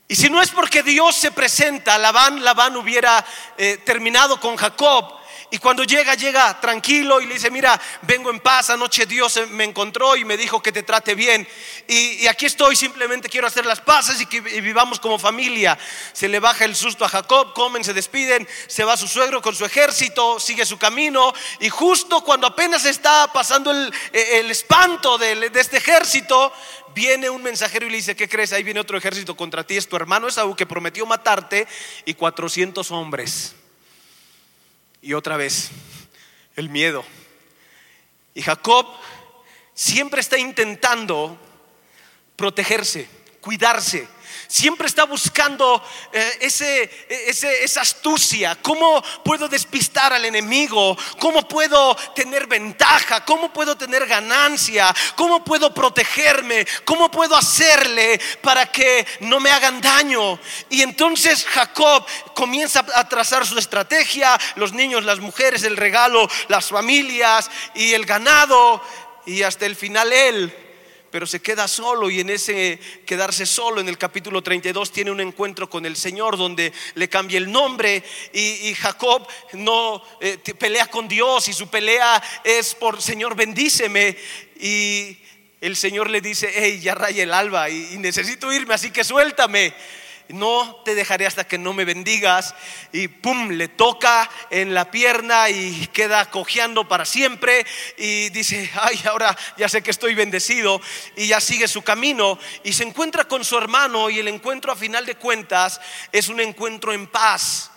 Y 0.08 0.14
si 0.14 0.28
no 0.28 0.42
es 0.42 0.50
porque 0.50 0.82
Dios 0.82 1.16
se 1.16 1.30
presenta, 1.30 1.96
Labán, 1.98 2.44
Labán 2.44 2.76
hubiera 2.76 3.24
eh, 3.56 3.78
terminado 3.84 4.38
con 4.38 4.56
Jacob 4.56 5.21
y 5.52 5.58
cuando 5.58 5.84
llega, 5.84 6.14
llega 6.14 6.58
tranquilo 6.62 7.20
y 7.20 7.26
le 7.26 7.34
dice, 7.34 7.50
mira, 7.50 7.78
vengo 8.00 8.30
en 8.30 8.40
paz, 8.40 8.70
anoche 8.70 9.04
Dios 9.04 9.38
me 9.50 9.64
encontró 9.64 10.16
y 10.16 10.24
me 10.24 10.38
dijo 10.38 10.62
que 10.62 10.72
te 10.72 10.82
trate 10.82 11.14
bien. 11.14 11.46
Y, 11.86 12.26
aquí 12.26 12.46
estoy, 12.46 12.74
simplemente 12.74 13.28
quiero 13.28 13.46
hacer 13.46 13.66
las 13.66 13.82
paces 13.82 14.18
y 14.22 14.24
que 14.24 14.40
vivamos 14.40 14.98
como 14.98 15.18
familia. 15.18 15.78
Se 16.14 16.26
le 16.26 16.40
baja 16.40 16.64
el 16.64 16.74
susto 16.74 17.04
a 17.04 17.08
Jacob, 17.10 17.52
comen, 17.52 17.84
se 17.84 17.92
despiden, 17.92 18.48
se 18.66 18.82
va 18.84 18.96
su 18.96 19.06
suegro 19.06 19.42
con 19.42 19.54
su 19.54 19.66
ejército, 19.66 20.40
sigue 20.40 20.64
su 20.64 20.78
camino. 20.78 21.34
Y 21.60 21.68
justo 21.68 22.24
cuando 22.24 22.46
apenas 22.46 22.86
está 22.86 23.30
pasando 23.30 23.72
el, 23.72 23.92
e, 24.10 24.40
espanto 24.48 25.18
de, 25.18 25.50
de 25.50 25.60
este 25.60 25.76
ejército, 25.76 26.50
viene 26.94 27.28
un 27.28 27.42
mensajero 27.42 27.84
y 27.84 27.90
le 27.90 27.96
dice, 27.96 28.16
¿qué 28.16 28.26
crees? 28.26 28.54
Ahí 28.54 28.62
viene 28.62 28.80
otro 28.80 28.96
ejército 28.96 29.36
contra 29.36 29.66
ti, 29.66 29.76
es 29.76 29.86
tu 29.86 29.96
hermano 29.96 30.28
Esaú 30.28 30.56
que 30.56 30.64
prometió 30.64 31.04
matarte 31.04 31.68
y 32.06 32.14
400 32.14 32.90
hombres. 32.90 33.54
Y 35.02 35.14
otra 35.14 35.36
vez, 35.36 35.70
el 36.56 36.70
miedo. 36.70 37.04
Y 38.34 38.42
Jacob 38.42 38.86
siempre 39.74 40.20
está 40.20 40.38
intentando 40.38 41.36
protegerse, 42.36 43.08
cuidarse, 43.40 44.08
siempre 44.52 44.86
está 44.86 45.04
buscando 45.04 45.82
eh, 46.12 46.36
ese, 46.40 46.90
esa 47.26 47.80
astucia. 47.80 48.58
¿Cómo 48.60 49.02
puedo 49.24 49.48
despistar 49.48 50.12
al 50.12 50.26
enemigo? 50.26 50.94
¿Cómo 51.18 51.48
puedo 51.48 51.96
tener 52.14 52.46
ventaja? 52.46 53.24
¿Cómo 53.24 53.50
puedo 53.50 53.78
tener 53.78 54.06
ganancia? 54.06 54.94
¿Cómo 55.16 55.42
puedo 55.42 55.72
protegerme? 55.72 56.66
¿Cómo 56.84 57.10
puedo 57.10 57.34
hacerle 57.34 58.20
para 58.42 58.66
que 58.66 59.06
no 59.20 59.40
me 59.40 59.50
hagan 59.50 59.80
daño? 59.80 60.38
Y 60.68 60.82
entonces 60.82 61.46
Jacob 61.46 62.04
comienza 62.34 62.84
a 62.94 63.08
trazar 63.08 63.46
su 63.46 63.58
estrategia, 63.58 64.38
los 64.56 64.74
niños, 64.74 65.04
las 65.04 65.20
mujeres, 65.20 65.62
el 65.62 65.78
regalo, 65.78 66.28
las 66.48 66.68
familias 66.68 67.50
y 67.74 67.94
el 67.94 68.04
ganado. 68.04 68.82
Y 69.24 69.44
hasta 69.44 69.64
el 69.64 69.76
final 69.76 70.12
él 70.12 70.61
pero 71.12 71.26
se 71.26 71.42
queda 71.42 71.68
solo 71.68 72.10
y 72.10 72.20
en 72.20 72.30
ese 72.30 72.80
quedarse 73.04 73.44
solo 73.44 73.82
en 73.82 73.88
el 73.88 73.98
capítulo 73.98 74.42
32 74.42 74.90
tiene 74.90 75.10
un 75.10 75.20
encuentro 75.20 75.68
con 75.68 75.84
el 75.84 75.94
Señor 75.94 76.38
donde 76.38 76.72
le 76.94 77.08
cambia 77.10 77.36
el 77.36 77.52
nombre 77.52 78.02
y, 78.32 78.72
Jacob 78.74 79.28
no 79.52 80.02
eh, 80.20 80.38
pelea 80.58 80.86
con 80.86 81.06
Dios 81.06 81.46
y 81.48 81.52
su 81.52 81.68
pelea 81.68 82.20
es 82.42 82.74
por 82.74 83.02
Señor 83.02 83.36
bendíceme 83.36 84.16
y 84.58 85.18
el 85.60 85.76
Señor 85.76 86.10
le 86.10 86.20
dice, 86.20 86.50
hey, 86.52 86.80
ya 86.80 86.94
raya 86.94 87.22
el 87.22 87.32
alba 87.32 87.68
y 87.68 87.96
necesito 87.98 88.52
irme, 88.52 88.74
así 88.74 88.90
que 88.90 89.04
suéltame 89.04 89.74
no 90.32 90.82
te 90.84 90.94
dejaré 90.94 91.26
hasta 91.26 91.46
que 91.46 91.58
no 91.58 91.72
me 91.72 91.84
bendigas. 91.84 92.54
Y 92.92 93.08
pum, 93.08 93.50
le 93.50 93.68
toca 93.68 94.28
en 94.50 94.74
la 94.74 94.90
pierna 94.90 95.50
y 95.50 95.86
queda 95.88 96.30
cojeando 96.30 96.88
para 96.88 97.04
siempre. 97.04 97.64
Y 97.96 98.30
dice, 98.30 98.70
ay, 98.80 99.00
ahora 99.04 99.36
ya 99.56 99.68
sé 99.68 99.82
que 99.82 99.90
estoy 99.90 100.14
bendecido. 100.14 100.80
Y 101.16 101.28
ya 101.28 101.40
sigue 101.40 101.68
su 101.68 101.82
camino 101.82 102.38
y 102.64 102.72
se 102.72 102.84
encuentra 102.84 103.24
con 103.24 103.44
su 103.44 103.56
hermano. 103.56 104.10
Y 104.10 104.18
el 104.18 104.28
encuentro 104.28 104.72
a 104.72 104.76
final 104.76 105.06
de 105.06 105.14
cuentas 105.14 105.80
es 106.10 106.28
un 106.28 106.40
encuentro 106.40 106.92
en 106.92 107.06
paz. 107.06 107.70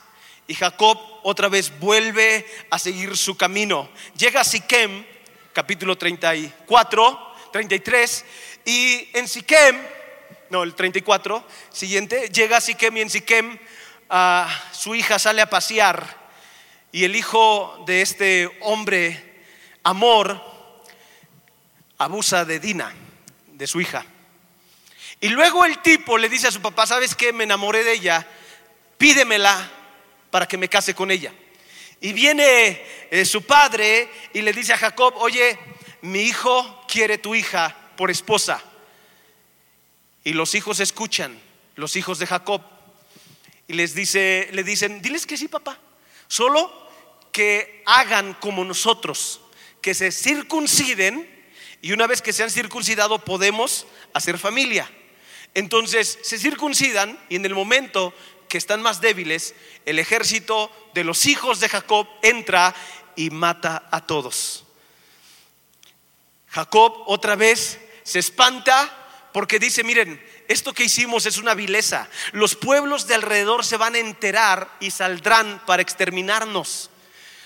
Y 0.48 0.54
Jacob 0.54 1.00
otra 1.24 1.48
vez 1.48 1.80
vuelve 1.80 2.46
a 2.70 2.78
seguir 2.78 3.18
su 3.18 3.36
camino. 3.36 3.89
Llega 4.15 4.41
a 4.41 4.44
Siquem, 4.44 5.06
capítulo 5.54 5.98
34, 5.98 7.36
33. 7.52 8.26
Y 8.65 9.10
en 9.13 9.28
Siquem 9.28 9.95
no, 10.50 10.64
el 10.64 10.76
34, 10.76 11.46
siguiente, 11.72 12.30
llega 12.30 12.62
Siquem 12.62 12.98
y 12.98 13.02
en 13.02 13.10
Siquem 13.10 13.58
su 14.72 14.96
hija 14.96 15.20
sale 15.20 15.42
a 15.42 15.50
pasear 15.50 16.26
y 16.92 17.04
el 17.04 17.16
hijo 17.16 17.84
de 17.86 18.02
este 18.02 18.58
hombre, 18.62 19.44
Amor, 19.84 20.42
abusa 21.98 22.46
de 22.46 22.60
Dina, 22.60 22.94
de 23.48 23.68
su 23.68 23.82
hija. 23.82 24.06
Y 25.20 25.30
luego 25.30 25.66
el 25.66 25.82
tipo 25.82 26.18
le 26.18 26.30
dice 26.30 26.48
a 26.48 26.52
su 26.52 26.62
papá, 26.62 26.88
¿sabes 26.88 27.16
qué? 27.16 27.34
Me 27.34 27.44
enamoré 27.44 27.84
de 27.84 27.94
ella, 27.94 28.26
pídemela 28.98 29.72
para 30.32 30.48
que 30.48 30.58
me 30.58 30.70
case 30.70 30.94
con 30.94 31.12
ella. 31.12 31.34
Y 32.02 32.14
viene 32.14 32.82
eh, 33.12 33.26
su 33.26 33.44
padre 33.44 34.10
y 34.34 34.42
le 34.42 34.54
dice 34.54 34.74
a 34.74 34.78
Jacob, 34.78 35.14
oye, 35.18 35.58
mi 36.02 36.22
hijo 36.22 36.86
quiere 36.88 37.18
tu 37.18 37.36
hija 37.36 37.76
por 37.96 38.12
esposa. 38.12 38.64
Y 40.26 40.34
los 40.34 40.56
hijos 40.56 40.80
escuchan, 40.80 41.40
los 41.76 41.96
hijos 41.96 42.18
de 42.18 42.26
Jacob, 42.26 42.62
y 43.68 43.74
les 43.74 43.94
dice, 43.94 44.50
le 44.52 44.64
dicen, 44.64 45.02
diles 45.02 45.28
que 45.28 45.38
sí, 45.38 45.48
papá, 45.48 45.80
solo 46.28 46.90
que 47.32 47.84
hagan 47.86 48.34
como 48.34 48.66
nosotros, 48.66 49.40
que 49.82 49.94
se 49.94 50.12
circunciden 50.12 51.32
y 51.80 51.92
una 51.92 52.08
vez 52.08 52.24
que 52.24 52.34
se 52.34 52.42
han 52.42 52.50
circuncidado 52.50 53.20
podemos 53.20 53.86
hacer 54.14 54.40
familia. 54.40 54.90
Entonces 55.54 56.18
se 56.24 56.40
circuncidan 56.40 57.20
y 57.30 57.36
en 57.36 57.46
el 57.46 57.54
momento 57.54 58.12
que 58.50 58.58
están 58.58 58.82
más 58.82 59.02
débiles, 59.02 59.54
el 59.86 60.00
ejército 60.00 60.72
de 60.96 61.04
los 61.04 61.28
hijos 61.28 61.60
de 61.60 61.70
Jacob 61.70 62.08
entra 62.24 62.74
y 63.16 63.30
mata 63.30 63.88
a 63.92 64.08
todos. 64.08 64.66
Jacob 66.48 67.04
otra 67.06 67.36
vez 67.36 67.80
se 68.04 68.18
espanta 68.18 69.05
porque 69.36 69.60
dice, 69.60 69.84
miren, 69.84 70.26
esto 70.48 70.71
que 70.71 70.86
hicimos 70.86 71.26
es 71.26 71.38
una 71.38 71.56
vileza. 71.56 72.08
Los 72.32 72.56
pueblos 72.56 73.06
de 73.06 73.15
alrededor 73.15 73.65
se 73.65 73.76
van 73.76 73.95
a 73.95 73.98
enterar 73.98 74.78
y 74.80 74.91
saldrán 74.91 75.62
para 75.65 75.82
exterminarnos. 75.82 76.89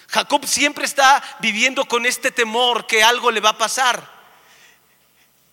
Jacob 0.07 0.45
siempre 0.45 0.85
está 0.85 1.23
viviendo 1.39 1.85
con 1.85 2.05
este 2.05 2.29
temor 2.29 2.85
que 2.85 3.01
algo 3.01 3.31
le 3.31 3.39
va 3.39 3.49
a 3.49 3.57
pasar. 3.57 4.07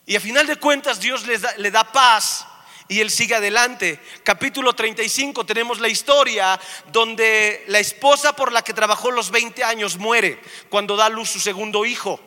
Y 0.05 0.14
a 0.14 0.20
final 0.20 0.46
de 0.46 0.57
cuentas 0.57 1.01
Dios 1.01 1.25
le 1.27 1.70
da 1.70 1.90
paz 1.90 2.44
y 2.87 3.01
él 3.01 3.11
sigue 3.11 3.35
adelante. 3.35 3.99
Capítulo 4.22 4.75
35 4.75 5.46
tenemos 5.46 5.81
la 5.81 5.88
historia 5.88 6.61
donde 6.92 7.64
la 7.68 7.79
esposa 7.79 8.37
por 8.37 8.53
la 8.53 8.61
que 8.61 8.75
trabajó 8.75 9.11
los 9.11 9.31
20 9.31 9.64
años 9.64 9.96
muere 9.96 10.38
cuando 10.68 10.96
da 10.96 11.09
luz 11.09 11.31
su 11.31 11.40
segundo 11.40 11.87
hijo. 11.87 12.20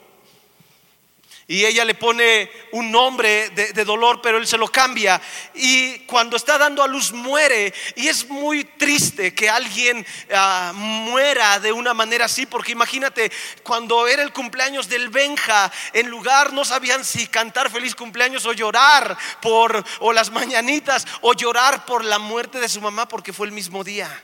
Y 1.49 1.65
ella 1.65 1.83
le 1.83 1.95
pone 1.95 2.47
un 2.73 2.91
nombre 2.91 3.49
de, 3.49 3.83
dolor, 3.83 4.21
pero 4.21 4.37
él 4.37 4.45
se 4.45 4.55
lo 4.55 4.67
cambia. 4.67 5.19
Y 5.55 5.97
cuando 6.01 6.37
está 6.37 6.59
dando 6.59 6.83
a 6.83 6.87
luz 6.87 7.11
muere. 7.11 7.73
Y 7.95 8.07
es 8.07 8.29
muy 8.29 8.65
triste 8.65 9.33
que 9.33 9.49
alguien 9.49 10.05
ah, 10.31 10.73
muera 10.75 11.59
de 11.59 11.71
una 11.71 11.95
manera 11.95 12.25
así, 12.25 12.45
porque 12.45 12.73
imagínate, 12.73 13.31
cuando 13.63 14.05
era 14.05 14.21
el 14.21 14.31
cumpleaños 14.31 14.87
del 14.89 15.09
Benja, 15.09 15.71
en 15.93 16.07
lugar 16.11 16.53
no 16.53 16.63
sabían 16.63 17.03
si 17.03 17.25
cantar 17.25 17.71
feliz 17.71 17.95
cumpleaños 17.95 18.45
o 18.45 18.53
llorar 18.53 19.17
por, 19.41 19.83
o 20.01 20.13
las 20.13 20.29
mañanitas, 20.29 21.07
o 21.21 21.33
llorar 21.33 21.83
por 21.83 22.05
la 22.05 22.19
muerte 22.19 22.59
de 22.59 22.69
su 22.69 22.79
mamá, 22.79 23.07
porque 23.07 23.33
fue 23.33 23.47
el 23.47 23.53
mismo 23.53 23.83
día. 23.83 24.23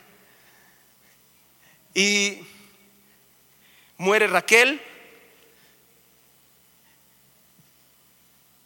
Y 1.92 2.38
muere 3.96 4.28
Raquel 4.28 4.80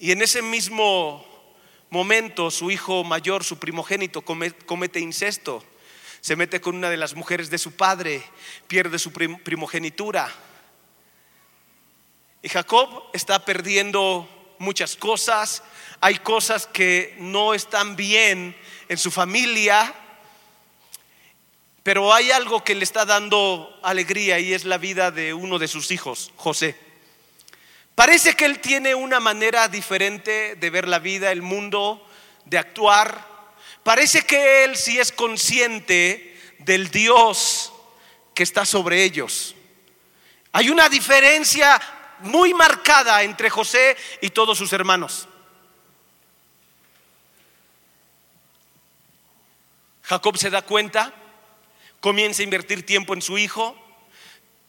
Y 0.00 0.12
en 0.12 0.22
ese 0.22 0.40
mismo 0.40 1.26
momento 1.90 2.50
su 2.50 2.70
hijo 2.70 3.04
mayor, 3.04 3.44
su 3.44 3.58
primogénito, 3.58 4.22
comete 4.22 4.98
incesto. 4.98 5.62
Se 6.22 6.36
mete 6.36 6.60
con 6.62 6.74
una 6.74 6.88
de 6.88 6.96
las 6.96 7.14
mujeres 7.14 7.50
de 7.50 7.58
su 7.58 7.72
padre, 7.72 8.22
pierde 8.66 8.98
su 8.98 9.12
primogenitura. 9.12 10.32
Y 12.42 12.48
Jacob 12.48 13.10
está 13.12 13.44
perdiendo 13.44 14.26
muchas 14.58 14.96
cosas. 14.96 15.62
Hay 16.00 16.16
cosas 16.16 16.66
que 16.66 17.14
no 17.18 17.52
están 17.52 17.94
bien 17.94 18.56
en 18.88 18.96
su 18.96 19.10
familia. 19.10 19.94
Pero 21.82 22.14
hay 22.14 22.30
algo 22.30 22.64
que 22.64 22.74
le 22.74 22.84
está 22.84 23.04
dando 23.04 23.78
alegría 23.82 24.38
y 24.38 24.54
es 24.54 24.64
la 24.64 24.78
vida 24.78 25.10
de 25.10 25.34
uno 25.34 25.58
de 25.58 25.68
sus 25.68 25.90
hijos, 25.90 26.32
José. 26.36 26.89
Parece 28.00 28.34
que 28.34 28.46
él 28.46 28.60
tiene 28.60 28.94
una 28.94 29.20
manera 29.20 29.68
diferente 29.68 30.56
de 30.56 30.70
ver 30.70 30.88
la 30.88 31.00
vida, 31.00 31.32
el 31.32 31.42
mundo, 31.42 32.02
de 32.46 32.56
actuar. 32.56 33.26
Parece 33.82 34.22
que 34.22 34.64
él 34.64 34.74
sí 34.74 34.98
es 34.98 35.12
consciente 35.12 36.34
del 36.60 36.90
Dios 36.90 37.74
que 38.34 38.42
está 38.42 38.64
sobre 38.64 39.04
ellos. 39.04 39.54
Hay 40.52 40.70
una 40.70 40.88
diferencia 40.88 41.78
muy 42.20 42.54
marcada 42.54 43.22
entre 43.22 43.50
José 43.50 43.98
y 44.22 44.30
todos 44.30 44.56
sus 44.56 44.72
hermanos. 44.72 45.28
Jacob 50.04 50.38
se 50.38 50.48
da 50.48 50.62
cuenta, 50.62 51.12
comienza 52.00 52.40
a 52.40 52.44
invertir 52.44 52.86
tiempo 52.86 53.12
en 53.12 53.20
su 53.20 53.36
hijo, 53.36 53.76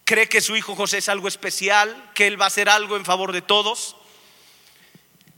cree 0.04 0.28
que 0.28 0.42
su 0.42 0.56
hijo 0.56 0.76
José 0.76 1.00
es 1.00 1.10
algo 1.10 1.28
especial, 1.28 2.12
que 2.14 2.28
él 2.28 2.40
va 2.40 2.46
a 2.46 2.48
hacer 2.48 2.70
algo 2.70 2.98
en 2.98 3.06
favor 3.06 3.32
de 3.32 3.42
todos. 3.42 3.96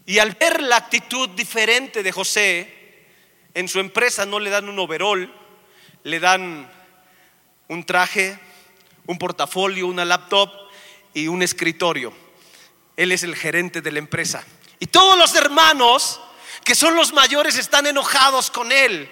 Y 0.05 0.19
al 0.19 0.31
ver 0.31 0.61
la 0.61 0.77
actitud 0.77 1.29
diferente 1.29 2.03
de 2.03 2.11
José, 2.11 3.07
en 3.53 3.67
su 3.67 3.79
empresa 3.79 4.25
no 4.25 4.39
le 4.39 4.49
dan 4.49 4.67
un 4.67 4.79
overall, 4.79 5.33
le 6.03 6.19
dan 6.19 6.69
un 7.67 7.83
traje, 7.85 8.37
un 9.05 9.17
portafolio, 9.17 9.87
una 9.87 10.05
laptop 10.05 10.49
y 11.13 11.27
un 11.27 11.43
escritorio. 11.43 12.13
Él 12.97 13.11
es 13.11 13.23
el 13.23 13.35
gerente 13.35 13.81
de 13.81 13.91
la 13.91 13.99
empresa. 13.99 14.43
Y 14.79 14.87
todos 14.87 15.17
los 15.17 15.35
hermanos, 15.35 16.19
que 16.63 16.75
son 16.75 16.95
los 16.95 17.13
mayores, 17.13 17.57
están 17.57 17.87
enojados 17.87 18.51
con 18.51 18.71
él 18.71 19.09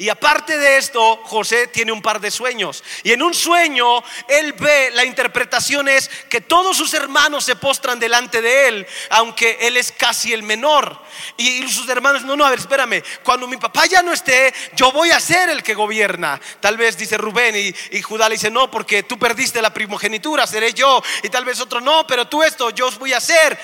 y 0.00 0.08
aparte 0.10 0.56
de 0.56 0.78
esto, 0.78 1.20
José 1.24 1.66
tiene 1.66 1.90
un 1.90 2.00
par 2.00 2.20
de 2.20 2.30
sueños. 2.30 2.84
Y 3.02 3.10
en 3.10 3.20
un 3.20 3.34
sueño, 3.34 4.00
él 4.28 4.52
ve, 4.52 4.92
la 4.94 5.04
interpretación 5.04 5.88
es 5.88 6.08
que 6.28 6.40
todos 6.40 6.76
sus 6.76 6.94
hermanos 6.94 7.44
se 7.44 7.56
postran 7.56 7.98
delante 7.98 8.40
de 8.40 8.68
él, 8.68 8.86
aunque 9.10 9.58
él 9.60 9.76
es 9.76 9.90
casi 9.90 10.32
el 10.32 10.44
menor. 10.44 11.02
Y 11.36 11.66
sus 11.66 11.88
hermanos, 11.88 12.22
no, 12.22 12.36
no, 12.36 12.46
a 12.46 12.50
ver, 12.50 12.60
espérame, 12.60 13.02
cuando 13.24 13.48
mi 13.48 13.56
papá 13.56 13.86
ya 13.86 14.00
no 14.00 14.12
esté, 14.12 14.54
yo 14.76 14.92
voy 14.92 15.10
a 15.10 15.18
ser 15.18 15.50
el 15.50 15.64
que 15.64 15.74
gobierna. 15.74 16.40
Tal 16.60 16.76
vez 16.76 16.96
dice 16.96 17.18
Rubén 17.18 17.56
y, 17.56 18.00
Judá 18.00 18.28
le 18.28 18.36
dice, 18.36 18.52
no, 18.52 18.70
porque 18.70 19.02
tú 19.02 19.18
perdiste 19.18 19.60
la 19.60 19.74
primogenitura, 19.74 20.46
seré 20.46 20.72
yo. 20.74 21.02
Y 21.24 21.28
tal 21.28 21.44
vez 21.44 21.60
otro, 21.60 21.80
no, 21.80 22.06
pero 22.06 22.28
tú 22.28 22.44
esto, 22.44 22.70
yo 22.70 22.86
os 22.86 23.00
voy 23.00 23.14
a 23.14 23.16
hacer. 23.16 23.58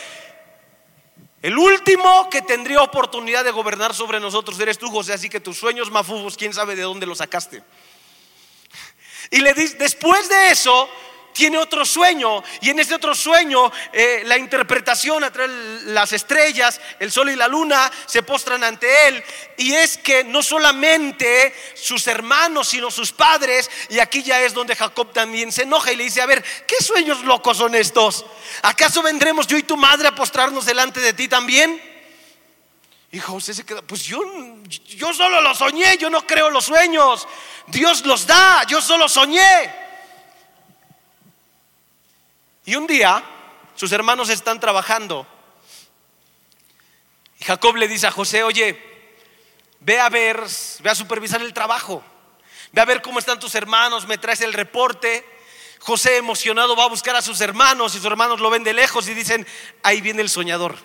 El 1.45 1.59
último 1.59 2.31
que 2.31 2.41
tendría 2.41 2.81
oportunidad 2.81 3.45
de 3.45 3.51
gobernar 3.51 3.93
sobre 3.93 4.19
nosotros 4.19 4.59
eres 4.61 4.79
tú, 4.79 4.91
José, 4.91 5.13
así 5.13 5.29
que 5.29 5.41
tus 5.41 5.59
sueños 5.59 5.91
mafufos, 5.91 6.39
quién 6.39 6.55
sabe 6.55 6.75
de 6.75 6.81
dónde 6.81 7.05
los 7.05 7.19
sacaste. 7.19 7.63
Y 9.31 9.41
le 9.43 9.53
dice, 9.53 9.77
después 9.77 10.27
de 10.31 10.51
eso, 10.51 10.89
tiene 11.35 11.59
otro 11.59 11.85
sueño 11.85 12.43
y 12.63 12.71
en 12.71 12.79
ese 12.79 12.95
otro 12.95 13.15
sueño 13.15 13.71
eh, 13.93 14.23
la 14.25 14.39
interpretación 14.39 15.25
a 15.25 15.33
través 15.33 15.85
de 15.85 15.93
las 15.93 16.13
estrellas, 16.13 16.81
el 17.01 17.11
sol 17.11 17.29
y 17.29 17.37
la 17.37 17.49
luna 17.49 17.91
se 18.07 18.23
postran 18.23 18.63
ante 18.63 19.09
él 19.09 19.23
y 19.59 19.75
es 19.75 19.99
que 19.99 20.23
no 20.25 20.43
solamente 20.43 21.53
sus 21.75 22.07
hermanos 22.07 22.69
sino 22.69 22.91
sus 22.91 23.13
padres 23.13 23.69
y 23.91 23.99
aquí 23.99 24.23
ya 24.23 24.41
es 24.43 24.55
donde 24.55 24.77
Jacob 24.77 25.13
también 25.13 25.51
se 25.51 25.65
enoja 25.65 25.93
y 25.93 25.97
le 25.97 26.05
dice, 26.05 26.23
a 26.23 26.27
ver, 26.27 26.43
¿qué 26.67 26.77
sueños 26.83 27.25
locos 27.25 27.59
son 27.59 27.75
estos? 27.75 28.25
¿Acaso 28.63 29.03
vendremos 29.03 29.49
yo 29.49 29.59
y 29.59 29.65
tu 29.65 29.77
madre 29.77 30.07
a 30.09 30.15
postrarnos 30.15 30.65
delante 30.65 31.01
de 31.01 31.13
ti 31.13 31.27
también? 31.27 31.83
Y 33.11 33.19
José 33.19 33.55
se 33.55 33.67
queda, 33.67 33.83
pues 33.83 34.05
yo, 34.05 34.21
yo 34.87 35.13
solo 35.13 35.41
lo 35.41 35.55
soñé, 35.55 35.99
yo 35.99 36.11
no 36.11 36.25
creo 36.25 36.49
los 36.51 36.65
sueños, 36.65 37.27
Dios 37.67 38.07
los 38.07 38.25
da, 38.25 38.65
yo 38.69 38.81
solo 38.81 39.09
soñé. 39.09 39.84
Y 42.65 42.77
un 42.77 42.87
día 42.87 43.23
sus 43.75 43.93
hermanos 43.93 44.29
están 44.29 44.61
trabajando. 44.61 45.27
Y 47.41 47.45
Jacob 47.45 47.77
le 47.77 47.89
dice 47.89 48.07
a 48.07 48.11
José, 48.11 48.43
oye, 48.43 48.81
ve 49.81 50.01
a 50.01 50.09
ver, 50.09 50.41
ve 50.81 50.91
a 50.91 50.95
supervisar 50.95 51.43
el 51.43 51.53
trabajo. 51.53 52.03
Ve 52.73 52.81
a 52.81 52.85
ver 52.85 53.03
cómo 53.03 53.19
están 53.19 53.39
tus 53.39 53.55
hermanos, 53.55 54.07
me 54.07 54.19
traes 54.19 54.41
el 54.41 54.53
reporte. 54.53 55.25
José 55.81 56.17
emocionado 56.17 56.75
va 56.75 56.85
a 56.85 56.89
buscar 56.89 57.15
a 57.15 57.23
sus 57.23 57.41
hermanos 57.41 57.95
y 57.95 57.99
sus 57.99 58.07
hermanos 58.07 58.41
lo 58.41 58.51
ven 58.51 58.65
de 58.65 58.73
lejos 58.73 59.07
y 59.09 59.15
dicen, 59.15 59.47
ahí 59.83 60.01
viene 60.01 60.23
el 60.23 60.31
soñador. 60.31 60.77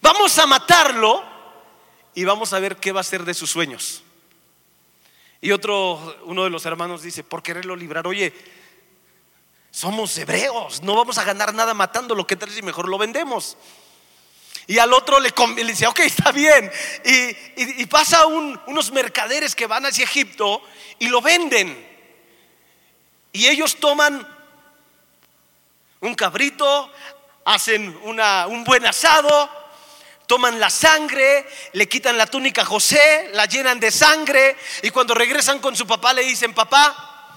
Vamos 0.00 0.38
a 0.38 0.46
matarlo 0.46 1.22
y 2.14 2.24
vamos 2.24 2.52
a 2.52 2.58
ver 2.58 2.76
qué 2.76 2.92
va 2.92 3.02
a 3.02 3.04
ser 3.04 3.24
de 3.24 3.34
sus 3.34 3.50
sueños. 3.50 4.02
Y 5.40 5.52
otro, 5.52 6.16
uno 6.24 6.44
de 6.44 6.50
los 6.50 6.64
hermanos 6.64 7.02
dice, 7.02 7.22
por 7.22 7.42
quererlo 7.42 7.76
librar, 7.76 8.06
oye, 8.06 8.32
somos 9.76 10.16
hebreos, 10.16 10.82
no 10.82 10.96
vamos 10.96 11.18
a 11.18 11.24
ganar 11.24 11.52
nada 11.52 11.74
matando 11.74 12.14
lo 12.14 12.26
que 12.26 12.34
tal 12.34 12.48
si 12.50 12.62
mejor 12.62 12.88
lo 12.88 12.96
vendemos. 12.96 13.58
Y 14.66 14.78
al 14.78 14.90
otro 14.94 15.20
le, 15.20 15.34
dice, 15.66 15.86
ok, 15.86 15.98
está 16.00 16.32
bien. 16.32 16.72
Y, 17.04 17.84
pasa 17.84 18.24
unos 18.24 18.90
mercaderes 18.90 19.54
que 19.54 19.66
van 19.66 19.84
hacia 19.84 20.04
Egipto 20.04 20.62
y 20.98 21.08
lo 21.08 21.20
venden. 21.20 21.76
Y 23.32 23.48
ellos 23.48 23.76
toman 23.76 24.26
un 26.00 26.14
cabrito, 26.14 26.90
hacen 27.44 28.00
un 28.02 28.64
buen 28.64 28.86
asado, 28.86 29.50
toman 30.26 30.58
la 30.58 30.70
sangre, 30.70 31.46
le 31.74 31.86
quitan 31.86 32.16
la 32.16 32.26
túnica 32.26 32.62
a 32.62 32.64
José, 32.64 33.28
la 33.34 33.44
llenan 33.44 33.78
de 33.78 33.90
sangre 33.90 34.56
y 34.80 34.88
cuando 34.88 35.12
regresan 35.12 35.58
con 35.58 35.76
su 35.76 35.86
papá 35.86 36.14
le 36.14 36.22
dicen, 36.22 36.54
papá, 36.54 37.34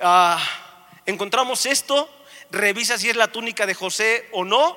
ah, 0.00 0.61
encontramos 1.06 1.66
esto, 1.66 2.08
revisa 2.50 2.98
si 2.98 3.10
es 3.10 3.16
la 3.16 3.32
túnica 3.32 3.66
de 3.66 3.74
José 3.74 4.28
o 4.32 4.44
no, 4.44 4.76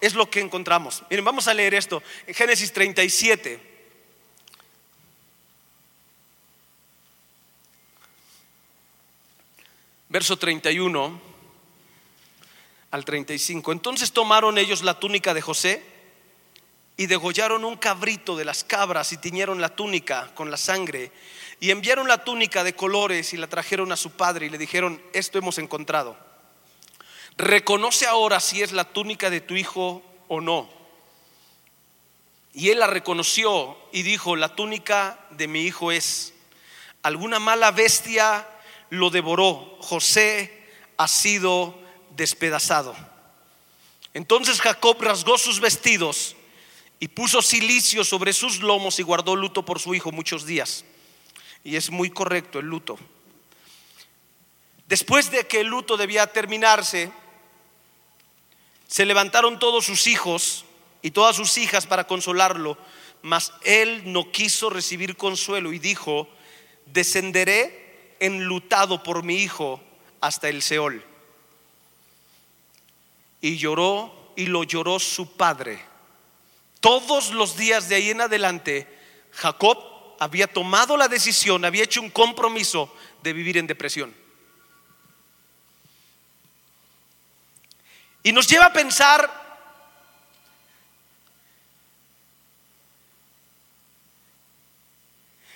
es 0.00 0.14
lo 0.14 0.28
que 0.28 0.40
encontramos. 0.40 1.02
Miren, 1.08 1.24
vamos 1.24 1.48
a 1.48 1.54
leer 1.54 1.74
esto 1.74 2.02
en 2.26 2.34
Génesis 2.34 2.72
37. 2.72 3.74
Verso 10.08 10.36
31 10.36 11.20
al 12.90 13.04
35. 13.04 13.72
Entonces 13.72 14.12
tomaron 14.12 14.58
ellos 14.58 14.82
la 14.82 15.00
túnica 15.00 15.34
de 15.34 15.40
José 15.40 15.82
y 16.96 17.06
degollaron 17.06 17.64
un 17.64 17.76
cabrito 17.76 18.36
de 18.36 18.44
las 18.44 18.62
cabras 18.62 19.12
y 19.12 19.16
tiñeron 19.16 19.60
la 19.60 19.74
túnica 19.74 20.32
con 20.34 20.50
la 20.50 20.56
sangre 20.56 21.10
y 21.64 21.70
enviaron 21.70 22.06
la 22.08 22.22
túnica 22.22 22.62
de 22.62 22.76
colores 22.76 23.32
y 23.32 23.38
la 23.38 23.46
trajeron 23.46 23.90
a 23.90 23.96
su 23.96 24.10
padre 24.10 24.44
y 24.44 24.50
le 24.50 24.58
dijeron, 24.58 25.00
esto 25.14 25.38
hemos 25.38 25.56
encontrado. 25.56 26.14
Reconoce 27.38 28.04
ahora 28.04 28.38
si 28.38 28.60
es 28.60 28.72
la 28.72 28.84
túnica 28.84 29.30
de 29.30 29.40
tu 29.40 29.56
hijo 29.56 30.02
o 30.28 30.42
no. 30.42 30.68
Y 32.52 32.68
él 32.68 32.80
la 32.80 32.86
reconoció 32.86 33.78
y 33.92 34.02
dijo, 34.02 34.36
la 34.36 34.54
túnica 34.54 35.18
de 35.30 35.48
mi 35.48 35.62
hijo 35.62 35.90
es. 35.90 36.34
Alguna 37.02 37.38
mala 37.38 37.70
bestia 37.70 38.46
lo 38.90 39.08
devoró. 39.08 39.78
José 39.80 40.68
ha 40.98 41.08
sido 41.08 41.78
despedazado. 42.14 42.94
Entonces 44.12 44.60
Jacob 44.60 45.00
rasgó 45.00 45.38
sus 45.38 45.60
vestidos 45.60 46.36
y 47.00 47.08
puso 47.08 47.40
silicio 47.40 48.04
sobre 48.04 48.34
sus 48.34 48.60
lomos 48.60 48.98
y 48.98 49.02
guardó 49.02 49.34
luto 49.34 49.64
por 49.64 49.80
su 49.80 49.94
hijo 49.94 50.12
muchos 50.12 50.44
días 50.44 50.84
y 51.64 51.76
es 51.76 51.90
muy 51.90 52.10
correcto 52.10 52.58
el 52.60 52.66
luto. 52.66 52.98
Después 54.86 55.30
de 55.30 55.46
que 55.46 55.60
el 55.60 55.66
luto 55.66 55.96
debía 55.96 56.26
terminarse, 56.26 57.10
Se 58.86 59.06
levantaron 59.06 59.58
todos 59.58 59.86
sus 59.86 60.06
hijos 60.06 60.66
y 61.02 61.10
todas 61.10 61.34
sus 61.34 61.58
hijas 61.58 61.86
para 61.86 62.06
consolarlo, 62.06 62.78
mas 63.22 63.52
él 63.62 64.02
no 64.12 64.30
quiso 64.30 64.70
recibir 64.70 65.16
consuelo 65.16 65.72
y 65.72 65.80
dijo, 65.80 66.28
descenderé 66.86 68.14
enlutado 68.20 69.02
por 69.02 69.24
mi 69.24 69.36
hijo 69.36 69.80
hasta 70.20 70.48
el 70.48 70.62
Seol. 70.62 71.02
Y 73.40 73.56
lloró 73.56 74.32
y 74.36 74.46
lo 74.46 74.62
lloró 74.62 74.98
su 75.00 75.36
padre. 75.36 75.80
Todos 76.78 77.32
los 77.32 77.56
días 77.56 77.88
de 77.88 77.96
ahí 77.96 78.10
en 78.10 78.20
adelante, 78.20 78.86
Jacob 79.32 79.93
había 80.18 80.46
tomado 80.46 80.96
la 80.96 81.08
decisión, 81.08 81.64
había 81.64 81.84
hecho 81.84 82.00
un 82.00 82.10
compromiso 82.10 82.94
de 83.22 83.32
vivir 83.32 83.58
en 83.58 83.66
depresión. 83.66 84.14
Y 88.22 88.32
nos 88.32 88.46
lleva 88.46 88.66
a 88.66 88.72
pensar 88.72 89.44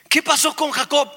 ¿Qué 0.09 0.23
pasó 0.23 0.57
con 0.57 0.71
Jacob? 0.71 1.12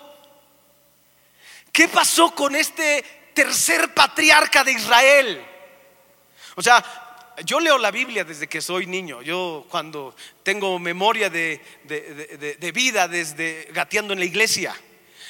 ¿Qué 1.71 1.88
pasó 1.88 2.36
con 2.36 2.56
este 2.56 3.32
tercer 3.34 3.93
patriarca 3.93 4.63
de 4.63 4.73
Israel? 4.73 5.45
O 6.56 6.62
sea, 6.62 6.84
yo 7.46 7.60
leo 7.60 7.78
la 7.78 7.91
Biblia 7.91 8.24
desde 8.24 8.48
que 8.48 8.62
soy 8.62 8.86
niño. 8.86 9.22
Yo 9.22 9.65
cuando 9.70 10.15
tengo 10.44 10.78
memoria 10.80 11.30
de, 11.30 11.62
de, 11.84 12.72
vida 12.72 13.08
desde 13.08 13.70
gateando 13.74 14.13
en 14.13 14.20
la 14.20 14.26
iglesia. 14.26 14.76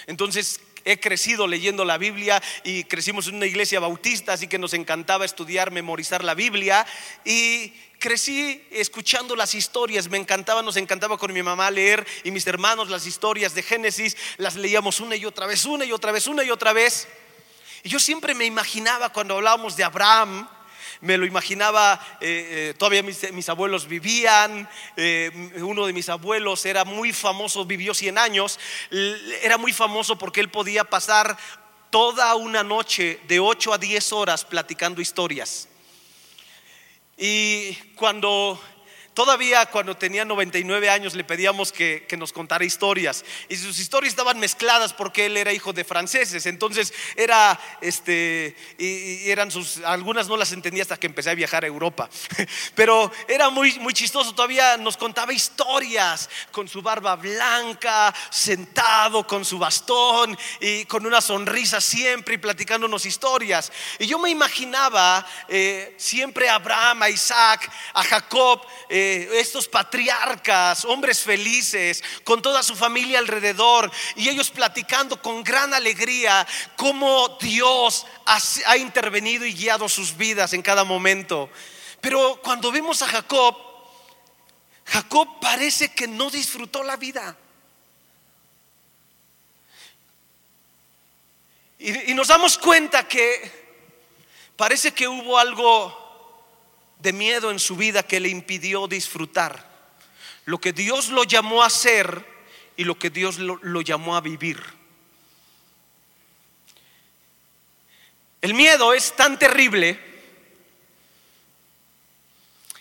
Entonces 0.08 0.60
he 0.84 1.00
crecido 1.00 1.48
leyendo 1.48 1.86
la 1.86 1.98
Biblia 1.98 2.42
y 2.64 2.84
crecimos 2.86 3.28
en 3.28 3.36
una 3.36 3.46
iglesia 3.46 3.80
bautista, 3.80 4.34
así 4.34 4.48
que 4.48 4.58
nos 4.58 4.74
encantaba 4.74 5.26
estudiar, 5.26 5.72
memorizar 5.72 6.24
la 6.24 6.34
Biblia. 6.34 6.86
Y 7.24 7.70
crecí 8.00 8.64
escuchando 8.72 9.36
las 9.36 9.54
historias, 9.54 10.10
me 10.10 10.18
encantaba, 10.18 10.64
nos 10.64 10.78
encantaba 10.78 11.18
con 11.18 11.32
mi 11.32 11.44
mamá 11.44 11.70
leer 11.70 12.06
y 12.24 12.32
mis 12.32 12.48
hermanos 12.48 12.90
las 12.90 13.06
historias 13.06 13.54
de 13.54 13.62
Génesis, 13.62 14.18
las 14.38 14.56
leíamos 14.56 15.00
una 15.00 15.16
y 15.16 15.26
otra 15.26 15.46
vez, 15.46 15.66
una 15.66 15.86
y 15.86 15.92
otra 15.92 16.12
vez, 16.12 16.28
una 16.28 16.44
y 16.44 16.50
otra 16.50 16.74
vez. 16.74 17.08
Y 17.84 17.90
yo 17.90 18.00
siempre 18.00 18.34
me 18.34 18.46
imaginaba 18.46 19.14
cuando 19.14 19.36
hablábamos 19.36 19.78
de 19.78 19.84
Abraham, 19.84 20.48
me 21.02 21.18
lo 21.18 21.26
imaginaba, 21.26 22.00
eh, 22.22 22.70
eh, 22.70 22.74
todavía 22.78 23.04
mis, 23.04 23.50
abuelos 23.50 23.88
vivían, 23.88 24.70
eh, 24.96 25.32
uno 25.58 25.88
de 25.88 25.94
mis 25.94 26.10
abuelos 26.10 26.66
era 26.66 26.86
muy 26.86 27.12
famoso, 27.12 27.66
vivió 27.66 27.94
100 27.94 28.18
años, 28.18 28.60
era 29.42 29.58
muy 29.58 29.74
famoso 29.74 30.18
porque 30.18 30.40
él 30.40 30.50
podía 30.50 30.84
pasar 30.84 31.38
toda 31.90 32.36
una 32.36 32.64
noche 32.64 33.20
de 33.28 33.40
8 33.40 33.74
a 33.74 33.78
10 33.78 34.14
horas 34.14 34.46
platicando 34.46 35.02
historias. 35.02 35.68
Y 37.18 37.74
cuando 37.96 38.60
Todavía 39.13 39.65
cuando 39.65 39.97
tenía 39.97 40.24
99 40.24 40.89
años 40.89 41.15
le 41.15 41.26
pedíamos 41.26 41.74
que, 41.74 42.08
nos 42.17 42.32
contara 42.32 42.63
historias. 42.63 43.26
Y 43.50 43.58
sus 43.58 43.80
historias 43.80 44.12
estaban 44.12 44.39
mezcladas 44.39 44.93
porque 44.93 45.26
él 45.26 45.36
era 45.36 45.52
hijo 45.52 45.74
de 45.74 45.84
franceses, 45.84 46.45
entonces 46.45 46.93
era, 47.15 47.60
este, 47.82 48.56
y, 48.78 49.30
eran 49.30 49.52
sus, 49.52 49.78
algunas 49.80 50.28
no 50.28 50.38
las 50.38 50.52
entendía 50.52 50.84
hasta 50.84 50.97
que 50.97 51.08
empecé 51.08 51.32
a 51.32 51.36
viajar 51.36 51.63
a 51.63 51.67
Europa, 51.67 52.10
pero 52.76 53.12
era 53.28 53.50
muy, 53.50 53.80
muy 53.80 53.93
chistoso, 53.93 54.34
todavía 54.34 54.78
nos 54.78 54.97
contaba 54.97 55.34
historias 55.34 56.30
con 56.52 56.67
su 56.67 56.82
barba 56.82 57.15
blanca, 57.15 58.13
sentado 58.30 59.26
con 59.26 59.43
su 59.43 59.58
bastón 59.58 60.38
y 60.60 60.86
con 60.86 61.06
una 61.06 61.21
sonrisa 61.21 61.82
siempre 61.82 62.36
y 62.36 62.38
platicándonos 62.38 63.06
historias. 63.06 63.71
Y 64.00 64.06
yo 64.06 64.19
me 64.19 64.30
imaginaba 64.30 65.26
eh, 65.50 65.95
siempre 65.97 66.50
Abraham, 66.50 67.04
Isaac, 67.10 67.69
a 67.93 68.04
Jacob, 68.04 68.62
eh, 68.89 69.11
estos 69.12 69.67
patriarcas, 69.67 70.86
hombres 70.86 71.21
felices, 71.21 72.04
con 72.24 72.41
toda 72.41 72.63
su 72.63 72.76
familia 72.76 73.19
alrededor, 73.19 73.91
y 74.15 74.30
ellos 74.30 74.50
platicando 74.50 75.21
con 75.21 75.43
gran 75.43 75.74
alegría 75.74 76.47
cómo 76.76 77.38
Dios 77.39 78.06
ha, 78.26 78.78
intervenido 78.78 79.45
y 79.45 79.54
guiado 79.54 79.88
sus 79.89 80.15
vidas 80.15 80.54
en 80.54 80.62
cada 80.62 80.84
momento. 80.84 81.50
Pero 82.00 82.39
cuando 82.41 82.71
vemos 82.71 83.02
a 83.02 83.08
Jacob, 83.08 83.56
Jacob 84.86 85.39
parece 85.39 85.93
que 85.93 86.08
no 86.08 86.30
disfrutó 86.30 86.84
la 86.84 86.97
vida. 86.97 87.38
Y, 91.80 92.13
nos 92.13 92.28
damos 92.28 92.58
cuenta 92.58 93.08
que 93.08 93.52
parece 94.56 94.93
que 94.93 95.08
hubo 95.08 95.38
algo 95.38 96.01
de 97.02 97.14
miedo 97.14 97.52
en 97.52 97.60
su 97.60 97.76
vida 97.76 98.04
que 98.04 98.20
le 98.20 98.30
impidió 98.30 98.88
disfrutar 98.88 99.72
lo 100.46 100.60
que 100.60 100.74
Dios 100.74 101.10
lo 101.10 101.24
llamó 101.24 101.64
a 101.64 101.68
hacer 101.68 102.26
y 102.76 102.84
lo 102.84 102.98
que 102.98 103.10
Dios 103.10 103.38
lo, 103.38 103.82
llamó 103.82 104.16
a 104.16 104.22
vivir. 104.22 104.62
El 108.42 108.54
miedo 108.54 108.94
es 108.94 109.16
tan 109.16 109.38
terrible 109.38 110.00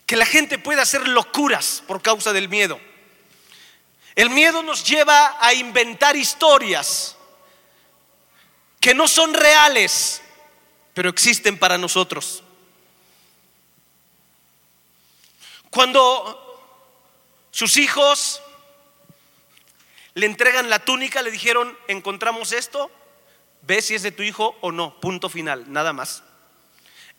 que 0.07 0.17
la 0.17 0.27
gente 0.27 0.59
puede 0.59 0.81
hacer 0.81 1.07
locuras 1.07 1.83
por 1.87 2.01
causa 2.01 2.33
del 2.33 2.49
miedo. 2.49 2.81
El 4.15 4.31
miedo 4.31 4.63
nos 4.63 4.85
lleva 4.85 5.37
a 5.41 5.53
inventar 5.55 6.17
historias 6.17 7.17
que 8.81 8.95
no 8.95 9.07
son 9.07 9.35
reales, 9.35 10.23
pero 10.95 11.11
existen 11.11 11.59
para 11.59 11.77
nosotros. 11.77 12.43
Cuando 15.71 16.37
sus 17.53 17.77
hijos 17.77 18.43
le 20.15 20.27
entregan 20.27 20.69
la 20.69 20.81
túnica, 20.81 21.23
le 21.23 21.31
dijeron, 21.31 21.77
encontramos 21.87 22.53
esto, 22.53 22.91
ve 23.63 23.81
si 23.81 23.95
es 23.95 24.03
de 24.03 24.11
tu 24.11 24.25
hijo 24.25 24.57
o 24.61 24.73
no, 24.73 25.01
punto 25.01 25.29
final, 25.29 25.73
nada 25.73 25.93
más. 25.93 26.25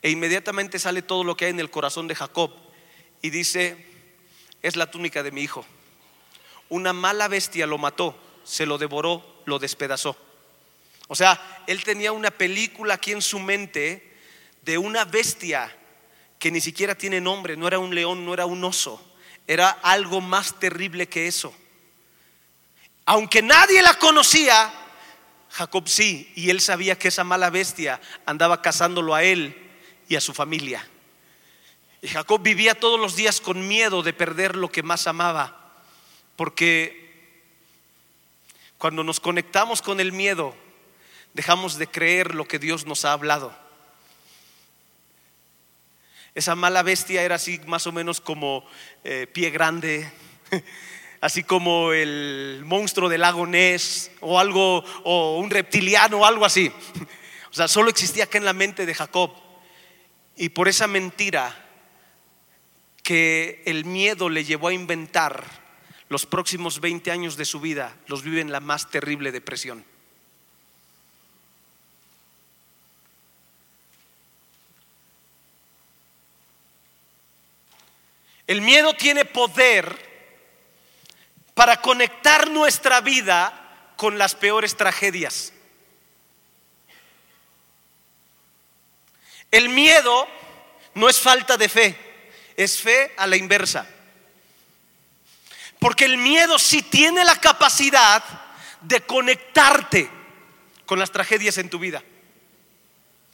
E 0.01 0.09
inmediatamente 0.09 0.79
sale 0.79 1.01
todo 1.01 1.23
lo 1.23 1.37
que 1.37 1.45
hay 1.45 1.51
en 1.51 1.59
el 1.59 1.71
corazón 1.71 2.07
de 2.07 2.15
Jacob 2.15 2.51
y 3.21 3.29
dice, 3.29 3.85
es 4.61 4.75
la 4.75 4.91
túnica 4.91 5.23
de 5.23 5.31
mi 5.31 5.41
hijo. 5.41 5.65
Una 6.67 6.91
mala 6.91 7.27
bestia 7.29 7.65
lo 7.67 7.77
mató, 7.77 8.17
se 8.43 8.65
lo 8.65 8.77
devoró, 8.77 9.43
lo 9.45 9.59
despedazó. 9.59 10.17
O 11.07 11.15
sea, 11.15 11.63
él 11.67 11.83
tenía 11.83 12.11
una 12.11 12.31
película 12.31 12.95
aquí 12.95 13.11
en 13.11 13.21
su 13.21 13.39
mente 13.39 14.17
de 14.63 14.77
una 14.77 15.05
bestia 15.05 15.75
que 16.41 16.49
ni 16.49 16.59
siquiera 16.59 16.95
tiene 16.95 17.21
nombre, 17.21 17.55
no 17.55 17.67
era 17.67 17.77
un 17.77 17.93
león, 17.93 18.25
no 18.25 18.33
era 18.33 18.47
un 18.47 18.63
oso, 18.63 18.99
era 19.45 19.69
algo 19.69 20.21
más 20.21 20.59
terrible 20.59 21.07
que 21.07 21.27
eso. 21.27 21.53
Aunque 23.05 23.43
nadie 23.43 23.79
la 23.83 23.93
conocía, 23.99 24.73
Jacob 25.51 25.87
sí, 25.87 26.33
y 26.35 26.49
él 26.49 26.59
sabía 26.59 26.97
que 26.97 27.09
esa 27.09 27.23
mala 27.23 27.51
bestia 27.51 28.01
andaba 28.25 28.59
cazándolo 28.63 29.13
a 29.13 29.21
él 29.21 29.55
y 30.09 30.15
a 30.15 30.19
su 30.19 30.33
familia. 30.33 30.83
Y 32.01 32.07
Jacob 32.07 32.41
vivía 32.41 32.73
todos 32.73 32.99
los 32.99 33.15
días 33.15 33.39
con 33.39 33.67
miedo 33.67 34.01
de 34.01 34.11
perder 34.11 34.55
lo 34.55 34.71
que 34.71 34.81
más 34.81 35.05
amaba, 35.05 35.75
porque 36.37 37.37
cuando 38.79 39.03
nos 39.03 39.19
conectamos 39.19 39.83
con 39.83 39.99
el 39.99 40.11
miedo, 40.11 40.55
dejamos 41.35 41.77
de 41.77 41.85
creer 41.85 42.33
lo 42.33 42.47
que 42.47 42.57
Dios 42.57 42.87
nos 42.87 43.05
ha 43.05 43.13
hablado. 43.13 43.55
Esa 46.33 46.55
mala 46.55 46.81
bestia 46.81 47.23
era 47.23 47.35
así 47.35 47.59
más 47.67 47.87
o 47.87 47.91
menos 47.91 48.21
como 48.21 48.65
eh, 49.03 49.27
pie 49.27 49.49
grande, 49.49 50.09
así 51.21 51.43
como 51.43 51.91
el 51.91 52.61
monstruo 52.65 53.09
del 53.09 53.21
lago 53.21 53.45
Ness 53.45 54.11
o 54.21 54.39
algo, 54.39 54.83
o 55.03 55.37
un 55.37 55.49
reptiliano 55.49 56.19
o 56.19 56.25
algo 56.25 56.45
así. 56.45 56.71
O 57.51 57.53
sea, 57.53 57.67
solo 57.67 57.89
existía 57.89 58.23
acá 58.23 58.37
en 58.37 58.45
la 58.45 58.53
mente 58.53 58.85
de 58.85 58.93
Jacob. 58.93 59.29
Y 60.37 60.47
por 60.47 60.69
esa 60.69 60.87
mentira 60.87 61.67
que 63.03 63.61
el 63.65 63.83
miedo 63.83 64.29
le 64.29 64.45
llevó 64.45 64.69
a 64.69 64.73
inventar, 64.73 65.43
los 66.07 66.25
próximos 66.25 66.79
20 66.79 67.11
años 67.11 67.35
de 67.35 67.43
su 67.43 67.59
vida 67.59 67.97
los 68.07 68.23
vive 68.23 68.39
en 68.39 68.53
la 68.53 68.61
más 68.61 68.89
terrible 68.89 69.33
depresión. 69.33 69.85
El 78.47 78.61
miedo 78.61 78.93
tiene 78.93 79.25
poder 79.25 80.09
para 81.53 81.81
conectar 81.81 82.49
nuestra 82.49 83.01
vida 83.01 83.93
con 83.95 84.17
las 84.17 84.35
peores 84.35 84.75
tragedias. 84.75 85.53
El 89.51 89.69
miedo 89.69 90.27
no 90.95 91.09
es 91.09 91.19
falta 91.19 91.57
de 91.57 91.69
fe, 91.69 91.97
es 92.55 92.79
fe 92.79 93.13
a 93.17 93.27
la 93.27 93.35
inversa. 93.35 93.85
Porque 95.77 96.05
el 96.05 96.17
miedo 96.17 96.57
sí 96.57 96.83
tiene 96.83 97.23
la 97.23 97.39
capacidad 97.39 98.23
de 98.81 99.01
conectarte 99.01 100.09
con 100.85 100.99
las 100.99 101.11
tragedias 101.11 101.57
en 101.57 101.69
tu 101.69 101.79
vida. 101.79 102.03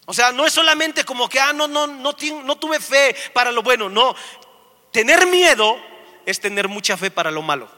O 0.06 0.14
sea, 0.14 0.32
no 0.32 0.46
es 0.46 0.54
solamente 0.54 1.04
como 1.04 1.28
que, 1.28 1.40
ah, 1.40 1.52
no, 1.52 1.68
no, 1.68 1.86
no, 1.86 2.16
no 2.44 2.58
tuve 2.58 2.80
fe 2.80 3.16
para 3.34 3.52
lo 3.52 3.62
bueno. 3.62 3.90
No, 3.90 4.16
tener 4.98 5.28
miedo 5.28 5.80
es 6.26 6.40
tener 6.40 6.68
mucha 6.68 6.98
fe 6.98 7.12
para 7.12 7.30
lo 7.30 7.44
malo. 7.44 7.70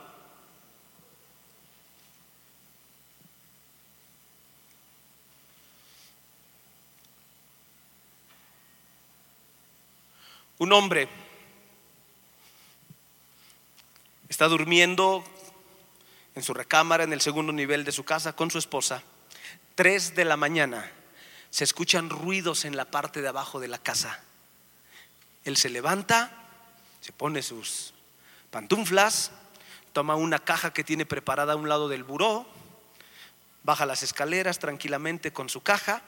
Un 10.56 10.72
hombre 10.72 11.10
está 14.30 14.48
durmiendo 14.48 15.22
en 16.34 16.42
su 16.42 16.54
recámara 16.54 17.04
en 17.04 17.12
el 17.12 17.20
segundo 17.20 17.52
nivel 17.52 17.84
de 17.84 17.92
su 17.92 18.02
casa 18.02 18.34
con 18.34 18.50
su 18.50 18.56
esposa. 18.56 19.02
Tres 19.74 20.14
de 20.14 20.24
la 20.24 20.38
mañana 20.38 20.90
se 21.50 21.64
escuchan 21.64 22.08
ruidos 22.08 22.64
en 22.64 22.78
la 22.78 22.86
parte 22.86 23.20
de 23.20 23.28
abajo 23.28 23.60
de 23.60 23.68
la 23.68 23.76
casa. 23.76 24.24
Él 25.44 25.58
se 25.58 25.68
levanta, 25.68 26.39
se 27.00 27.12
pone 27.12 27.42
sus 27.42 27.94
pantuflas, 28.50 29.32
toma 29.92 30.16
una 30.16 30.38
caja 30.38 30.72
que 30.72 30.84
tiene 30.84 31.06
preparada 31.06 31.54
a 31.54 31.56
un 31.56 31.68
lado 31.68 31.88
del 31.88 32.04
buró, 32.04 32.46
baja 33.62 33.86
las 33.86 34.02
escaleras 34.02 34.58
tranquilamente 34.58 35.32
con 35.32 35.48
su 35.48 35.62
caja, 35.62 36.02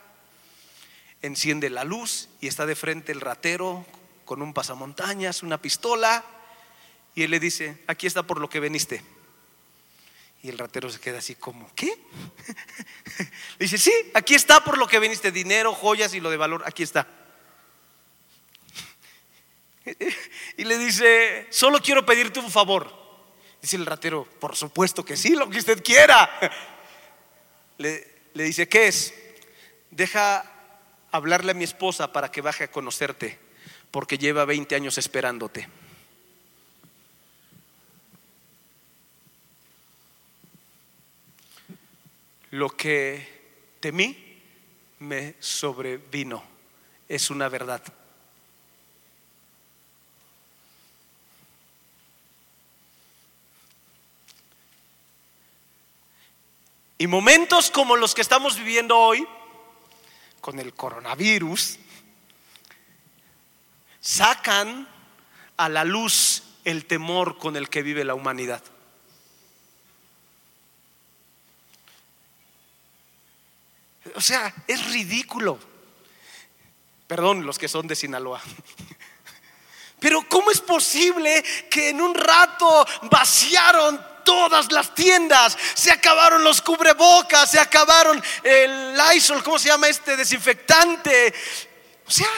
enciende 1.23 1.71
la 1.71 1.85
luz 1.85 2.29
y 2.41 2.49
está 2.49 2.67
de 2.67 2.77
frente 2.77 3.13
el 3.13 3.21
ratero 3.21 3.85
con 4.25 4.43
un 4.43 4.55
pasamontañas, 4.55 5.43
una 5.43 5.59
pistola, 5.59 6.25
y 7.15 7.23
él 7.23 7.31
le 7.31 7.41
dice, 7.41 7.83
aquí 7.87 8.07
está 8.07 8.23
por 8.23 8.41
lo 8.41 8.49
que 8.49 8.61
veniste. 8.61 9.03
Y 10.43 10.49
el 10.49 10.59
ratero 10.59 10.91
se 10.91 10.99
queda 10.99 11.19
así 11.19 11.37
como, 11.37 11.71
¿qué? 11.75 11.87
le 13.19 13.27
dice, 13.59 13.79
sí, 13.79 13.93
aquí 14.15 14.35
está 14.35 14.65
por 14.65 14.79
lo 14.79 14.89
que 14.89 14.99
veniste, 14.99 15.31
dinero, 15.31 15.75
joyas 15.75 16.15
y 16.15 16.21
lo 16.21 16.31
de 16.31 16.37
valor, 16.37 16.63
aquí 16.67 16.83
está. 16.83 17.07
y 20.57 20.65
le 20.65 20.79
dice, 20.79 21.47
solo 21.51 21.81
quiero 21.81 22.05
pedirte 22.05 22.41
un 22.41 22.51
favor. 22.51 23.03
Dice 23.61 23.77
el 23.77 23.87
ratero, 23.87 24.25
por 24.41 24.57
supuesto 24.57 25.05
que 25.05 25.17
sí, 25.17 25.35
lo 25.35 25.49
que 25.49 25.59
usted 25.59 25.83
quiera. 25.83 26.29
le, 27.79 28.05
dice, 28.35 28.69
¿qué 28.69 28.89
es? 28.89 29.15
Deja 29.91 30.45
hablarle 31.11 31.53
a 31.53 31.55
mi 31.55 31.65
esposa 31.65 32.13
para 32.13 32.31
que 32.31 32.41
baje 32.41 32.65
a 32.65 32.71
conocerte 32.71 33.39
porque 33.91 34.19
lleva 34.19 34.45
20 34.45 34.75
años 34.75 34.99
esperándote. 34.99 35.69
Lo 42.51 42.71
que 42.71 43.77
temí 43.81 44.41
me 44.99 45.35
sobrevino. 45.41 46.43
Es 47.09 47.31
una 47.31 47.49
verdad. 47.49 47.83
Y 57.03 57.09
momentos 57.09 57.73
como 57.73 57.97
los 57.97 58.15
que 58.15 58.21
estamos 58.21 58.57
viviendo 58.57 58.97
hoy, 58.97 59.27
con 60.41 60.61
el 60.61 60.73
coronavirus, 60.73 61.77
sacan 64.01 64.87
a 65.57 65.69
la 65.69 65.83
luz 65.83 66.45
el 66.65 66.85
temor 66.85 67.39
con 67.39 67.57
el 67.57 67.69
que 67.69 67.83
vive 67.83 68.05
la 68.05 68.15
humanidad. 68.15 68.63
O 74.15 74.21
sea, 74.21 74.55
es 74.69 74.89
ridículo. 74.93 75.59
Perdón 77.09 77.45
los 77.45 77.59
que 77.59 77.67
son 77.67 77.89
de 77.89 77.97
Sinaloa. 77.97 78.41
Pero 79.99 80.25
¿cómo 80.29 80.53
es 80.53 80.61
posible 80.61 81.43
que 81.69 81.89
en 81.89 82.01
un 82.01 82.15
rato 82.15 82.87
vaciaron 83.11 84.12
todas 84.25 84.71
las 84.73 84.95
tiendas? 84.95 85.57
Se 85.75 85.91
acabaron 85.91 86.45
los 86.45 86.61
cubrebocas, 86.63 87.51
se 87.51 87.61
acabaron 87.61 88.23
el 88.43 88.97
Lysol, 88.97 89.43
¿cómo 89.43 89.59
se 89.59 89.69
llama 89.69 89.89
este 89.89 90.17
desinfectante? 90.17 91.35
O 92.07 92.11
sea, 92.11 92.29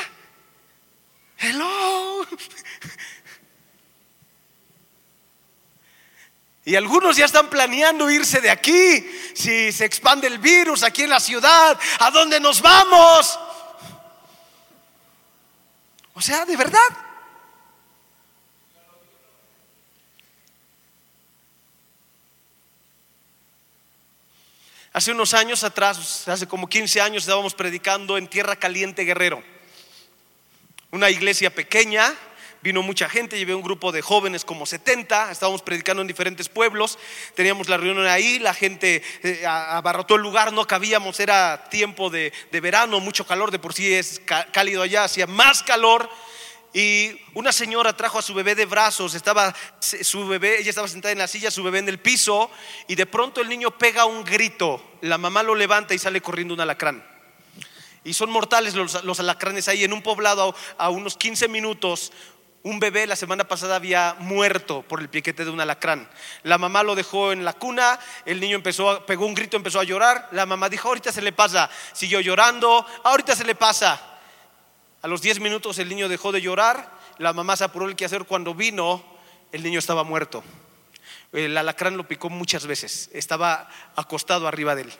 Hello. 1.38 2.26
Y 6.66 6.76
algunos 6.76 7.16
ya 7.18 7.26
están 7.26 7.50
planeando 7.50 8.08
irse 8.08 8.40
de 8.40 8.50
aquí. 8.50 9.06
Si 9.34 9.70
se 9.70 9.84
expande 9.84 10.26
el 10.26 10.38
virus 10.38 10.82
aquí 10.82 11.02
en 11.02 11.10
la 11.10 11.20
ciudad, 11.20 11.78
¿a 11.98 12.10
dónde 12.10 12.40
nos 12.40 12.62
vamos? 12.62 13.38
O 16.14 16.20
sea, 16.22 16.46
de 16.46 16.56
verdad. 16.56 16.80
Hace 24.94 25.10
unos 25.10 25.34
años 25.34 25.64
atrás, 25.64 26.28
hace 26.28 26.46
como 26.46 26.68
15 26.68 27.00
años, 27.00 27.24
estábamos 27.24 27.52
predicando 27.52 28.16
en 28.16 28.28
Tierra 28.28 28.54
Caliente 28.54 29.02
Guerrero 29.02 29.42
una 30.92 31.10
iglesia 31.10 31.52
pequeña, 31.52 32.14
vino 32.62 32.80
mucha 32.80 33.08
gente, 33.08 33.36
llevé 33.36 33.56
un 33.56 33.62
grupo 33.64 33.90
de 33.90 34.02
jóvenes 34.02 34.44
como 34.44 34.66
70, 34.66 35.32
estábamos 35.32 35.62
predicando 35.62 36.00
en 36.00 36.06
diferentes 36.06 36.48
pueblos, 36.48 36.96
teníamos 37.34 37.68
la 37.68 37.76
reunión 37.76 38.06
ahí, 38.06 38.38
la 38.38 38.54
gente 38.54 39.02
eh, 39.24 39.44
abarrotó 39.44 40.14
el 40.14 40.22
lugar, 40.22 40.52
no 40.52 40.64
cabíamos, 40.64 41.18
era 41.18 41.68
tiempo 41.70 42.08
de, 42.08 42.32
verano, 42.52 43.00
mucho 43.00 43.26
calor, 43.26 43.50
de 43.50 43.58
por 43.58 43.74
sí 43.74 43.92
es 43.92 44.22
cálido 44.52 44.82
allá, 44.82 45.02
hacía 45.02 45.26
más 45.26 45.64
calor. 45.64 46.08
Y 46.74 47.16
una 47.34 47.52
señora 47.52 47.96
trajo 47.96 48.18
a 48.18 48.22
su 48.22 48.34
bebé 48.34 48.56
de 48.56 48.66
brazos, 48.66 49.14
estaba 49.14 49.54
su 49.78 50.26
bebé, 50.26 50.58
ella 50.58 50.70
estaba 50.70 50.88
sentada 50.88 51.12
en 51.12 51.18
la 51.18 51.28
silla, 51.28 51.52
su 51.52 51.62
bebé 51.62 51.78
en 51.78 51.88
el 51.88 52.00
piso, 52.00 52.50
y 52.88 52.96
de 52.96 53.06
pronto 53.06 53.40
el 53.40 53.48
niño 53.48 53.70
pega 53.78 54.06
un 54.06 54.24
grito, 54.24 54.84
la 55.00 55.16
mamá 55.16 55.44
lo 55.44 55.54
levanta 55.54 55.94
y 55.94 56.00
sale 56.00 56.20
corriendo 56.20 56.52
un 56.52 56.60
alacrán. 56.60 57.06
Y 58.02 58.12
son 58.12 58.28
mortales 58.30 58.74
los, 58.74 59.20
alacranes 59.20 59.68
ahí. 59.68 59.84
En 59.84 59.92
un 59.92 60.02
poblado 60.02 60.54
a, 60.76 60.90
unos 60.90 61.16
15 61.16 61.46
minutos, 61.46 62.12
un 62.64 62.80
bebé 62.80 63.06
la 63.06 63.14
semana 63.14 63.46
pasada 63.46 63.76
había 63.76 64.16
muerto 64.18 64.82
por 64.82 65.00
el 65.00 65.08
piquete 65.08 65.44
de 65.44 65.50
un 65.52 65.60
alacrán. 65.60 66.10
La 66.42 66.58
mamá 66.58 66.82
lo 66.82 66.96
dejó 66.96 67.30
en 67.30 67.44
la 67.44 67.52
cuna, 67.52 68.00
el 68.26 68.40
niño 68.40 68.56
empezó, 68.56 69.06
pegó 69.06 69.26
un 69.26 69.34
grito, 69.34 69.56
empezó 69.56 69.78
a 69.78 69.84
llorar. 69.84 70.28
La 70.32 70.44
mamá 70.44 70.68
dijo, 70.68 70.88
ahorita 70.88 71.12
se 71.12 71.22
le 71.22 71.32
pasa. 71.32 71.70
Siguió 71.92 72.20
llorando, 72.20 72.84
ahorita 73.04 73.36
se 73.36 73.44
le 73.44 73.54
pasa. 73.54 74.13
A 75.04 75.06
los 75.06 75.20
10 75.20 75.40
minutos 75.40 75.78
el 75.78 75.90
niño 75.90 76.08
dejó 76.08 76.32
de 76.32 76.40
llorar, 76.40 76.90
la 77.18 77.34
mamá 77.34 77.58
se 77.58 77.64
apuró 77.64 77.86
el 77.86 77.94
que 77.94 78.06
hacer 78.06 78.24
cuando 78.24 78.54
vino, 78.54 79.04
el 79.52 79.62
niño 79.62 79.78
estaba 79.78 80.02
muerto. 80.02 80.42
El 81.30 81.54
alacrán 81.58 81.98
lo 81.98 82.08
picó 82.08 82.30
muchas 82.30 82.66
veces, 82.66 83.10
estaba 83.12 83.68
acostado 83.96 84.48
arriba 84.48 84.74
de 84.74 84.80
él. 84.84 84.92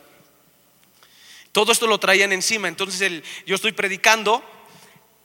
Todo 1.53 1.73
esto 1.73 1.87
lo 1.87 1.97
traían 1.97 2.33
encima. 2.35 2.69
Entonces 2.69 3.23
yo 3.47 3.55
estoy 3.55 3.73
predicando, 3.73 4.45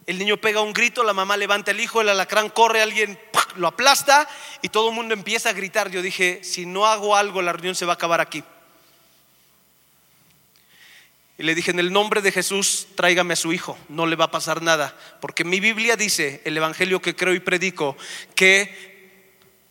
el 0.05 0.17
niño 0.17 0.37
pega 0.37 0.61
un 0.61 0.71
grito, 0.71 1.03
la 1.03 1.11
mamá 1.11 1.35
levanta 1.35 1.71
el 1.71 1.81
hijo, 1.81 1.99
el 1.99 2.07
alacrán 2.07 2.47
corre, 2.47 2.81
alguien 2.81 3.19
lo 3.57 3.67
aplasta 3.67 4.29
y 4.61 4.69
todo 4.69 4.91
el 4.91 4.95
mundo 4.95 5.13
empieza 5.13 5.49
a 5.49 5.53
gritar. 5.53 5.91
Yo 5.91 6.01
dije, 6.01 6.39
si 6.45 6.65
no 6.65 6.85
hago 6.85 7.17
algo, 7.17 7.41
la 7.41 7.51
reunión 7.51 7.75
se 7.75 7.85
va 7.85 7.91
a 7.91 7.95
acabar 7.95 8.21
aquí. 8.21 8.45
Y 11.39 11.43
le 11.43 11.55
dije, 11.55 11.71
en 11.71 11.79
el 11.79 11.91
nombre 11.91 12.21
de 12.21 12.31
Jesús, 12.31 12.87
tráigame 12.95 13.33
a 13.33 13.37
su 13.37 13.53
hijo, 13.53 13.77
no 13.87 14.05
le 14.05 14.15
va 14.15 14.25
a 14.25 14.31
pasar 14.31 14.61
nada. 14.61 14.95
Porque 15.21 15.43
mi 15.43 15.59
Biblia 15.59 15.95
dice, 15.95 16.41
el 16.45 16.55
Evangelio 16.55 17.01
que 17.01 17.15
creo 17.15 17.33
y 17.33 17.39
predico, 17.39 17.97
que 18.35 18.99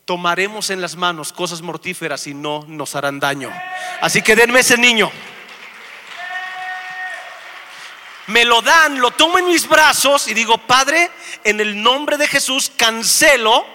tomaremos 0.04 0.70
en 0.70 0.80
las 0.80 0.96
manos 0.96 1.32
cosas 1.32 1.60
mortíferas 1.60 2.26
y 2.26 2.34
no 2.34 2.64
nos 2.66 2.96
harán 2.96 3.20
daño. 3.20 3.52
Así 4.00 4.22
que 4.22 4.34
denme 4.34 4.60
ese 4.60 4.76
niño 4.76 5.12
me 8.28 8.44
lo 8.44 8.60
dan, 8.60 9.00
lo 9.00 9.10
tomo 9.10 9.38
en 9.38 9.46
mis 9.46 9.66
brazos 9.66 10.28
y 10.28 10.34
digo, 10.34 10.58
Padre, 10.58 11.10
en 11.44 11.60
el 11.60 11.82
nombre 11.82 12.18
de 12.18 12.28
Jesús 12.28 12.70
cancelo 12.76 13.66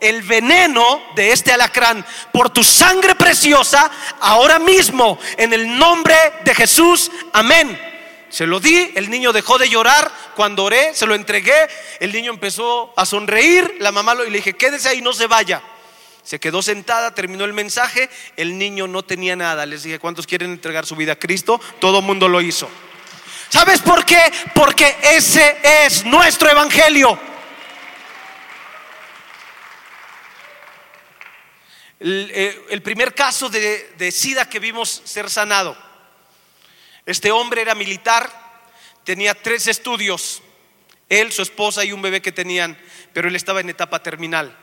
el 0.00 0.22
veneno 0.22 1.02
de 1.14 1.32
este 1.32 1.52
alacrán 1.52 2.04
por 2.32 2.50
tu 2.50 2.62
sangre 2.62 3.14
preciosa 3.14 3.90
ahora 4.20 4.58
mismo, 4.58 5.18
en 5.36 5.52
el 5.52 5.78
nombre 5.78 6.14
de 6.44 6.54
Jesús, 6.54 7.10
amén. 7.32 7.80
Se 8.28 8.46
lo 8.46 8.60
di, 8.60 8.92
el 8.96 9.08
niño 9.08 9.32
dejó 9.32 9.56
de 9.56 9.68
llorar, 9.68 10.10
cuando 10.34 10.64
oré, 10.64 10.94
se 10.94 11.06
lo 11.06 11.14
entregué, 11.14 11.68
el 12.00 12.12
niño 12.12 12.32
empezó 12.32 12.92
a 12.96 13.06
sonreír, 13.06 13.76
la 13.78 13.92
mamá 13.92 14.14
lo, 14.14 14.24
y 14.24 14.30
le 14.30 14.38
dije, 14.38 14.54
quédese 14.54 14.88
ahí, 14.88 15.00
no 15.00 15.12
se 15.12 15.26
vaya. 15.26 15.62
Se 16.22 16.40
quedó 16.40 16.60
sentada, 16.60 17.14
terminó 17.14 17.44
el 17.44 17.52
mensaje, 17.52 18.10
el 18.36 18.58
niño 18.58 18.88
no 18.88 19.04
tenía 19.04 19.36
nada. 19.36 19.64
Les 19.64 19.84
dije, 19.84 20.00
¿cuántos 20.00 20.26
quieren 20.26 20.50
entregar 20.50 20.84
su 20.84 20.96
vida 20.96 21.12
a 21.12 21.18
Cristo? 21.18 21.60
Todo 21.78 22.00
el 22.00 22.04
mundo 22.04 22.28
lo 22.28 22.40
hizo. 22.40 22.68
¿Sabes 23.48 23.80
por 23.80 24.04
qué? 24.04 24.20
Porque 24.52 24.96
ese 25.02 25.56
es 25.62 26.04
nuestro 26.04 26.50
evangelio. 26.50 27.16
El, 31.98 32.30
eh, 32.34 32.80
primer 32.82 33.14
caso 33.14 33.48
de, 33.48 34.10
SIDA 34.12 34.48
que 34.48 34.58
vimos 34.58 35.02
ser 35.04 35.30
sanado. 35.30 35.76
Este 37.06 37.30
hombre 37.30 37.62
era 37.62 37.74
militar, 37.74 38.30
tenía 39.04 39.34
tres 39.34 39.66
estudios, 39.66 40.42
él, 41.08 41.32
su 41.32 41.42
esposa 41.42 41.84
y 41.84 41.92
un 41.92 42.02
bebé 42.02 42.20
que 42.20 42.32
tenían, 42.32 42.76
pero 43.12 43.28
él 43.28 43.36
estaba 43.36 43.60
en 43.60 43.70
etapa 43.70 44.02
terminal. 44.02 44.56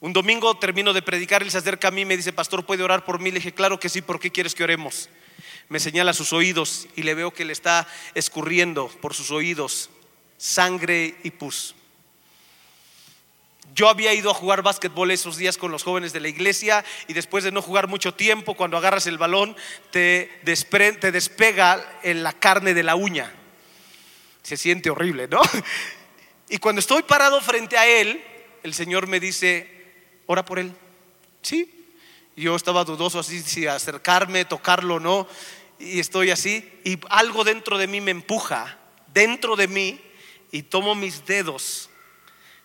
Un 0.00 0.12
domingo 0.12 0.56
termino 0.58 0.92
de 0.92 1.02
predicar, 1.02 1.42
él 1.42 1.50
se 1.50 1.58
acerca 1.58 1.88
a 1.88 1.90
mí 1.90 2.02
y 2.02 2.04
me 2.04 2.16
dice, 2.16 2.32
pastor, 2.32 2.64
¿puede 2.64 2.82
orar 2.82 3.04
por 3.04 3.18
mí? 3.18 3.30
Le 3.30 3.38
dije, 3.38 3.52
claro 3.52 3.80
que 3.80 3.88
sí, 3.88 4.02
¿por 4.02 4.20
qué 4.20 4.30
quieres 4.30 4.54
que 4.54 4.62
oremos? 4.62 5.08
Me 5.68 5.80
señala 5.80 6.12
sus 6.12 6.32
oídos 6.32 6.86
y 6.94 7.02
le 7.02 7.14
veo 7.14 7.32
que 7.32 7.44
le 7.44 7.52
está 7.52 7.88
escurriendo 8.14 8.88
por 9.00 9.14
sus 9.14 9.30
oídos 9.30 9.90
sangre 10.36 11.16
y 11.22 11.30
pus. 11.30 11.74
Yo 13.74 13.88
había 13.88 14.14
ido 14.14 14.30
a 14.30 14.34
jugar 14.34 14.62
básquetbol 14.62 15.10
esos 15.10 15.36
días 15.36 15.58
con 15.58 15.72
los 15.72 15.82
jóvenes 15.82 16.12
de 16.12 16.20
la 16.20 16.28
iglesia 16.28 16.84
y 17.08 17.12
después 17.12 17.42
de 17.42 17.50
no 17.50 17.60
jugar 17.60 17.88
mucho 17.88 18.14
tiempo, 18.14 18.54
cuando 18.54 18.76
agarras 18.76 19.08
el 19.08 19.18
balón, 19.18 19.56
te, 19.90 20.30
te 20.44 21.12
despega 21.12 21.98
en 22.04 22.22
la 22.22 22.32
carne 22.32 22.72
de 22.72 22.84
la 22.84 22.94
uña. 22.94 23.34
Se 24.42 24.56
siente 24.56 24.90
horrible, 24.90 25.28
¿no? 25.28 25.42
Y 26.46 26.58
cuando 26.58 26.78
estoy 26.78 27.02
parado 27.02 27.40
frente 27.40 27.78
a 27.78 27.86
él, 27.86 28.22
el 28.62 28.74
Señor 28.74 29.06
me 29.06 29.18
dice, 29.18 29.66
ora 30.26 30.44
por 30.44 30.58
él. 30.58 30.76
Sí. 31.40 31.88
Yo 32.36 32.54
estaba 32.54 32.84
dudoso 32.84 33.18
así 33.18 33.40
si 33.40 33.66
acercarme, 33.66 34.44
tocarlo 34.44 34.96
o 34.96 35.00
no. 35.00 35.26
Y 35.78 36.00
estoy 36.00 36.30
así. 36.30 36.70
Y 36.84 36.98
algo 37.08 37.44
dentro 37.44 37.78
de 37.78 37.86
mí 37.86 38.02
me 38.02 38.10
empuja, 38.10 38.78
dentro 39.14 39.56
de 39.56 39.68
mí, 39.68 39.98
y 40.52 40.64
tomo 40.64 40.94
mis 40.94 41.24
dedos 41.24 41.88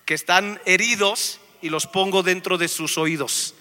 que 0.09 0.15
están 0.15 0.59
heridos 0.65 1.39
y 1.61 1.69
los 1.69 1.85
pongo 1.85 2.23
dentro 2.23 2.57
de 2.57 2.67
sus 2.67 2.97
oídos. 2.97 3.53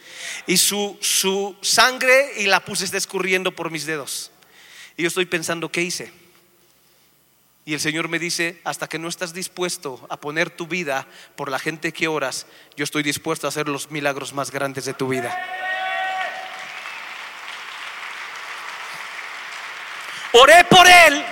Y 0.46 0.56
su, 0.56 0.96
su 1.02 1.54
sangre 1.60 2.40
y 2.40 2.46
la 2.46 2.64
puse 2.64 2.86
está 2.86 2.96
escurriendo 2.96 3.54
por 3.54 3.70
mis 3.70 3.84
dedos. 3.84 4.30
Y 4.96 5.02
yo 5.02 5.08
estoy 5.08 5.26
pensando, 5.26 5.70
¿qué 5.70 5.82
hice? 5.82 6.10
Y 7.66 7.74
el 7.74 7.80
Señor 7.80 8.08
me 8.08 8.18
dice, 8.18 8.62
hasta 8.64 8.88
que 8.88 8.98
no 8.98 9.08
estás 9.08 9.34
dispuesto 9.34 10.06
a 10.08 10.18
poner 10.18 10.48
tu 10.48 10.66
vida 10.66 11.06
por 11.36 11.50
la 11.50 11.58
gente 11.58 11.92
que 11.92 12.08
oras, 12.08 12.46
yo 12.78 12.84
estoy 12.84 13.02
dispuesto 13.02 13.46
a 13.46 13.50
hacer 13.50 13.68
los 13.68 13.90
milagros 13.90 14.32
más 14.32 14.50
grandes 14.50 14.86
de 14.86 14.94
tu 14.94 15.08
vida. 15.08 15.38
Oré 20.32 20.64
por 20.64 20.86
él 20.86 21.22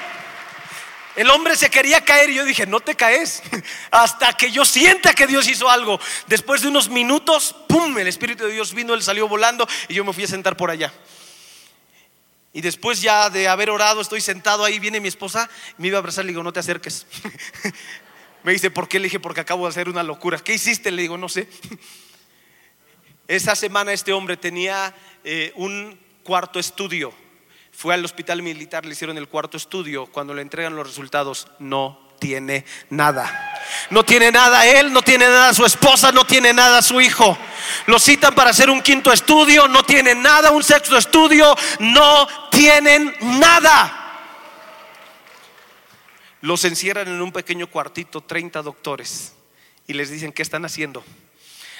el 1.16 1.30
hombre 1.30 1.56
se 1.56 1.70
quería 1.70 2.04
caer 2.04 2.30
y 2.30 2.34
yo 2.34 2.44
dije, 2.44 2.66
no 2.66 2.80
te 2.80 2.94
caes 2.94 3.42
hasta 3.90 4.34
que 4.34 4.50
yo 4.50 4.64
sienta 4.64 5.14
que 5.14 5.26
Dios 5.26 5.48
hizo 5.48 5.68
algo. 5.70 5.98
Después 6.26 6.60
de 6.60 6.68
unos 6.68 6.90
minutos, 6.90 7.56
¡pum! 7.66 7.98
El 7.98 8.06
Espíritu 8.06 8.44
de 8.44 8.52
Dios 8.52 8.74
vino, 8.74 8.94
él 8.94 9.02
salió 9.02 9.26
volando 9.26 9.66
y 9.88 9.94
yo 9.94 10.04
me 10.04 10.12
fui 10.12 10.24
a 10.24 10.28
sentar 10.28 10.56
por 10.56 10.70
allá. 10.70 10.92
Y 12.52 12.60
después 12.60 13.00
ya 13.00 13.30
de 13.30 13.48
haber 13.48 13.70
orado, 13.70 14.00
estoy 14.00 14.20
sentado 14.20 14.64
ahí, 14.64 14.78
viene 14.78 15.00
mi 15.00 15.08
esposa, 15.08 15.48
me 15.78 15.88
iba 15.88 15.96
a 15.96 16.00
abrazar, 16.00 16.24
le 16.24 16.32
digo, 16.32 16.42
no 16.42 16.52
te 16.52 16.60
acerques. 16.60 17.06
me 18.42 18.52
dice, 18.52 18.70
¿por 18.70 18.88
qué? 18.88 18.98
Le 18.98 19.04
dije, 19.04 19.20
porque 19.20 19.40
acabo 19.40 19.64
de 19.64 19.70
hacer 19.70 19.88
una 19.88 20.02
locura. 20.02 20.38
¿Qué 20.38 20.54
hiciste? 20.54 20.90
Le 20.90 21.02
digo, 21.02 21.18
no 21.18 21.28
sé. 21.28 21.48
Esa 23.28 23.56
semana 23.56 23.92
este 23.92 24.12
hombre 24.12 24.36
tenía 24.36 24.94
eh, 25.24 25.52
un 25.56 25.98
cuarto 26.22 26.58
estudio 26.58 27.12
fue 27.76 27.92
al 27.92 28.02
hospital 28.06 28.40
militar, 28.40 28.86
le 28.86 28.92
hicieron 28.92 29.18
el 29.18 29.28
cuarto 29.28 29.58
estudio, 29.58 30.06
cuando 30.06 30.32
le 30.32 30.40
entregan 30.40 30.74
los 30.74 30.86
resultados, 30.86 31.46
no 31.58 32.08
tiene 32.18 32.64
nada. 32.88 33.52
No 33.90 34.02
tiene 34.02 34.32
nada 34.32 34.66
él, 34.66 34.90
no 34.94 35.02
tiene 35.02 35.26
nada 35.26 35.52
su 35.52 35.66
esposa, 35.66 36.10
no 36.10 36.24
tiene 36.24 36.54
nada 36.54 36.80
su 36.80 37.02
hijo. 37.02 37.36
Lo 37.86 37.98
citan 37.98 38.34
para 38.34 38.48
hacer 38.48 38.70
un 38.70 38.80
quinto 38.80 39.12
estudio, 39.12 39.68
no 39.68 39.82
tienen 39.82 40.22
nada, 40.22 40.52
un 40.52 40.62
sexto 40.62 40.96
estudio, 40.96 41.54
no 41.78 42.26
tienen 42.50 43.14
nada. 43.20 44.04
Los 46.40 46.64
encierran 46.64 47.08
en 47.08 47.20
un 47.20 47.30
pequeño 47.30 47.66
cuartito, 47.66 48.22
30 48.22 48.62
doctores, 48.62 49.34
y 49.86 49.92
les 49.92 50.08
dicen, 50.08 50.32
¿qué 50.32 50.40
están 50.40 50.64
haciendo? 50.64 51.04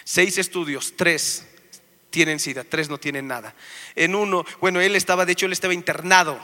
Seis 0.04 0.36
estudios, 0.36 0.92
tres 0.94 1.55
tienen 2.10 2.40
sida, 2.40 2.64
tres 2.64 2.88
no 2.88 2.98
tienen 2.98 3.28
nada. 3.28 3.54
En 3.94 4.14
uno, 4.14 4.44
bueno, 4.60 4.80
él 4.80 4.96
estaba, 4.96 5.24
de 5.24 5.32
hecho, 5.32 5.46
él 5.46 5.52
estaba 5.52 5.74
internado. 5.74 6.38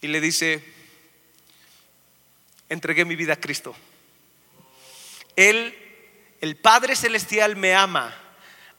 Y 0.00 0.08
le 0.08 0.20
dice, 0.20 0.64
entregué 2.68 3.04
mi 3.04 3.16
vida 3.16 3.34
a 3.34 3.40
Cristo. 3.40 3.74
Él, 5.36 5.76
el 6.40 6.56
Padre 6.56 6.96
Celestial 6.96 7.56
me 7.56 7.74
ama 7.74 8.14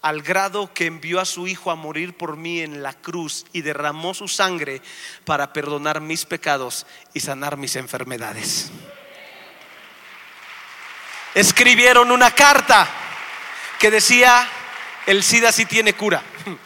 al 0.01 0.23
grado 0.23 0.73
que 0.73 0.87
envió 0.87 1.19
a 1.19 1.25
su 1.25 1.47
Hijo 1.47 1.69
a 1.69 1.75
morir 1.75 2.17
por 2.17 2.35
mí 2.35 2.61
en 2.61 2.81
la 2.81 2.93
cruz 2.93 3.45
y 3.53 3.61
derramó 3.61 4.13
su 4.13 4.27
sangre 4.27 4.81
para 5.25 5.53
perdonar 5.53 6.01
mis 6.01 6.25
pecados 6.25 6.87
y 7.13 7.19
sanar 7.19 7.57
mis 7.57 7.75
enfermedades. 7.75 8.71
Escribieron 11.35 12.11
una 12.11 12.31
carta 12.31 13.00
que 13.81 13.89
decía, 13.89 14.47
el 15.07 15.23
SIDA 15.23 15.51
sí 15.51 15.65
tiene 15.65 15.93
cura. 15.93 16.23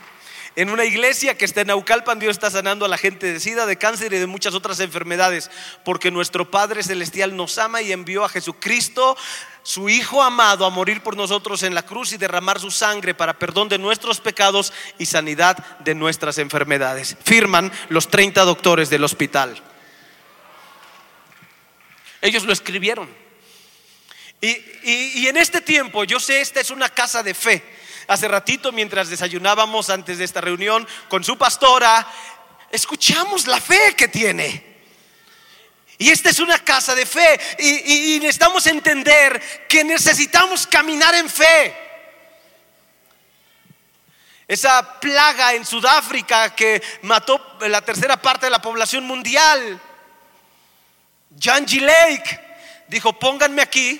En 0.57 0.69
una 0.69 0.85
iglesia 0.85 1.37
que 1.37 1.43
está 1.43 1.59
en 1.59 1.67
Naucalpan, 1.67 2.17
Dios 2.17 2.31
está 2.31 2.49
sanando 2.49 2.85
a 2.85 2.87
la 2.87 2.97
gente 2.97 3.33
de 3.33 3.41
SIDA, 3.41 3.65
de 3.65 3.75
cáncer 3.75 4.13
y 4.13 4.19
de 4.19 4.25
muchas 4.25 4.53
otras 4.53 4.79
enfermedades, 4.79 5.51
porque 5.83 6.11
nuestro 6.11 6.49
Padre 6.49 6.81
Celestial 6.81 7.35
nos 7.35 7.57
ama 7.57 7.81
y 7.81 7.91
envió 7.91 8.23
a 8.23 8.29
Jesucristo, 8.29 9.17
su 9.63 9.89
Hijo 9.89 10.23
amado, 10.23 10.65
a 10.65 10.69
morir 10.69 11.03
por 11.03 11.17
nosotros 11.17 11.63
en 11.63 11.75
la 11.75 11.83
cruz 11.83 12.13
y 12.13 12.17
derramar 12.17 12.61
su 12.61 12.71
sangre 12.71 13.13
para 13.13 13.37
perdón 13.37 13.67
de 13.67 13.79
nuestros 13.79 14.21
pecados 14.21 14.71
y 14.97 15.07
sanidad 15.07 15.57
de 15.79 15.93
nuestras 15.93 16.37
enfermedades. 16.37 17.17
Firman 17.25 17.69
los 17.89 18.07
30 18.07 18.45
doctores 18.45 18.89
del 18.89 19.03
hospital. 19.03 19.61
Ellos 22.21 22.45
lo 22.45 22.53
escribieron. 22.53 23.24
Y, 24.41 25.27
en 25.27 25.37
este 25.37 25.61
tiempo, 25.61 26.03
yo 26.03 26.19
sé, 26.19 26.41
esta 26.41 26.59
es 26.59 26.69
una 26.69 26.89
casa 26.89 27.23
de 27.23 27.33
fe. 27.33 27.63
Hace 28.07 28.27
ratito, 28.27 28.71
mientras 28.71 29.09
desayunábamos 29.09 29.89
antes 29.89 30.19
de 30.19 30.25
esta 30.25 30.41
reunión 30.41 30.87
con 31.09 31.23
su 31.23 31.37
pastora, 31.37 32.07
escuchamos 32.71 33.47
la 33.47 33.59
fe 33.59 33.95
que 33.97 34.07
tiene. 34.07 34.75
Y 35.97 36.11
esta 36.11 36.29
es 36.29 36.39
una 36.39 36.59
casa 36.59 36.93
de 36.93 37.05
fe. 37.05 37.39
Y, 37.57 38.15
y, 38.15 38.19
necesitamos 38.19 38.67
entender 38.67 39.67
que 39.67 39.83
necesitamos 39.83 40.67
caminar 40.67 41.15
en 41.15 41.29
fe. 41.29 41.75
Esa 44.47 44.99
plaga 44.99 45.53
en 45.53 45.65
Sudáfrica 45.65 46.53
que 46.53 46.83
mató 47.01 47.57
la 47.61 47.81
tercera 47.81 48.21
parte 48.21 48.45
de 48.45 48.51
la 48.51 48.61
población 48.61 49.05
mundial. 49.05 49.81
Jan 51.39 51.65
G. 51.65 51.81
Lake 51.81 52.39
dijo, 52.87 53.17
pónganme 53.17 53.63
aquí 53.63 53.99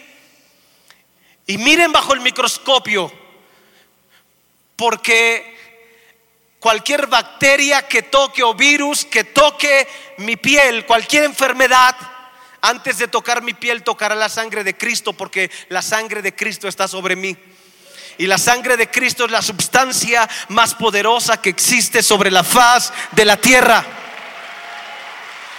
y 1.48 1.58
miren 1.58 1.92
bajo 1.92 2.14
el 2.14 2.22
microscopio, 2.22 3.12
porque 4.76 5.56
cualquier 6.60 7.08
bacteria 7.08 7.88
que 7.88 8.04
toque 8.04 8.42
o 8.44 8.56
virus 8.56 9.06
que 9.06 9.24
toque 9.24 9.88
mi 10.18 10.36
piel, 10.36 10.86
cualquier 10.86 11.24
enfermedad, 11.24 11.96
antes 12.62 12.98
de 12.98 13.08
tocar 13.08 13.44
mi 13.44 13.54
piel 13.54 13.84
tocará 13.84 14.16
la 14.16 14.30
sangre 14.30 14.64
de 14.64 14.76
Cristo, 14.76 15.14
porque 15.14 15.52
la 15.70 15.84
sangre 15.84 16.24
de 16.24 16.34
Cristo 16.36 16.68
está 16.68 16.88
sobre 16.88 17.16
mí. 17.16 17.38
Y 18.18 18.26
la 18.26 18.40
sangre 18.40 18.78
de 18.78 18.90
Cristo 18.90 19.26
es 19.26 19.32
la 19.32 19.42
sustancia 19.42 20.28
más 20.48 20.74
poderosa 20.74 21.40
que 21.40 21.50
existe 21.50 22.02
sobre 22.02 22.32
la 22.32 22.44
faz 22.44 22.92
de 23.12 23.26
la 23.26 23.38
tierra. 23.38 23.86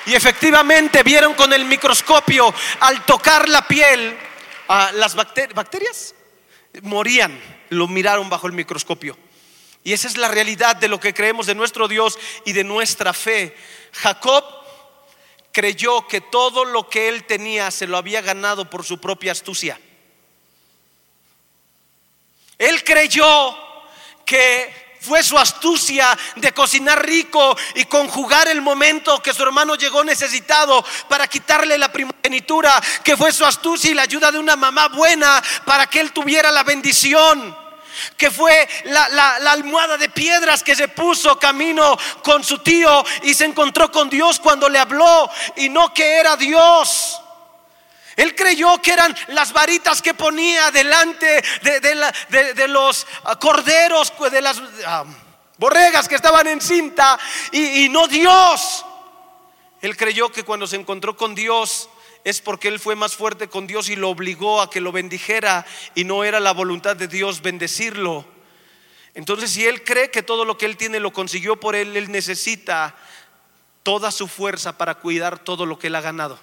Y 0.07 0.15
efectivamente 0.15 1.03
vieron 1.05 1.35
con 1.35 1.53
el 1.53 1.65
microscopio, 1.67 2.53
al 2.81 3.05
tocar 3.05 3.49
la 3.49 3.69
piel, 3.69 4.17
Ah, 4.69 4.91
las 4.95 5.15
bacterias 5.15 6.15
morían, 6.83 7.39
lo 7.71 7.89
miraron 7.89 8.29
bajo 8.29 8.47
el 8.47 8.53
microscopio. 8.53 9.17
Y 9.85 9.93
esa 9.93 10.09
es 10.09 10.17
la 10.17 10.29
realidad 10.29 10.77
de 10.77 10.89
lo 10.89 10.99
que 10.99 11.15
creemos 11.15 11.47
de 11.47 11.55
nuestro 11.55 11.87
Dios 11.87 12.19
y 12.45 12.53
de 12.53 12.65
nuestra 12.65 13.13
fe. 13.13 13.57
Jacob 13.93 14.45
creyó 15.53 16.07
que 16.09 16.21
todo 16.21 16.65
lo 16.65 16.89
que 16.89 17.09
él 17.09 17.25
tenía 17.25 17.71
se 17.71 17.87
lo 17.87 17.97
había 17.97 18.21
ganado 18.21 18.69
por 18.69 18.85
su 18.85 19.01
propia 19.01 19.33
astucia. 19.33 19.81
Él 22.59 22.83
creyó 22.83 23.57
que 24.25 24.86
fue 25.07 25.23
su 25.23 25.39
astucia 25.39 26.17
de 26.35 26.53
cocinar 26.53 27.05
rico 27.07 27.57
y 27.75 27.85
conjugar 27.85 28.49
el 28.49 28.61
momento 28.61 29.23
que 29.23 29.33
su 29.33 29.43
hermano 29.43 29.77
llegó 29.77 30.05
necesitado 30.05 30.85
para 31.09 31.29
quitarle 31.29 31.79
la 31.79 31.93
primogenitura, 31.93 32.83
que 33.05 33.17
fue 33.17 33.33
su 33.33 33.45
astucia 33.45 33.91
y 33.91 33.95
la 33.95 34.03
ayuda 34.03 34.33
de 34.33 34.39
una 34.39 34.57
mamá 34.57 34.89
buena 34.89 35.43
para 35.65 35.87
que 35.87 36.01
él 36.01 36.13
tuviera 36.13 36.51
la 36.51 36.65
bendición 36.65 37.57
que 38.19 38.31
fue 38.31 38.69
la, 38.85 39.09
la, 39.09 39.53
almohada 39.53 39.97
de 39.97 40.11
piedras 40.11 40.63
que 40.63 40.77
se 40.77 40.89
puso 40.89 41.39
camino 41.39 41.97
con 42.23 42.45
su 42.45 42.59
tío 42.59 43.03
y 43.23 43.33
se 43.33 43.47
encontró 43.47 43.91
con 43.91 44.11
Dios 44.11 44.39
cuando 44.39 44.69
le 44.69 44.79
habló 44.79 45.31
y 45.57 45.71
no 45.71 45.95
que 45.95 46.17
era 46.19 46.37
Dios. 46.37 47.23
Él 48.17 48.35
creyó 48.35 48.81
que 48.81 48.93
eran 48.93 49.15
las 49.29 49.53
varitas 49.53 50.01
que 50.01 50.15
ponía 50.15 50.71
delante 50.71 51.45
de, 51.63 52.69
los 52.69 53.07
ah, 53.25 53.39
corderos, 53.39 54.13
de 54.33 54.41
las, 54.41 54.61
ah, 54.87 55.05
borregas 55.59 56.09
que 56.09 56.15
estaban 56.15 56.47
en 56.47 56.61
cinta 56.63 57.19
y, 57.53 57.85
y 57.85 57.89
no 57.91 58.09
Dios. 58.09 58.85
Él 59.83 59.97
creyó 59.97 60.31
que 60.31 60.45
cuando 60.45 60.67
se 60.67 60.77
encontró 60.77 61.17
con 61.17 61.35
Dios 61.35 61.91
es 62.25 62.41
porque 62.41 62.69
él 62.69 62.81
fue 62.81 62.97
más 62.97 63.15
fuerte 63.15 63.49
con 63.49 63.67
Dios 63.67 63.89
y 63.91 63.97
lo 63.97 64.09
obligó 64.09 64.61
a 64.61 64.71
que 64.71 64.81
lo 64.81 64.93
bendijera 64.93 65.65
y 65.95 66.05
no 66.05 66.25
era 66.25 66.41
la 66.41 66.53
voluntad 66.53 66.97
de 66.97 67.09
Dios 67.09 67.43
bendecirlo. 67.43 68.25
Entonces, 69.15 69.51
si 69.51 69.65
él 69.67 69.85
cree 69.85 70.11
que 70.11 70.23
todo 70.23 70.45
lo 70.45 70.59
que 70.59 70.67
él 70.67 70.77
tiene 70.77 71.01
lo 71.01 71.13
consiguió 71.13 71.61
por 71.61 71.77
él, 71.77 71.97
él 71.97 72.11
necesita 72.11 72.97
toda 73.83 74.11
su 74.11 74.27
fuerza 74.27 74.77
para 74.77 74.97
cuidar 74.97 75.39
todo 75.39 75.67
lo 75.67 75.79
que 75.79 75.87
él 75.87 75.95
ha 75.95 76.01
ganado. 76.01 76.39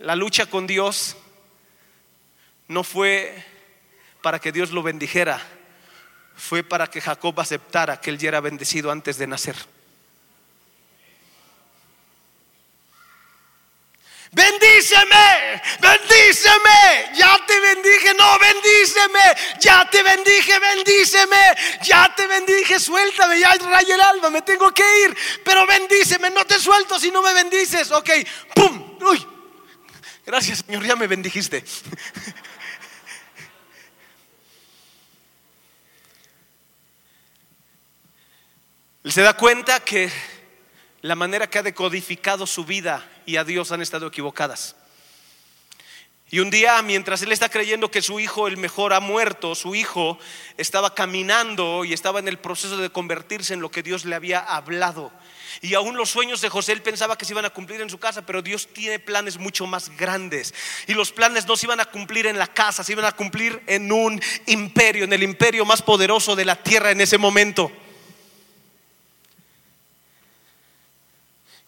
La 0.00 0.16
lucha 0.16 0.46
con 0.46 0.66
Dios 0.66 1.14
no 2.68 2.84
fue 2.84 3.44
para 4.22 4.38
que 4.38 4.50
Dios 4.50 4.70
lo 4.70 4.82
bendijera, 4.82 5.38
fue 6.34 6.62
para 6.62 6.86
que 6.86 7.02
Jacob 7.02 7.38
aceptara 7.38 8.00
que 8.00 8.08
él 8.08 8.16
ya 8.16 8.28
era 8.28 8.40
bendecido 8.40 8.90
antes 8.90 9.18
de 9.18 9.26
nacer. 9.26 9.56
Bendíceme, 14.32 15.60
bendíceme, 15.80 17.10
ya 17.14 17.38
te 17.46 17.60
bendije, 17.60 18.14
no, 18.14 18.38
bendíceme, 18.38 19.58
ya 19.60 19.90
te 19.90 20.02
bendije, 20.02 20.58
bendíceme, 20.60 21.54
ya 21.82 22.14
te 22.16 22.26
bendije, 22.26 22.80
suéltame, 22.80 23.38
ya 23.38 23.52
raya 23.54 23.94
el 23.96 24.00
alma, 24.00 24.30
me 24.30 24.40
tengo 24.40 24.72
que 24.72 25.04
ir, 25.04 25.16
pero 25.44 25.66
bendíceme, 25.66 26.30
no 26.30 26.46
te 26.46 26.58
suelto 26.58 26.98
si 26.98 27.10
no 27.10 27.20
me 27.20 27.34
bendices, 27.34 27.90
ok, 27.90 28.10
pum, 28.54 28.98
uy, 29.02 29.39
gracias 30.30 30.64
Señor, 30.64 30.86
ya 30.86 30.94
me 30.94 31.08
bendijiste. 31.08 31.64
Él 39.02 39.10
se 39.12 39.22
da 39.22 39.36
cuenta 39.36 39.80
que 39.80 40.08
la 41.02 41.16
manera 41.16 41.50
que 41.50 41.58
ha 41.58 41.64
decodificado 41.64 42.46
su 42.46 42.64
vida 42.64 43.10
y 43.26 43.38
a 43.38 43.44
Dios 43.44 43.72
han 43.72 43.82
estado 43.82 44.06
equivocadas. 44.06 44.76
Y 46.30 46.38
un 46.38 46.50
día, 46.50 46.80
mientras 46.82 47.22
él 47.22 47.32
está 47.32 47.48
creyendo 47.48 47.90
que 47.90 48.00
su 48.00 48.20
hijo, 48.20 48.46
el 48.46 48.56
mejor, 48.56 48.92
ha 48.92 49.00
muerto, 49.00 49.56
su 49.56 49.74
hijo 49.74 50.16
estaba 50.58 50.94
caminando 50.94 51.84
y 51.84 51.92
estaba 51.92 52.20
en 52.20 52.28
el 52.28 52.38
proceso 52.38 52.76
de 52.76 52.90
convertirse 52.90 53.54
en 53.54 53.60
lo 53.60 53.72
que 53.72 53.82
Dios 53.82 54.04
le 54.04 54.14
había 54.14 54.38
hablado. 54.38 55.10
Y 55.60 55.74
aún 55.74 55.96
los 55.96 56.10
sueños 56.10 56.40
de 56.40 56.48
José 56.48 56.72
él 56.72 56.82
pensaba 56.82 57.16
que 57.18 57.24
se 57.24 57.32
iban 57.32 57.44
a 57.44 57.50
cumplir 57.50 57.80
en 57.80 57.90
su 57.90 57.98
casa, 57.98 58.24
pero 58.24 58.42
Dios 58.42 58.68
tiene 58.72 58.98
planes 58.98 59.38
mucho 59.38 59.66
más 59.66 59.96
grandes. 59.96 60.54
Y 60.86 60.94
los 60.94 61.12
planes 61.12 61.46
no 61.46 61.56
se 61.56 61.66
iban 61.66 61.80
a 61.80 61.84
cumplir 61.84 62.26
en 62.26 62.38
la 62.38 62.46
casa, 62.46 62.84
se 62.84 62.92
iban 62.92 63.04
a 63.04 63.12
cumplir 63.12 63.62
en 63.66 63.90
un 63.92 64.20
imperio, 64.46 65.04
en 65.04 65.12
el 65.12 65.22
imperio 65.22 65.64
más 65.64 65.82
poderoso 65.82 66.36
de 66.36 66.44
la 66.44 66.56
tierra 66.56 66.90
en 66.90 67.00
ese 67.00 67.18
momento. 67.18 67.70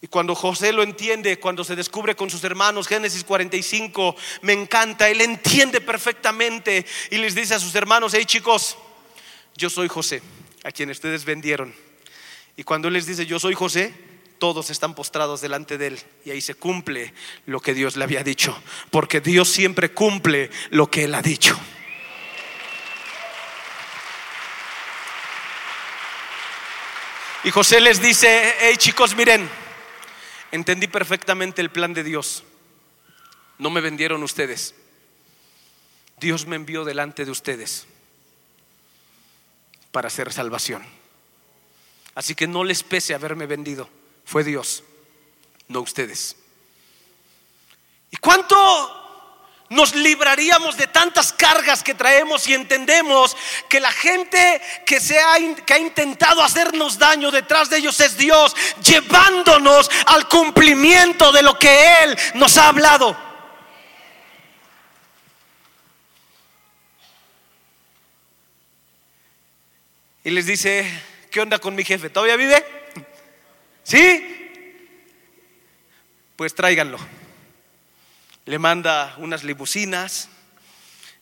Y 0.03 0.07
cuando 0.07 0.35
José 0.35 0.73
lo 0.73 0.83
entiende, 0.83 1.39
cuando 1.39 1.63
se 1.63 1.77
descubre 1.77 2.13
con 2.13 2.29
sus 2.29 2.43
hermanos, 2.43 2.89
Génesis 2.89 3.23
45, 3.23 4.17
me 4.41 4.51
encanta, 4.51 5.07
él 5.09 5.21
entiende 5.21 5.79
perfectamente 5.79 6.85
y 7.09 7.17
les 7.19 7.33
dice 7.35 7.55
a 7.55 7.59
sus 7.59 7.73
hermanos, 7.73 8.13
hey 8.13 8.25
chicos, 8.25 8.77
yo 9.55 9.69
soy 9.69 9.87
José, 9.87 10.21
a 10.65 10.73
quien 10.73 10.89
ustedes 10.89 11.23
vendieron. 11.23 11.73
Y 12.55 12.63
cuando 12.63 12.87
él 12.87 12.93
les 12.93 13.05
dice, 13.05 13.25
yo 13.25 13.39
soy 13.39 13.55
José, 13.55 13.93
todos 14.37 14.69
están 14.69 14.93
postrados 14.93 15.41
delante 15.41 15.77
de 15.77 15.87
él. 15.87 15.99
Y 16.25 16.31
ahí 16.31 16.41
se 16.41 16.55
cumple 16.55 17.13
lo 17.45 17.59
que 17.59 17.73
Dios 17.73 17.95
le 17.95 18.03
había 18.03 18.23
dicho, 18.23 18.61
porque 18.91 19.21
Dios 19.21 19.49
siempre 19.49 19.91
cumple 19.91 20.49
lo 20.69 20.89
que 20.91 21.05
él 21.05 21.15
ha 21.15 21.21
dicho. 21.21 21.59
Y 27.45 27.51
José 27.51 27.81
les 27.81 28.01
dice, 28.01 28.55
hey 28.59 28.77
chicos, 28.77 29.15
miren, 29.15 29.49
entendí 30.51 30.87
perfectamente 30.87 31.61
el 31.61 31.71
plan 31.71 31.93
de 31.93 32.03
Dios. 32.03 32.43
No 33.57 33.69
me 33.69 33.81
vendieron 33.81 34.23
ustedes. 34.23 34.75
Dios 36.19 36.45
me 36.45 36.55
envió 36.55 36.85
delante 36.85 37.25
de 37.25 37.31
ustedes 37.31 37.85
para 39.91 40.07
hacer 40.07 40.31
salvación. 40.31 40.83
Así 42.15 42.35
que 42.35 42.47
no 42.47 42.63
les 42.63 42.83
pese 42.83 43.13
haberme 43.13 43.45
vendido. 43.45 43.89
Fue 44.25 44.43
Dios, 44.43 44.83
no 45.67 45.81
ustedes. 45.81 46.35
¿Y 48.11 48.17
cuánto 48.17 48.55
nos 49.69 49.95
libraríamos 49.95 50.77
de 50.77 50.87
tantas 50.87 51.33
cargas 51.33 51.81
que 51.81 51.95
traemos 51.95 52.47
y 52.47 52.53
entendemos 52.53 53.35
que 53.67 53.79
la 53.79 53.91
gente 53.91 54.61
que, 54.85 54.99
se 54.99 55.17
ha, 55.19 55.35
que 55.65 55.73
ha 55.73 55.79
intentado 55.79 56.43
hacernos 56.43 56.99
daño 56.99 57.31
detrás 57.31 57.69
de 57.69 57.77
ellos 57.77 57.99
es 57.99 58.15
Dios, 58.15 58.55
llevándonos 58.83 59.89
al 60.05 60.27
cumplimiento 60.27 61.31
de 61.31 61.41
lo 61.41 61.57
que 61.57 62.03
Él 62.03 62.17
nos 62.35 62.57
ha 62.57 62.67
hablado. 62.67 63.17
Y 70.23 70.29
les 70.29 70.45
dice, 70.45 70.89
¿qué 71.33 71.41
onda 71.41 71.59
con 71.59 71.75
mi 71.75 71.83
jefe? 71.83 72.09
¿Todavía 72.09 72.37
vive? 72.37 72.63
¿Sí? 73.83 74.49
Pues 76.37 76.55
tráiganlo 76.55 76.97
le 78.45 78.59
manda 78.59 79.15
unas 79.17 79.43
libusinas 79.43 80.29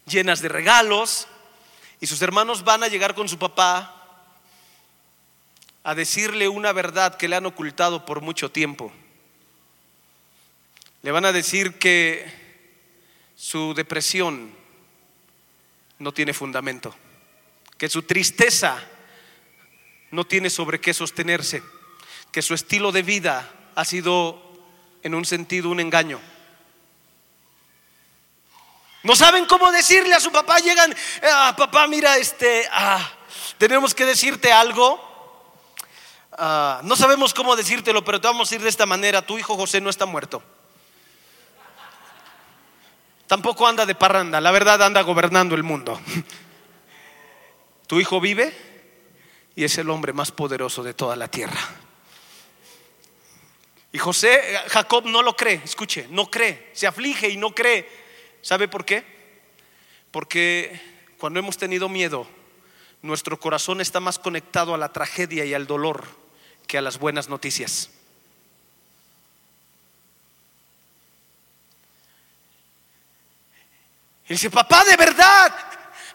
llenas 0.06 0.42
de 0.42 0.50
regalos 0.50 1.28
y 2.00 2.08
sus 2.08 2.22
hermanos 2.22 2.64
van 2.64 2.84
a 2.84 2.88
llegar 2.88 3.14
con 3.14 3.30
su 3.30 3.38
papá 3.38 3.98
a 5.84 5.96
decirle 5.96 6.48
una 6.48 6.72
verdad 6.72 7.16
que 7.16 7.28
le 7.28 7.36
han 7.36 7.46
ocultado 7.46 8.06
por 8.06 8.22
mucho 8.22 8.52
tiempo. 8.52 8.92
Le 11.04 11.12
van 11.12 11.26
a 11.26 11.32
decir 11.32 11.78
que 11.78 12.26
su 13.36 13.74
depresión 13.74 14.52
no 16.00 16.12
tiene 16.12 16.34
fundamento, 16.34 16.96
que 17.78 17.90
su 17.90 18.04
tristeza 18.04 18.84
no 20.12 20.26
tiene 20.26 20.50
sobre 20.50 20.80
qué 20.80 20.94
sostenerse, 20.94 21.64
que 22.32 22.42
su 22.42 22.54
estilo 22.54 22.92
de 22.92 23.02
vida 23.02 23.50
ha 23.76 23.86
sido 23.86 24.42
en 25.04 25.16
un 25.16 25.26
sentido 25.26 25.70
un 25.70 25.80
engaño 25.80 26.20
no 29.04 29.16
saben 29.16 29.46
cómo 29.46 29.72
decirle 29.72 30.14
a 30.14 30.20
su 30.20 30.32
papá, 30.32 30.58
llegan, 30.60 30.94
ah, 31.24 31.56
papá, 31.58 31.88
mira, 31.88 32.18
este, 32.18 32.68
ah, 32.72 33.12
tenemos 33.58 33.96
que 33.96 34.06
decirte 34.06 34.52
algo. 34.52 35.10
Ah, 36.34 36.82
no 36.84 36.96
sabemos 36.96 37.34
cómo 37.34 37.56
decírtelo, 37.56 38.04
pero 38.06 38.22
te 38.22 38.28
vamos 38.28 38.52
a 38.52 38.56
ir 38.56 38.62
de 38.62 38.70
esta 38.70 38.86
manera. 38.86 39.26
Tu 39.26 39.40
hijo 39.40 39.56
José 39.56 39.82
no 39.82 39.90
está 39.90 40.06
muerto. 40.06 40.44
Tampoco 43.26 43.66
anda 43.66 43.86
de 43.86 43.96
parranda, 43.96 44.40
la 44.42 44.52
verdad 44.52 44.82
anda 44.84 45.02
gobernando 45.02 45.56
el 45.56 45.64
mundo. 45.64 46.00
Tu 47.88 48.00
hijo 48.00 48.22
vive 48.22 48.71
y 49.62 49.64
es 49.64 49.78
el 49.78 49.92
hombre 49.92 50.12
más 50.12 50.32
poderoso 50.32 50.82
de 50.82 50.96
toda 50.96 51.16
la 51.16 51.28
tierra. 51.28 51.62
Y 53.92 54.00
José, 54.00 54.60
Jacob 54.70 55.06
no 55.06 55.22
lo 55.22 55.36
cree, 55.36 55.62
escuche, 55.64 56.08
no 56.10 56.32
cree, 56.32 56.72
se 56.74 56.88
aflige 56.88 57.30
y 57.30 57.38
no 57.38 57.54
cree. 57.54 57.88
¿Sabe 58.42 58.68
por 58.68 58.86
qué? 58.86 59.06
Porque 60.10 60.82
cuando 61.20 61.40
hemos 61.40 61.60
tenido 61.60 61.90
miedo, 61.90 62.26
nuestro 63.04 63.40
corazón 63.40 63.82
está 63.82 64.00
más 64.00 64.18
conectado 64.18 64.74
a 64.74 64.80
la 64.80 64.92
tragedia 64.92 65.46
y 65.46 65.54
al 65.54 65.68
dolor 65.68 66.06
que 66.66 66.80
a 66.80 66.82
las 66.82 66.98
buenas 66.98 67.30
noticias. 67.30 67.92
Y 74.28 74.34
dice, 74.34 74.50
papá, 74.50 74.84
de 74.86 74.98
verdad, 74.98 75.54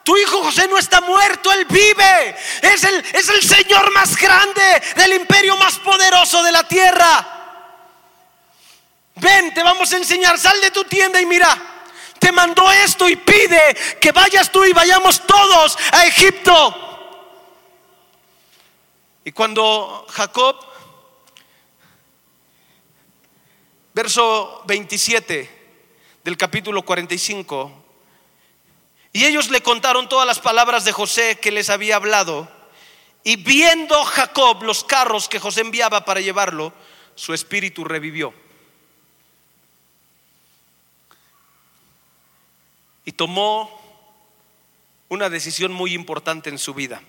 tu 0.07 0.17
hijo 0.17 0.41
José 0.45 0.69
no 0.69 0.79
está 0.79 1.01
muerto, 1.01 1.53
él 1.53 1.65
vive. 1.65 2.37
Es 2.63 2.85
el, 2.85 3.05
es 3.13 3.29
el 3.29 3.43
Señor 3.43 3.93
más 3.93 4.17
grande 4.17 4.63
del 4.95 5.15
imperio 5.15 5.57
más 5.57 5.81
poderoso 5.81 6.45
de 6.45 6.53
la 6.53 6.63
tierra. 6.63 7.27
Ven, 9.17 9.53
te 9.53 9.65
vamos 9.65 9.93
a 9.93 9.97
enseñar, 9.97 10.39
sal 10.39 10.61
de 10.61 10.71
tu 10.71 10.85
tienda 10.85 11.21
y 11.21 11.27
mira 11.27 11.73
te 12.21 12.31
mandó 12.31 12.71
esto 12.71 13.09
y 13.09 13.17
pide 13.17 13.77
que 14.01 14.13
vayas 14.13 14.53
tú 14.53 14.65
y 14.65 14.73
vayamos 14.73 15.27
todos 15.27 15.77
a 15.91 16.07
Egipto. 16.07 16.75
Y 19.25 19.33
cuando 19.33 20.07
Jacob, 20.09 20.57
verso 23.93 24.63
27 24.67 25.51
del 26.23 26.37
capítulo 26.37 26.83
45, 26.83 27.86
y 29.17 29.25
ellos 29.25 29.51
le 29.51 29.63
contaron 29.63 30.09
todas 30.09 30.27
las 30.27 30.41
palabras 30.41 30.85
de 30.85 30.93
José 30.93 31.39
que 31.41 31.51
les 31.51 31.71
había 31.71 31.97
hablado, 31.97 32.49
y 33.25 33.37
viendo 33.37 34.05
Jacob 34.05 34.63
los 34.63 34.85
carros 34.85 35.29
que 35.29 35.39
José 35.39 35.63
enviaba 35.63 36.05
para 36.05 36.21
llevarlo, 36.21 36.73
su 37.15 37.33
espíritu 37.33 37.85
revivió. 37.85 38.35
y 43.07 43.13
tomó 43.13 43.81
una 45.09 45.31
decisión 45.31 45.73
muy 45.73 45.95
importante 45.95 46.51
en 46.51 46.59
su 46.59 46.75
vida. 46.75 47.01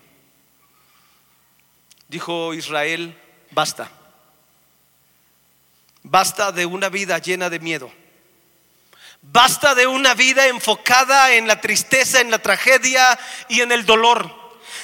Dijo 2.08 2.54
Israel, 2.54 3.20
basta. 3.50 3.90
Basta 6.04 6.52
de 6.52 6.64
una 6.64 6.88
vida 6.88 7.18
llena 7.18 7.50
de 7.50 7.58
miedo. 7.58 7.92
Basta 9.30 9.74
de 9.74 9.86
una 9.86 10.14
vida 10.14 10.46
enfocada 10.46 11.32
en 11.32 11.46
la 11.46 11.60
tristeza, 11.60 12.20
en 12.20 12.30
la 12.30 12.38
tragedia 12.38 13.18
y 13.48 13.60
en 13.60 13.72
el 13.72 13.84
dolor. 13.84 14.37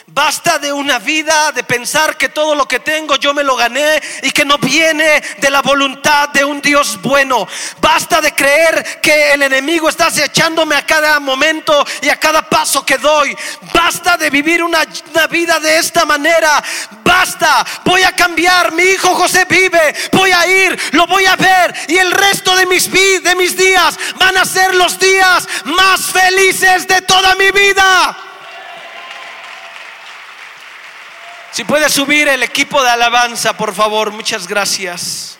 Basta 0.06 0.58
de 0.58 0.70
una 0.70 0.98
vida 0.98 1.50
de 1.52 1.64
pensar 1.64 2.18
que 2.18 2.28
todo 2.28 2.54
lo 2.54 2.68
que 2.68 2.80
tengo 2.80 3.16
yo 3.16 3.32
me 3.32 3.42
lo 3.42 3.56
gané 3.56 4.02
y 4.22 4.30
que 4.32 4.44
no 4.44 4.58
viene 4.58 5.22
de 5.38 5.50
la 5.50 5.62
voluntad 5.62 6.28
de 6.28 6.44
un 6.44 6.60
Dios 6.60 7.00
bueno. 7.00 7.48
Basta 7.80 8.20
de 8.20 8.32
creer 8.32 9.00
que 9.00 9.32
el 9.32 9.42
enemigo 9.42 9.88
está 9.88 10.06
acechándome 10.06 10.76
a 10.76 10.84
cada 10.84 11.18
momento 11.20 11.86
y 12.02 12.10
a 12.10 12.20
cada 12.20 12.42
paso 12.42 12.84
que 12.84 12.98
doy. 12.98 13.34
Basta 13.72 14.18
de 14.18 14.28
vivir 14.28 14.62
una, 14.62 14.84
una 15.10 15.26
vida 15.26 15.58
de 15.58 15.78
esta 15.78 16.04
manera. 16.04 16.62
Basta, 17.02 17.64
voy 17.84 18.02
a 18.02 18.12
cambiar. 18.12 18.72
Mi 18.72 18.82
hijo 18.82 19.14
José 19.14 19.46
vive. 19.48 19.94
Voy 20.12 20.30
a 20.32 20.46
ir, 20.46 20.78
lo 20.92 21.06
voy 21.06 21.24
a 21.24 21.34
ver 21.36 21.74
y 21.88 21.96
el 21.96 22.12
resto 22.12 22.54
de 22.56 22.66
mis, 22.66 22.92
de 22.92 23.34
mis 23.36 23.56
días 23.56 23.98
van 24.16 24.36
a 24.36 24.44
ser 24.44 24.74
los 24.74 24.98
días 24.98 25.48
más 25.64 26.02
felices 26.02 26.86
de 26.86 27.00
toda 27.02 27.34
mi 27.36 27.50
vida. 27.50 28.33
Si 31.54 31.62
puede 31.62 31.88
subir 31.88 32.26
el 32.26 32.42
equipo 32.42 32.82
de 32.82 32.90
alabanza, 32.90 33.56
por 33.56 33.72
favor, 33.72 34.10
muchas 34.10 34.48
gracias. 34.48 35.38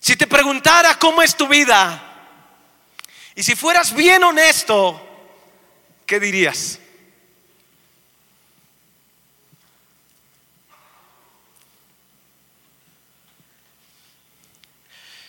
Si 0.00 0.16
te 0.16 0.26
preguntara 0.26 0.98
cómo 0.98 1.22
es 1.22 1.36
tu 1.36 1.46
vida 1.46 2.02
y 3.36 3.44
si 3.44 3.54
fueras 3.54 3.94
bien 3.94 4.24
honesto, 4.24 5.00
¿qué 6.06 6.18
dirías? 6.18 6.80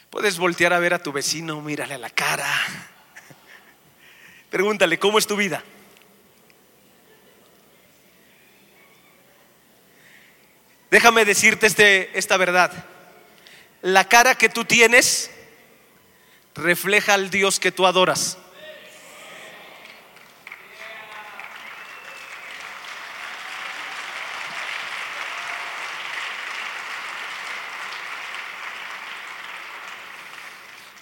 Puedes 0.09 0.39
voltear 0.39 0.74
a 0.74 0.80
ver 0.80 0.95
a 0.95 1.03
tu 1.03 1.11
vecino, 1.11 1.61
mírale 1.61 1.99
la 1.99 2.09
cara. 2.09 2.49
Pregúntale, 4.54 4.99
¿cómo 4.99 5.18
es 5.18 5.26
tu 5.26 5.36
vida? 5.36 5.64
Déjame 10.91 11.26
decirte 11.26 11.66
este, 11.66 12.16
esta 12.16 12.38
verdad. 12.38 12.72
La 13.82 14.08
cara 14.08 14.36
que 14.36 14.49
tú 14.49 14.64
tienes 14.64 15.32
refleja 16.54 17.16
al 17.16 17.32
Dios 17.32 17.60
que 17.60 17.72
tú 17.72 17.88
adoras. 17.88 18.38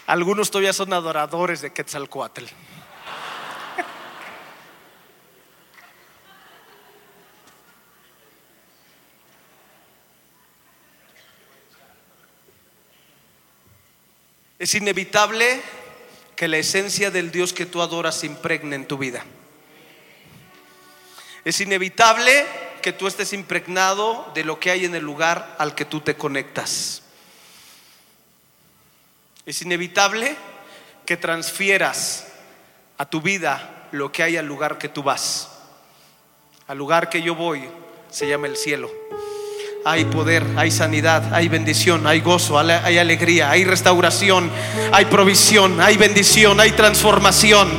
Algunos 0.07 0.51
todavía 0.51 0.71
son 0.71 0.93
adoradores 0.93 1.59
de 1.59 1.73
Quetzalcoatl. 1.73 2.45
Es 14.61 14.75
inevitable 14.75 15.59
que 16.35 16.47
la 16.47 16.57
esencia 16.57 17.09
del 17.09 17.31
Dios 17.31 17.51
que 17.51 17.65
tú 17.65 17.81
adoras 17.81 18.23
impregne 18.23 18.75
en 18.75 18.85
tu 18.85 18.95
vida. 18.95 19.25
Es 21.43 21.59
inevitable 21.61 22.45
que 22.83 22.93
tú 22.93 23.07
estés 23.07 23.33
impregnado 23.33 24.31
de 24.35 24.43
lo 24.43 24.59
que 24.59 24.69
hay 24.69 24.85
en 24.85 24.93
el 24.93 25.03
lugar 25.03 25.55
al 25.57 25.73
que 25.73 25.83
tú 25.83 26.01
te 26.01 26.15
conectas. 26.15 27.01
Es 29.47 29.63
inevitable 29.63 30.35
que 31.07 31.17
transfieras 31.17 32.27
a 32.99 33.09
tu 33.09 33.19
vida 33.19 33.87
lo 33.91 34.11
que 34.11 34.21
hay 34.21 34.37
al 34.37 34.45
lugar 34.45 34.77
que 34.77 34.89
tú 34.89 35.01
vas. 35.01 35.49
Al 36.67 36.77
lugar 36.77 37.09
que 37.09 37.23
yo 37.23 37.33
voy 37.33 37.67
se 38.11 38.27
llama 38.27 38.45
el 38.45 38.57
cielo 38.57 38.91
hay 39.83 40.05
poder, 40.05 40.45
hay 40.57 40.69
sanidad, 40.69 41.33
hay 41.33 41.49
bendición, 41.49 42.05
hay 42.05 42.21
gozo, 42.21 42.59
hay 42.59 42.97
alegría, 42.97 43.49
hay 43.49 43.65
restauración, 43.65 44.49
hay 44.91 45.05
provisión, 45.05 45.81
hay 45.81 45.97
bendición, 45.97 46.59
hay 46.59 46.71
transformación. 46.71 47.69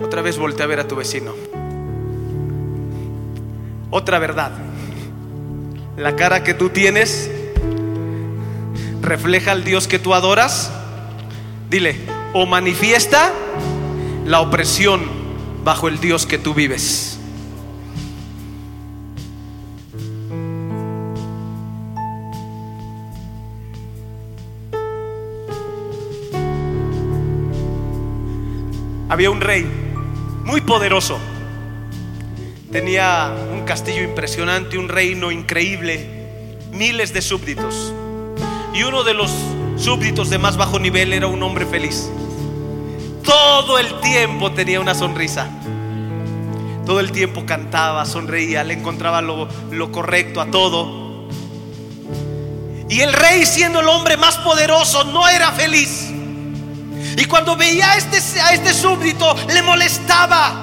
Otra 0.00 0.22
vez 0.22 0.38
voltea 0.38 0.64
a 0.64 0.68
ver 0.68 0.80
a 0.80 0.88
tu 0.88 0.96
vecino. 0.96 1.34
Otra 3.90 4.18
verdad. 4.18 4.52
La 5.96 6.16
cara 6.16 6.42
que 6.42 6.54
tú 6.54 6.70
tienes 6.70 7.30
refleja 9.02 9.52
al 9.52 9.64
Dios 9.64 9.88
que 9.88 9.98
tú 9.98 10.14
adoras. 10.14 10.70
Dile, 11.68 11.96
o 12.32 12.46
manifiesta 12.46 13.32
la 14.26 14.40
opresión 14.40 15.02
bajo 15.64 15.86
el 15.86 16.00
Dios 16.00 16.26
que 16.26 16.36
tú 16.36 16.52
vives. 16.52 17.20
Había 29.08 29.30
un 29.30 29.40
rey 29.40 29.64
muy 30.44 30.60
poderoso. 30.60 31.18
Tenía 32.72 33.32
un 33.52 33.64
castillo 33.64 34.02
impresionante, 34.02 34.76
un 34.76 34.88
reino 34.88 35.30
increíble, 35.30 36.58
miles 36.72 37.12
de 37.12 37.22
súbditos. 37.22 37.94
Y 38.74 38.82
uno 38.82 39.04
de 39.04 39.14
los 39.14 39.30
súbditos 39.76 40.30
de 40.30 40.38
más 40.38 40.56
bajo 40.56 40.80
nivel 40.80 41.12
era 41.12 41.28
un 41.28 41.40
hombre 41.44 41.64
feliz. 41.64 42.10
Todo 43.26 43.78
el 43.78 44.00
tiempo 44.00 44.52
tenía 44.52 44.80
una 44.80 44.94
sonrisa. 44.94 45.48
Todo 46.86 47.00
el 47.00 47.10
tiempo 47.10 47.44
cantaba, 47.44 48.06
sonreía, 48.06 48.62
le 48.62 48.74
encontraba 48.74 49.20
lo, 49.20 49.48
correcto 49.90 50.40
a 50.40 50.46
todo. 50.46 51.26
Y 52.88 53.00
el 53.00 53.12
rey, 53.12 53.44
siendo 53.44 53.80
el 53.80 53.88
hombre 53.88 54.16
más 54.16 54.36
poderoso, 54.38 55.02
no 55.02 55.28
era 55.28 55.50
feliz. 55.50 56.08
Y 57.16 57.24
cuando 57.24 57.56
veía 57.56 57.90
a 57.90 57.96
este, 57.96 58.40
a 58.40 58.54
este 58.54 58.72
súbdito, 58.72 59.34
le 59.48 59.60
molestaba. 59.62 60.62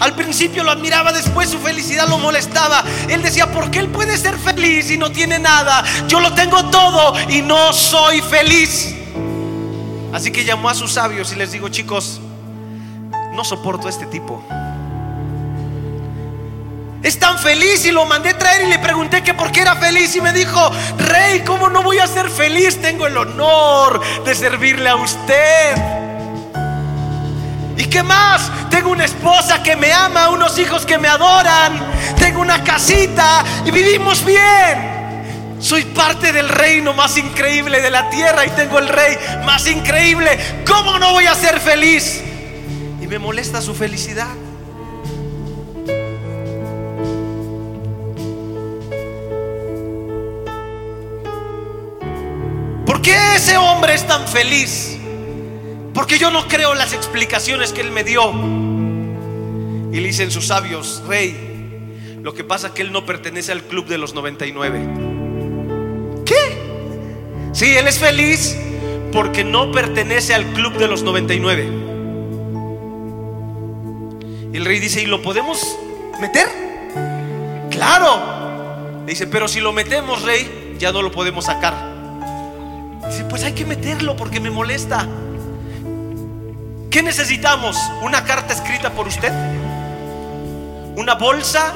Al 0.00 0.14
principio 0.14 0.62
lo 0.62 0.72
admiraba, 0.72 1.12
después 1.12 1.48
su 1.48 1.58
felicidad 1.58 2.06
lo 2.06 2.18
molestaba. 2.18 2.84
Él 3.08 3.22
decía, 3.22 3.50
¿por 3.50 3.70
qué 3.70 3.78
él 3.78 3.88
puede 3.88 4.18
ser 4.18 4.36
feliz 4.36 4.90
y 4.90 4.98
no 4.98 5.10
tiene 5.10 5.38
nada? 5.38 5.82
Yo 6.06 6.20
lo 6.20 6.34
tengo 6.34 6.66
todo 6.66 7.14
y 7.30 7.40
no 7.40 7.72
soy 7.72 8.20
feliz. 8.20 8.93
Así 10.14 10.30
que 10.30 10.44
llamó 10.44 10.68
a 10.68 10.74
sus 10.74 10.92
sabios 10.92 11.32
y 11.32 11.34
les 11.34 11.50
digo, 11.50 11.68
chicos, 11.70 12.20
no 13.32 13.42
soporto 13.42 13.88
a 13.88 13.90
este 13.90 14.06
tipo. 14.06 14.44
Es 17.02 17.18
tan 17.18 17.36
feliz 17.36 17.84
y 17.84 17.90
lo 17.90 18.06
mandé 18.06 18.32
traer 18.34 18.62
y 18.62 18.70
le 18.70 18.78
pregunté 18.78 19.24
que 19.24 19.34
por 19.34 19.50
qué 19.50 19.62
era 19.62 19.74
feliz 19.74 20.14
y 20.14 20.20
me 20.20 20.32
dijo, 20.32 20.70
rey, 20.98 21.40
¿cómo 21.40 21.68
no 21.68 21.82
voy 21.82 21.98
a 21.98 22.06
ser 22.06 22.30
feliz? 22.30 22.80
Tengo 22.80 23.08
el 23.08 23.16
honor 23.16 24.00
de 24.24 24.36
servirle 24.36 24.88
a 24.88 24.94
usted. 24.94 25.74
¿Y 27.76 27.86
qué 27.86 28.04
más? 28.04 28.52
Tengo 28.70 28.90
una 28.90 29.06
esposa 29.06 29.64
que 29.64 29.74
me 29.74 29.92
ama, 29.92 30.28
unos 30.28 30.56
hijos 30.60 30.86
que 30.86 30.96
me 30.96 31.08
adoran, 31.08 31.92
tengo 32.20 32.40
una 32.40 32.62
casita 32.62 33.42
y 33.66 33.72
vivimos 33.72 34.24
bien. 34.24 34.93
Soy 35.64 35.82
parte 35.86 36.30
del 36.30 36.50
reino 36.50 36.92
más 36.92 37.16
increíble 37.16 37.80
de 37.80 37.90
la 37.90 38.10
tierra 38.10 38.44
y 38.44 38.50
tengo 38.50 38.78
el 38.78 38.86
rey 38.86 39.16
más 39.46 39.66
increíble. 39.66 40.38
¿Cómo 40.66 40.98
no 40.98 41.12
voy 41.12 41.24
a 41.24 41.34
ser 41.34 41.58
feliz? 41.58 42.22
Y 43.00 43.06
me 43.06 43.18
molesta 43.18 43.62
su 43.62 43.74
felicidad. 43.74 44.28
¿Por 52.84 53.00
qué 53.00 53.16
ese 53.34 53.56
hombre 53.56 53.94
es 53.94 54.06
tan 54.06 54.28
feliz? 54.28 54.98
Porque 55.94 56.18
yo 56.18 56.30
no 56.30 56.46
creo 56.46 56.74
las 56.74 56.92
explicaciones 56.92 57.72
que 57.72 57.80
él 57.80 57.90
me 57.90 58.04
dio. 58.04 58.30
Y 59.92 59.98
le 59.98 60.08
dicen 60.08 60.30
sus 60.30 60.48
sabios, 60.48 61.02
rey, 61.08 62.18
lo 62.20 62.34
que 62.34 62.44
pasa 62.44 62.66
es 62.66 62.72
que 62.74 62.82
él 62.82 62.92
no 62.92 63.06
pertenece 63.06 63.50
al 63.50 63.62
club 63.62 63.86
de 63.86 63.96
los 63.96 64.12
99. 64.12 65.03
Sí, 67.54 67.76
él 67.76 67.86
es 67.86 68.00
feliz 68.00 68.56
porque 69.12 69.44
no 69.44 69.70
pertenece 69.70 70.34
al 70.34 70.44
club 70.54 70.76
de 70.76 70.88
los 70.88 71.04
99. 71.04 71.68
Y 74.52 74.56
el 74.56 74.64
rey 74.64 74.80
dice, 74.80 75.00
¿y 75.00 75.06
lo 75.06 75.22
podemos 75.22 75.78
meter? 76.20 76.48
Claro. 77.70 79.04
Dice, 79.06 79.28
pero 79.28 79.46
si 79.46 79.60
lo 79.60 79.72
metemos, 79.72 80.22
rey, 80.22 80.74
ya 80.80 80.90
no 80.90 81.00
lo 81.00 81.12
podemos 81.12 81.44
sacar. 81.44 81.74
Dice, 83.06 83.24
pues 83.24 83.44
hay 83.44 83.52
que 83.52 83.64
meterlo 83.64 84.16
porque 84.16 84.40
me 84.40 84.50
molesta. 84.50 85.06
¿Qué 86.90 87.02
necesitamos? 87.04 87.78
¿Una 88.02 88.24
carta 88.24 88.52
escrita 88.52 88.90
por 88.90 89.06
usted? 89.06 89.32
¿Una 90.96 91.14
bolsa 91.14 91.72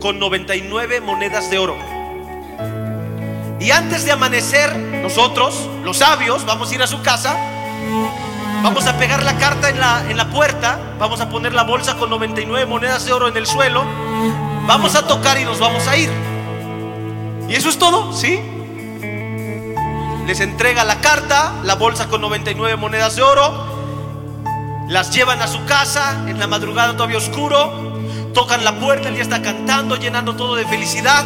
con 0.00 0.18
99 0.18 1.00
monedas 1.00 1.50
de 1.50 1.58
oro? 1.58 1.95
Y 3.58 3.70
antes 3.70 4.04
de 4.04 4.12
amanecer, 4.12 4.76
nosotros, 4.76 5.68
los 5.82 5.98
sabios, 5.98 6.44
vamos 6.44 6.70
a 6.70 6.74
ir 6.74 6.82
a 6.82 6.86
su 6.86 7.00
casa, 7.02 7.36
vamos 8.62 8.86
a 8.86 8.98
pegar 8.98 9.22
la 9.22 9.38
carta 9.38 9.70
en 9.70 9.80
la, 9.80 10.04
en 10.10 10.16
la 10.16 10.28
puerta, 10.28 10.78
vamos 10.98 11.20
a 11.20 11.28
poner 11.30 11.54
la 11.54 11.62
bolsa 11.62 11.96
con 11.96 12.10
99 12.10 12.66
monedas 12.66 13.06
de 13.06 13.12
oro 13.12 13.28
en 13.28 13.36
el 13.36 13.46
suelo, 13.46 13.84
vamos 14.66 14.94
a 14.94 15.06
tocar 15.06 15.40
y 15.40 15.44
nos 15.44 15.58
vamos 15.58 15.86
a 15.88 15.96
ir. 15.96 16.10
¿Y 17.48 17.54
eso 17.54 17.70
es 17.70 17.78
todo? 17.78 18.12
¿Sí? 18.12 18.40
Les 20.26 20.40
entrega 20.40 20.84
la 20.84 21.00
carta, 21.00 21.54
la 21.62 21.76
bolsa 21.76 22.08
con 22.08 22.20
99 22.20 22.76
monedas 22.76 23.16
de 23.16 23.22
oro, 23.22 23.76
las 24.88 25.12
llevan 25.12 25.40
a 25.40 25.46
su 25.46 25.64
casa 25.64 26.24
en 26.26 26.38
la 26.38 26.46
madrugada 26.46 26.92
todavía 26.92 27.18
oscuro, 27.18 28.00
tocan 28.34 28.64
la 28.64 28.78
puerta, 28.78 29.08
el 29.08 29.14
día 29.14 29.22
está 29.22 29.40
cantando, 29.40 29.96
llenando 29.96 30.36
todo 30.36 30.56
de 30.56 30.66
felicidad. 30.66 31.24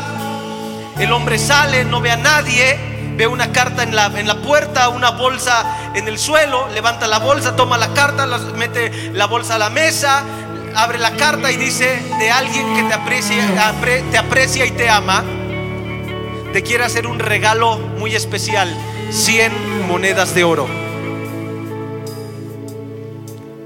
El 0.98 1.12
hombre 1.12 1.38
sale, 1.38 1.84
no 1.84 2.00
ve 2.00 2.10
a 2.10 2.16
nadie, 2.16 2.78
ve 3.16 3.26
una 3.26 3.52
carta 3.52 3.82
en 3.82 3.94
la, 3.94 4.06
en 4.06 4.26
la 4.26 4.36
puerta, 4.36 4.88
una 4.88 5.10
bolsa 5.10 5.92
en 5.94 6.08
el 6.08 6.18
suelo, 6.18 6.68
levanta 6.68 7.06
la 7.06 7.18
bolsa, 7.18 7.56
toma 7.56 7.78
la 7.78 7.92
carta, 7.92 8.26
mete 8.56 9.10
la 9.12 9.26
bolsa 9.26 9.56
a 9.56 9.58
la 9.58 9.70
mesa, 9.70 10.24
abre 10.74 10.98
la 10.98 11.12
carta 11.12 11.50
y 11.50 11.56
dice 11.56 12.00
de 12.18 12.30
alguien 12.30 12.74
que 12.74 12.82
te 12.84 12.94
aprecia, 12.94 13.74
te 14.10 14.18
aprecia 14.18 14.66
y 14.66 14.70
te 14.70 14.88
ama, 14.88 15.24
te 16.52 16.62
quiere 16.62 16.84
hacer 16.84 17.06
un 17.06 17.18
regalo 17.18 17.78
muy 17.78 18.14
especial, 18.14 18.74
100 19.10 19.86
monedas 19.86 20.34
de 20.34 20.44
oro. 20.44 20.66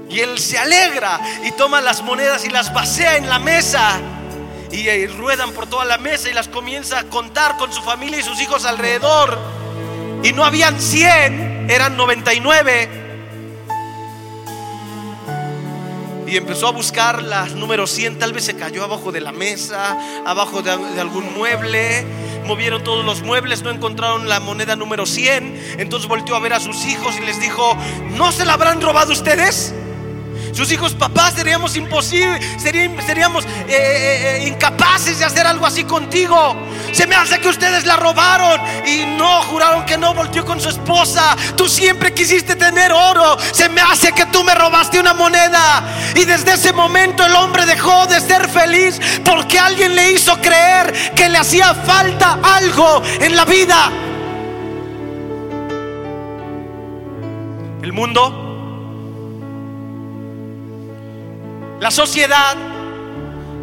Y 0.09 0.19
él 0.19 0.39
se 0.39 0.57
alegra 0.57 1.19
y 1.43 1.51
toma 1.51 1.81
las 1.81 2.01
monedas 2.01 2.45
y 2.45 2.49
las 2.49 2.73
vacía 2.73 3.17
en 3.17 3.27
la 3.27 3.39
mesa 3.39 3.99
y, 4.75 5.07
ruedan 5.07 5.51
por 5.51 5.67
toda 5.67 5.85
la 5.85 5.97
mesa 5.97 6.29
y 6.29 6.33
las 6.33 6.47
comienza 6.47 6.99
a 6.99 7.03
contar 7.05 7.57
con 7.57 7.71
su 7.71 7.81
familia 7.81 8.19
y 8.19 8.23
sus 8.23 8.41
hijos 8.41 8.65
alrededor. 8.65 9.37
Y 10.23 10.33
no 10.33 10.43
habían 10.43 10.79
100, 10.79 11.69
eran 11.69 11.95
99. 11.95 13.03
Y 16.27 16.37
empezó 16.37 16.67
a 16.67 16.71
buscar 16.71 17.21
las 17.21 17.53
número 17.53 17.85
100, 17.85 18.17
tal 18.17 18.33
vez 18.33 18.45
se 18.45 18.55
cayó 18.55 18.83
abajo 18.83 19.11
de 19.11 19.21
la 19.21 19.31
mesa, 19.31 19.95
abajo 20.25 20.61
de, 20.61 20.71
algún 20.71 21.33
mueble. 21.35 22.05
Movieron 22.45 22.83
todos 22.83 23.05
los 23.05 23.21
muebles, 23.21 23.61
no 23.61 23.69
encontraron 23.69 24.27
la 24.27 24.39
moneda 24.39 24.75
número 24.75 25.05
100. 25.05 25.77
Entonces 25.79 26.09
volteó 26.09 26.35
a 26.35 26.39
ver 26.39 26.53
a 26.53 26.59
sus 26.59 26.85
hijos 26.85 27.15
y 27.17 27.25
les 27.25 27.39
dijo, 27.39 27.77
¿no 28.11 28.31
se 28.31 28.45
la 28.45 28.53
habrán 28.53 28.81
robado 28.81 29.13
ustedes? 29.13 29.73
Sus 30.55 30.71
hijos, 30.71 30.93
papás, 30.93 31.33
seríamos 31.33 31.75
imposibles, 31.75 32.41
seríamos 32.61 33.43
eh, 33.43 33.49
eh, 33.67 34.37
eh, 34.37 34.47
incapaces 34.47 35.19
de 35.19 35.25
hacer 35.25 35.45
algo 35.45 35.65
así 35.65 35.83
contigo. 35.83 36.55
Se 36.93 37.05
me 37.07 37.15
hace 37.15 37.41
que 37.41 37.49
ustedes 37.49 37.85
la 37.85 37.97
robaron 37.97 38.61
y 38.87 39.05
no, 39.17 39.43
juraron 39.43 39.85
que 39.85 39.97
no, 39.97 40.13
volteó 40.13 40.45
con 40.45 40.61
su 40.61 40.69
esposa. 40.69 41.35
Tú 41.57 41.67
siempre 41.67 42.13
quisiste 42.13 42.55
tener 42.55 42.93
oro. 42.93 43.37
Se 43.51 43.67
me 43.67 43.81
hace 43.81 44.13
que 44.13 44.27
tú 44.27 44.45
me 44.45 44.55
robaste 44.55 44.97
una 44.97 45.13
moneda. 45.13 45.83
Y 46.15 46.23
desde 46.23 46.53
ese 46.53 46.71
momento 46.71 47.25
el 47.25 47.33
hombre 47.33 47.65
dejó 47.65 48.07
de 48.07 48.21
ser 48.21 48.47
feliz 48.47 48.97
porque 49.25 49.59
alguien 49.59 49.93
le 49.93 50.13
hizo 50.13 50.39
creer 50.39 51.13
que 51.13 51.27
le 51.27 51.37
hacía 51.37 51.73
falta 51.73 52.39
algo 52.41 53.03
en 53.19 53.35
la 53.35 53.43
vida. 53.43 53.91
El 57.81 57.91
mundo 57.91 58.44
La 61.85 61.91
sociedad 61.91 62.55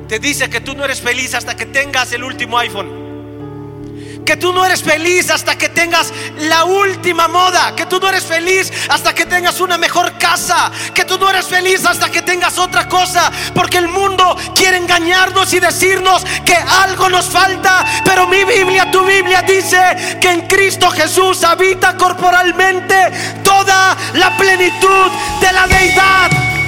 te 0.06 0.20
dice 0.20 0.48
que 0.48 0.60
tú 0.60 0.76
no 0.76 0.84
eres 0.84 1.00
feliz 1.00 1.34
hasta 1.34 1.56
que 1.56 1.66
tengas 1.66 2.12
el 2.12 2.22
último 2.22 2.56
iPhone. 2.56 4.22
Que 4.24 4.36
tú 4.36 4.52
no 4.52 4.64
eres 4.64 4.80
feliz 4.80 5.28
hasta 5.28 5.58
que 5.58 5.68
tengas 5.68 6.12
la 6.38 6.62
última 6.64 7.26
moda. 7.26 7.74
Que 7.74 7.84
tú 7.84 7.98
no 7.98 8.08
eres 8.08 8.22
feliz 8.22 8.70
hasta 8.88 9.12
que 9.12 9.26
tengas 9.26 9.58
una 9.58 9.76
mejor 9.76 10.16
casa. 10.18 10.70
Que 10.94 11.04
tú 11.04 11.18
no 11.18 11.28
eres 11.30 11.46
feliz 11.46 11.84
hasta 11.84 12.12
que 12.12 12.22
tengas 12.22 12.58
otra 12.58 12.88
cosa. 12.88 13.32
Porque 13.56 13.78
el 13.78 13.88
mundo 13.88 14.36
quiere 14.54 14.76
engañarnos 14.76 15.52
y 15.52 15.58
decirnos 15.58 16.24
que 16.46 16.54
algo 16.54 17.08
nos 17.08 17.24
falta. 17.24 17.84
Pero 18.04 18.28
mi 18.28 18.44
Biblia, 18.44 18.88
tu 18.88 19.04
Biblia 19.04 19.42
dice 19.42 20.18
que 20.20 20.30
en 20.30 20.46
Cristo 20.46 20.92
Jesús 20.92 21.42
habita 21.42 21.96
corporalmente 21.96 22.94
toda 23.42 23.96
la 24.14 24.36
plenitud 24.36 25.10
de 25.40 25.52
la 25.52 25.66
deidad. 25.66 26.61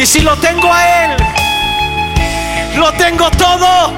Y 0.00 0.06
si 0.06 0.20
lo 0.20 0.36
tengo 0.36 0.72
a 0.72 1.04
Él, 1.04 1.16
lo 2.76 2.92
tengo 2.92 3.28
todo. 3.32 3.92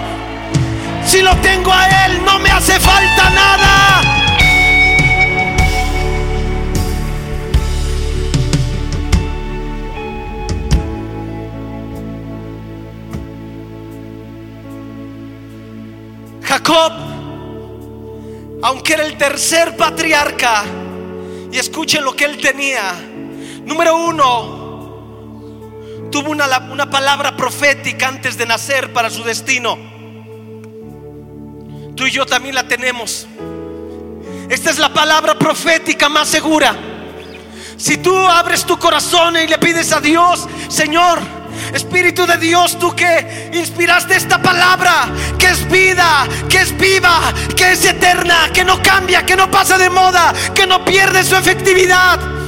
Si 1.05 1.21
lo 1.21 1.37
tengo 1.37 1.71
a 1.71 2.07
Él, 2.07 2.25
no 2.25 2.39
me 2.39 2.51
hace 2.51 2.81
falta 2.81 3.29
nada. 3.29 4.01
Jacob, 16.43 16.93
aunque 18.63 18.95
era 18.95 19.05
el 19.05 19.19
tercer 19.19 19.77
patriarca, 19.77 20.65
y 21.53 21.59
escuchen 21.59 22.03
lo 22.05 22.17
que 22.17 22.25
él 22.25 22.41
tenía. 22.41 22.95
Número 23.67 23.97
uno, 23.97 24.60
tuvo 26.11 26.31
una, 26.31 26.59
una 26.71 26.91
palabra 26.91 27.37
profética 27.37 28.09
antes 28.09 28.37
de 28.37 28.47
nacer 28.47 28.93
para 28.93 29.11
su 29.11 29.23
destino. 29.25 29.79
Tú 31.95 32.07
y 32.07 32.11
yo 32.11 32.27
también 32.27 32.55
la 32.55 32.67
tenemos. 32.67 33.27
Esta 34.49 34.71
es 34.71 34.79
la 34.79 34.93
palabra 34.93 35.39
profética 35.39 36.09
más 36.09 36.29
segura. 36.29 36.77
Si 37.77 37.97
tú 37.99 38.15
abres 38.17 38.65
tu 38.65 38.79
corazón 38.79 39.37
y 39.37 39.47
le 39.47 39.59
pides 39.59 39.93
a 39.93 40.01
Dios, 40.01 40.47
Señor, 40.69 41.21
Espíritu 41.73 42.27
de 42.27 42.37
Dios, 42.37 42.79
tú 42.79 42.95
que 42.95 43.51
inspiraste 43.55 44.17
esta 44.17 44.43
palabra, 44.43 45.09
que 45.39 45.47
es 45.47 45.69
vida, 45.71 46.27
que 46.49 46.59
es 46.59 46.77
viva, 46.77 47.33
que 47.57 47.73
es 47.73 47.85
eterna, 47.85 48.51
que 48.53 48.65
no 48.65 48.83
cambia, 48.83 49.25
que 49.25 49.37
no 49.37 49.51
pasa 49.51 49.79
de 49.79 49.89
moda, 49.89 50.33
que 50.55 50.67
no 50.67 50.85
pierde 50.85 51.23
su 51.23 51.37
efectividad. 51.37 52.40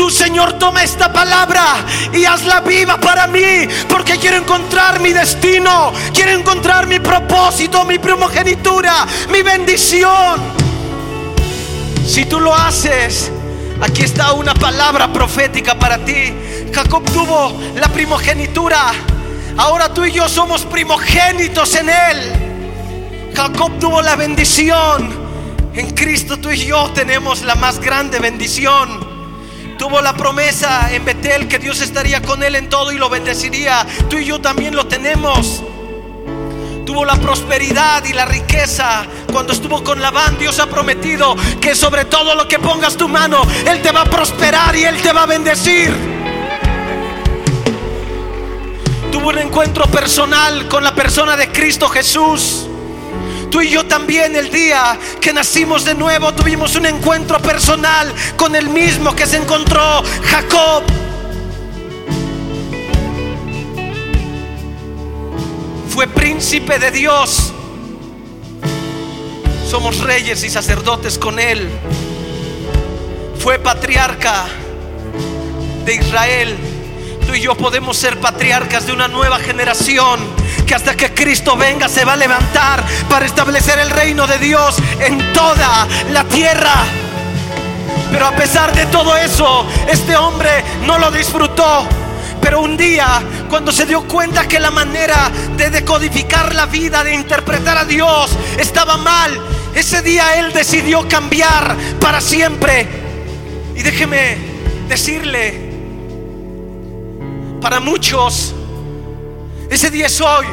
Tú, 0.00 0.08
Señor, 0.08 0.54
toma 0.54 0.82
esta 0.82 1.12
palabra 1.12 1.84
y 2.10 2.24
hazla 2.24 2.60
viva 2.60 2.96
para 2.96 3.26
mí, 3.26 3.68
porque 3.86 4.16
quiero 4.16 4.38
encontrar 4.38 4.98
mi 4.98 5.12
destino, 5.12 5.92
quiero 6.14 6.30
encontrar 6.30 6.86
mi 6.86 6.98
propósito, 7.00 7.84
mi 7.84 7.98
primogenitura, 7.98 9.06
mi 9.30 9.42
bendición. 9.42 10.40
Si 12.06 12.24
tú 12.24 12.40
lo 12.40 12.54
haces, 12.54 13.30
aquí 13.82 14.04
está 14.04 14.32
una 14.32 14.54
palabra 14.54 15.12
profética 15.12 15.78
para 15.78 15.98
ti. 15.98 16.32
Jacob 16.72 17.04
tuvo 17.12 17.60
la 17.74 17.88
primogenitura, 17.88 18.92
ahora 19.58 19.92
tú 19.92 20.06
y 20.06 20.12
yo 20.12 20.30
somos 20.30 20.62
primogénitos 20.62 21.74
en 21.74 21.90
él. 21.90 23.32
Jacob 23.36 23.78
tuvo 23.78 24.00
la 24.00 24.16
bendición. 24.16 25.10
En 25.74 25.90
Cristo 25.90 26.38
tú 26.38 26.50
y 26.50 26.64
yo 26.64 26.90
tenemos 26.94 27.42
la 27.42 27.54
más 27.54 27.78
grande 27.78 28.18
bendición. 28.18 29.09
Tuvo 29.80 30.02
la 30.02 30.12
promesa 30.12 30.92
en 30.92 31.06
Betel 31.06 31.48
que 31.48 31.58
Dios 31.58 31.80
estaría 31.80 32.20
con 32.20 32.42
él 32.42 32.54
en 32.54 32.68
todo 32.68 32.92
y 32.92 32.98
lo 32.98 33.08
bendeciría. 33.08 33.86
Tú 34.10 34.18
y 34.18 34.26
yo 34.26 34.38
también 34.38 34.76
lo 34.76 34.86
tenemos. 34.86 35.62
Tuvo 36.84 37.06
la 37.06 37.16
prosperidad 37.16 38.04
y 38.04 38.12
la 38.12 38.26
riqueza. 38.26 39.06
Cuando 39.32 39.54
estuvo 39.54 39.82
con 39.82 40.02
Labán, 40.02 40.36
Dios 40.36 40.58
ha 40.58 40.66
prometido 40.66 41.34
que 41.62 41.74
sobre 41.74 42.04
todo 42.04 42.34
lo 42.34 42.46
que 42.46 42.58
pongas 42.58 42.98
tu 42.98 43.08
mano, 43.08 43.40
Él 43.66 43.80
te 43.80 43.90
va 43.90 44.02
a 44.02 44.04
prosperar 44.04 44.76
y 44.76 44.84
Él 44.84 45.00
te 45.00 45.14
va 45.14 45.22
a 45.22 45.26
bendecir. 45.26 45.90
Tuvo 49.10 49.30
un 49.30 49.38
encuentro 49.38 49.86
personal 49.86 50.68
con 50.68 50.84
la 50.84 50.94
persona 50.94 51.38
de 51.38 51.50
Cristo 51.50 51.88
Jesús. 51.88 52.69
Tú 53.50 53.60
y 53.60 53.70
yo 53.70 53.84
también 53.84 54.36
el 54.36 54.50
día 54.50 54.98
que 55.20 55.32
nacimos 55.32 55.84
de 55.84 55.94
nuevo 55.94 56.32
tuvimos 56.32 56.76
un 56.76 56.86
encuentro 56.86 57.38
personal 57.40 58.12
con 58.36 58.54
el 58.54 58.68
mismo 58.68 59.14
que 59.14 59.26
se 59.26 59.38
encontró 59.38 60.02
Jacob. 60.24 60.84
Fue 65.88 66.06
príncipe 66.06 66.78
de 66.78 66.90
Dios. 66.92 67.52
Somos 69.68 69.98
reyes 69.98 70.44
y 70.44 70.50
sacerdotes 70.50 71.18
con 71.18 71.38
él. 71.38 71.68
Fue 73.38 73.58
patriarca 73.58 74.46
de 75.84 75.94
Israel 75.94 76.56
tú 77.30 77.36
y 77.36 77.40
yo 77.42 77.54
podemos 77.54 77.96
ser 77.96 78.18
patriarcas 78.18 78.86
de 78.86 78.92
una 78.92 79.06
nueva 79.06 79.38
generación 79.38 80.18
que 80.70 80.76
hasta 80.76 80.96
que 80.96 81.12
Cristo 81.12 81.56
venga 81.56 81.88
se 81.88 82.04
va 82.04 82.12
a 82.12 82.16
levantar 82.16 82.84
para 83.08 83.26
establecer 83.26 83.80
el 83.80 83.90
reino 83.90 84.28
de 84.28 84.38
Dios 84.38 84.76
en 85.00 85.32
toda 85.32 85.88
la 86.12 86.22
tierra. 86.22 86.84
Pero 88.12 88.28
a 88.28 88.30
pesar 88.36 88.72
de 88.72 88.86
todo 88.86 89.16
eso, 89.16 89.66
este 89.90 90.14
hombre 90.14 90.62
no 90.86 90.96
lo 90.96 91.10
disfrutó. 91.10 91.88
Pero 92.40 92.60
un 92.60 92.76
día, 92.76 93.20
cuando 93.48 93.72
se 93.72 93.84
dio 93.84 94.06
cuenta 94.06 94.46
que 94.46 94.60
la 94.60 94.70
manera 94.70 95.28
de 95.56 95.70
decodificar 95.70 96.54
la 96.54 96.66
vida, 96.66 97.02
de 97.02 97.14
interpretar 97.14 97.76
a 97.76 97.84
Dios, 97.84 98.30
estaba 98.56 98.96
mal, 98.96 99.40
ese 99.74 100.02
día 100.02 100.38
él 100.38 100.52
decidió 100.52 101.08
cambiar 101.08 101.76
para 101.98 102.20
siempre. 102.20 102.86
Y 103.74 103.82
déjeme 103.82 104.38
decirle, 104.88 105.68
para 107.60 107.80
muchos, 107.80 108.54
ese 109.70 109.90
día 109.90 110.06
es 110.06 110.20
hoy. 110.20 110.46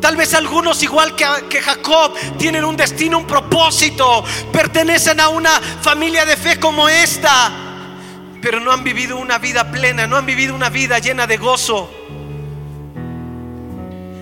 Tal 0.00 0.14
vez 0.16 0.34
algunos, 0.34 0.82
igual 0.82 1.16
que, 1.16 1.26
que, 1.48 1.60
Jacob, 1.60 2.12
tienen 2.38 2.64
un 2.64 2.76
destino, 2.76 3.18
un 3.18 3.26
propósito, 3.26 4.22
pertenecen 4.52 5.18
a 5.20 5.28
una 5.30 5.50
familia 5.80 6.26
de 6.26 6.36
fe 6.36 6.60
como 6.60 6.88
esta, 6.88 7.50
pero 8.42 8.60
no 8.60 8.70
han 8.70 8.84
vivido 8.84 9.16
una 9.16 9.38
vida 9.38 9.72
plena, 9.72 10.06
no 10.06 10.16
han 10.16 10.26
vivido 10.26 10.54
una 10.54 10.68
vida 10.68 10.98
llena 10.98 11.26
de 11.26 11.38
gozo. 11.38 11.90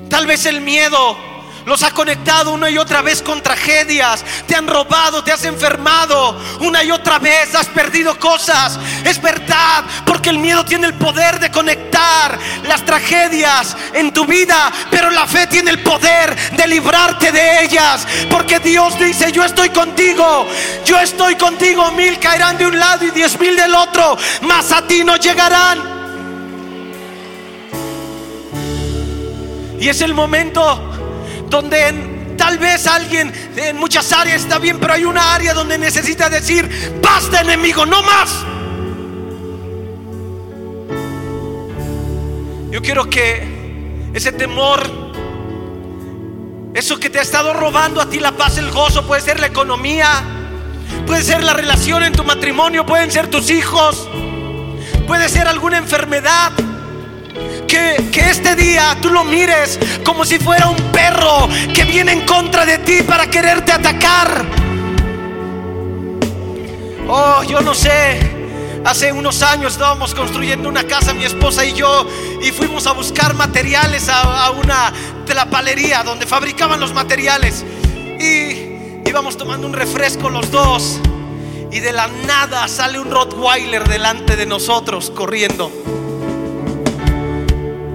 Tal 0.09 0.27
vez 0.27 0.47
el 0.47 0.61
miedo 0.61 1.34
los 1.67 1.83
ha 1.83 1.93
conectado 1.93 2.53
una 2.53 2.69
y 2.69 2.79
otra 2.79 3.01
vez 3.03 3.23
con 3.23 3.43
tragedias. 3.43 4.25
Te 4.47 4.55
han 4.55 4.67
robado, 4.67 5.25
te 5.25 5.33
has 5.33 5.45
enfermado. 5.45 6.39
Una 6.61 6.85
y 6.85 6.91
otra 6.91 7.19
vez 7.19 7.55
has 7.55 7.67
perdido 7.67 8.19
cosas. 8.19 8.79
Es 9.05 9.21
verdad, 9.21 9.85
porque 10.05 10.31
el 10.31 10.39
miedo 10.39 10.65
tiene 10.65 10.87
el 10.87 10.95
poder 10.95 11.41
de 11.41 11.51
conectar 11.51 12.39
las 12.65 12.85
tragedias 12.85 13.77
en 13.95 14.13
tu 14.13 14.27
vida. 14.27 14.71
Pero 14.91 15.11
la 15.11 15.27
fe 15.27 15.47
tiene 15.47 15.71
el 15.71 15.83
poder 15.83 16.35
de 16.53 16.67
librarte 16.67 17.33
de 17.33 17.65
ellas. 17.65 18.07
Porque 18.31 18.59
Dios 18.59 18.99
dice, 18.99 19.33
yo 19.33 19.45
estoy 19.45 19.71
contigo. 19.71 20.47
Yo 20.85 20.99
estoy 21.01 21.37
contigo. 21.37 21.91
Mil 21.93 22.19
caerán 22.19 22.59
de 22.59 22.67
un 22.67 22.79
lado 22.79 23.07
y 23.07 23.11
diez 23.11 23.39
mil 23.41 23.57
del 23.57 23.75
otro. 23.75 24.17
Mas 24.43 24.71
a 24.71 24.87
ti 24.87 25.03
no 25.03 25.17
llegarán. 25.17 25.95
Y 29.81 29.89
es 29.89 30.01
el 30.01 30.15
momento 30.15 30.94
donde 31.49 32.35
tal 32.37 32.59
vez 32.59 32.87
alguien 32.87 33.33
en 33.57 33.77
muchas 33.77 34.13
áreas 34.13 34.43
está 34.43 34.59
bien, 34.59 34.79
pero 34.79 34.95
hay 34.95 35.05
una 35.05 35.35
área 35.35 35.55
donde 35.55 35.79
necesita 35.79 36.29
decir, 36.29 36.99
basta 37.03 37.41
enemigo, 37.41 37.87
no 37.87 38.03
más. 38.03 38.45
Yo 42.71 42.83
quiero 42.83 43.09
que 43.09 44.11
ese 44.15 44.33
temor, 44.33 44.83
eso 46.75 46.99
que 46.99 47.09
te 47.09 47.21
ha 47.21 47.23
estado 47.23 47.53
robando 47.53 48.01
a 48.01 48.09
ti 48.09 48.19
la 48.19 48.33
paz, 48.33 48.59
el 48.59 48.71
gozo, 48.71 49.07
puede 49.07 49.21
ser 49.21 49.39
la 49.39 49.47
economía, 49.47 50.09
puede 51.07 51.23
ser 51.23 51.45
la 51.45 51.53
relación 51.53 52.03
en 52.03 52.13
tu 52.13 52.25
matrimonio, 52.25 52.85
pueden 52.85 53.13
ser 53.13 53.29
tus 53.29 53.51
hijos, 53.51 54.09
puede 55.07 55.29
ser 55.29 55.47
alguna 55.47 55.79
enfermedad 55.79 56.53
que, 57.67 58.31
este 58.31 58.55
día 58.57 58.97
tú 59.01 59.11
lo 59.11 59.25
mires 59.25 59.79
como 60.05 60.25
si 60.25 60.39
fuera 60.39 60.69
un 60.69 60.77
perro 60.93 61.49
que 61.75 61.85
viene 61.85 62.13
en 62.13 62.27
contra 62.27 62.65
de 62.65 62.79
ti 62.79 63.03
para 63.03 63.29
quererte 63.29 63.73
atacar. 63.73 64.45
Oh, 67.09 67.43
yo 67.43 67.61
no 67.61 67.75
sé. 67.75 68.33
Hace 68.85 69.13
unos 69.13 69.43
años 69.43 69.73
estábamos 69.73 70.15
construyendo 70.15 70.69
una 70.69 70.85
casa, 70.85 71.15
mi 71.15 71.25
esposa 71.25 71.65
y 71.65 71.73
yo, 71.73 72.07
y 72.43 72.51
fuimos 72.51 72.87
a 72.87 72.93
buscar 72.93 73.33
materiales 73.35 74.11
a, 74.11 74.45
a 74.45 74.51
una 74.51 74.93
tlapalería 75.25 76.03
donde 76.03 76.27
fabricaban 76.27 76.81
los 76.81 76.93
materiales. 76.93 77.65
Y 78.21 79.09
íbamos 79.09 79.37
tomando 79.37 79.67
un 79.67 79.73
refresco 79.73 80.29
los 80.29 80.51
dos. 80.51 81.01
Y 81.73 81.81
de 81.81 81.93
la 81.93 82.09
nada 82.27 82.69
sale 82.69 83.01
un 83.01 83.11
Rottweiler 83.11 83.89
delante 83.89 84.37
de 84.37 84.47
nosotros 84.47 85.11
corriendo. 85.11 85.73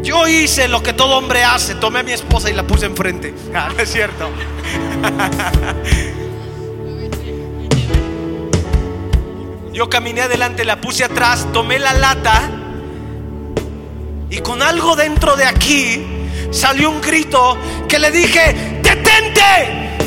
Yo 0.09 0.27
hice 0.27 0.67
lo 0.67 0.81
que 0.81 0.91
todo 0.91 1.19
hombre 1.19 1.43
hace. 1.43 1.75
Tomé 1.75 1.99
a 1.99 2.03
mi 2.03 2.13
esposa 2.13 2.49
y 2.49 2.53
la 2.53 2.63
puse 2.63 2.87
enfrente. 2.87 3.31
Ah, 3.53 3.69
es 3.77 3.91
cierto. 3.91 4.27
Yo 9.71 9.87
caminé 9.87 10.21
adelante, 10.21 10.65
la 10.65 10.81
puse 10.81 11.03
atrás, 11.03 11.45
tomé 11.53 11.77
la 11.77 11.93
lata 11.93 12.41
y 14.31 14.39
con 14.39 14.63
algo 14.63 14.95
dentro 14.95 15.35
de 15.35 15.45
aquí 15.45 16.03
salió 16.49 16.89
un 16.89 17.01
grito 17.01 17.55
que 17.87 17.99
le 17.99 18.09
dije, 18.09 18.79
detente. 18.81 19.99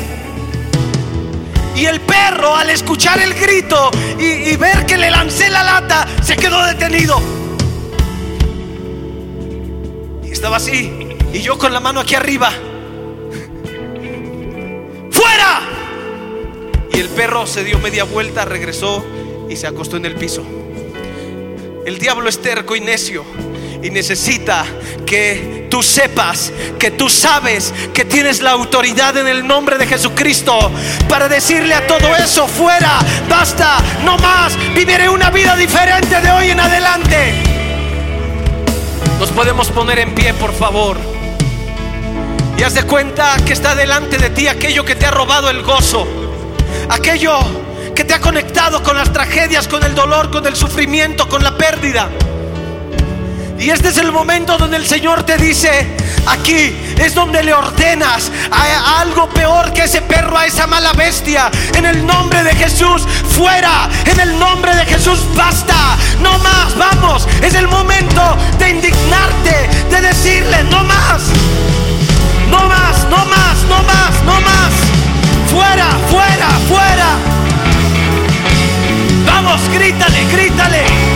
Y 1.77 1.85
el 1.85 2.01
perro 2.01 2.57
al 2.57 2.69
escuchar 2.71 3.21
el 3.21 3.33
grito 3.35 3.89
y, 4.19 4.51
y 4.51 4.55
ver 4.57 4.85
que 4.85 4.97
le 4.97 5.09
lancé 5.09 5.49
la 5.49 5.63
lata, 5.63 6.05
se 6.21 6.35
quedó 6.35 6.65
detenido 6.65 7.42
estaba 10.43 10.57
así. 10.57 10.91
Y 11.31 11.39
yo 11.39 11.57
con 11.57 11.71
la 11.71 11.79
mano 11.79 12.01
aquí 12.01 12.15
arriba. 12.15 12.51
¡Fuera! 15.09 15.61
Y 16.93 16.99
el 16.99 17.07
perro 17.07 17.47
se 17.47 17.63
dio 17.63 17.79
media 17.79 18.03
vuelta, 18.03 18.43
regresó 18.43 19.05
y 19.49 19.55
se 19.55 19.67
acostó 19.67 19.95
en 19.95 20.05
el 20.05 20.15
piso. 20.15 20.43
El 21.85 21.97
diablo 21.97 22.27
es 22.27 22.41
terco 22.41 22.75
y 22.75 22.81
necio 22.81 23.23
y 23.81 23.89
necesita 23.89 24.65
que 25.05 25.67
tú 25.71 25.81
sepas, 25.81 26.51
que 26.77 26.91
tú 26.91 27.09
sabes 27.09 27.73
que 27.93 28.03
tienes 28.03 28.41
la 28.41 28.51
autoridad 28.51 29.15
en 29.15 29.29
el 29.29 29.47
nombre 29.47 29.77
de 29.77 29.87
Jesucristo 29.87 30.73
para 31.07 31.29
decirle 31.29 31.73
a 31.73 31.87
todo 31.87 32.13
eso, 32.17 32.49
fuera, 32.49 32.99
basta, 33.29 33.77
no 34.03 34.17
más, 34.17 34.57
viviré 34.75 35.07
una 35.07 35.29
vida 35.29 35.55
diferente 35.55 36.19
de 36.19 36.31
hoy 36.31 36.49
en 36.49 36.59
adelante. 36.59 37.52
Nos 39.23 39.31
podemos 39.31 39.69
poner 39.69 39.99
en 39.99 40.13
pie, 40.13 40.33
por 40.33 40.51
favor. 40.51 40.97
Y 42.57 42.63
haz 42.63 42.73
de 42.73 42.83
cuenta 42.83 43.37
que 43.45 43.53
está 43.53 43.73
delante 43.73 44.17
de 44.17 44.29
ti 44.29 44.49
aquello 44.49 44.83
que 44.83 44.97
te 44.97 45.05
ha 45.05 45.11
robado 45.11 45.49
el 45.49 45.63
gozo. 45.63 46.05
Aquello 46.89 47.39
que 47.95 48.03
te 48.03 48.15
ha 48.15 48.19
conectado 48.19 48.83
con 48.83 48.97
las 48.97 49.13
tragedias, 49.13 49.69
con 49.69 49.81
el 49.85 49.95
dolor, 49.95 50.29
con 50.29 50.45
el 50.45 50.57
sufrimiento, 50.57 51.29
con 51.29 51.41
la 51.41 51.55
pérdida. 51.55 52.09
Y 53.63 53.69
este 53.69 53.87
es 53.87 53.97
el 53.97 54.11
momento 54.11 54.57
donde 54.57 54.75
el 54.75 54.85
Señor 54.85 55.23
te 55.23 55.37
dice, 55.37 55.95
aquí 56.27 56.75
es 56.97 57.15
donde 57.15 57.41
le 57.41 57.53
ordenas 57.53 58.29
a, 58.51 58.99
algo 58.99 59.29
peor 59.29 59.71
que 59.71 59.83
ese 59.83 60.01
perro, 60.01 60.37
a 60.37 60.45
esa 60.45 60.67
mala 60.67 60.91
bestia. 60.91 61.49
En 61.73 61.85
el 61.85 62.05
nombre 62.05 62.43
de 62.43 62.53
Jesús, 62.55 63.03
fuera. 63.29 63.89
En 64.05 64.19
el 64.19 64.37
nombre 64.37 64.75
de 64.75 64.85
Jesús, 64.85 65.17
basta. 65.33 65.95
No 66.19 66.37
más, 66.39 66.77
vamos. 66.77 67.25
Es 67.41 67.55
el 67.55 67.69
momento 67.69 68.35
de 68.59 68.69
indignarte, 68.69 69.69
de 69.89 70.01
decirle, 70.01 70.61
no 70.65 70.83
más. 70.83 71.21
No 72.51 72.67
más, 72.67 73.07
no 73.09 73.25
más, 73.25 73.63
no 73.69 73.81
más, 73.83 74.23
no 74.25 74.41
más. 74.41 74.73
Fuera, 75.49 75.87
fuera, 76.11 76.49
fuera. 76.67 77.07
Vamos, 79.25 79.61
grítale, 79.69 80.25
grítale. 80.25 81.12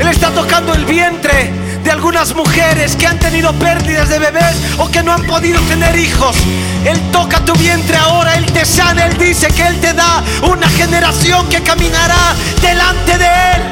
Él 0.00 0.08
está 0.08 0.30
tocando 0.30 0.72
el 0.72 0.86
vientre 0.86 1.52
de 1.84 1.90
algunas 1.90 2.34
mujeres 2.34 2.96
que 2.96 3.06
han 3.06 3.18
tenido 3.18 3.52
pérdidas 3.52 4.08
de 4.08 4.18
bebés 4.18 4.56
o 4.78 4.90
que 4.90 5.02
no 5.02 5.12
han 5.12 5.26
podido 5.26 5.60
tener 5.62 5.94
hijos. 5.98 6.34
Él 6.86 6.98
toca 7.12 7.44
tu 7.44 7.52
vientre 7.52 7.98
ahora, 7.98 8.34
Él 8.36 8.46
te 8.46 8.64
sana, 8.64 9.04
Él 9.04 9.18
dice 9.18 9.48
que 9.48 9.66
Él 9.66 9.78
te 9.78 9.92
da 9.92 10.24
una 10.42 10.70
generación 10.70 11.46
que 11.50 11.62
caminará 11.62 12.34
delante 12.62 13.18
de 13.18 13.26
Él. 13.26 13.62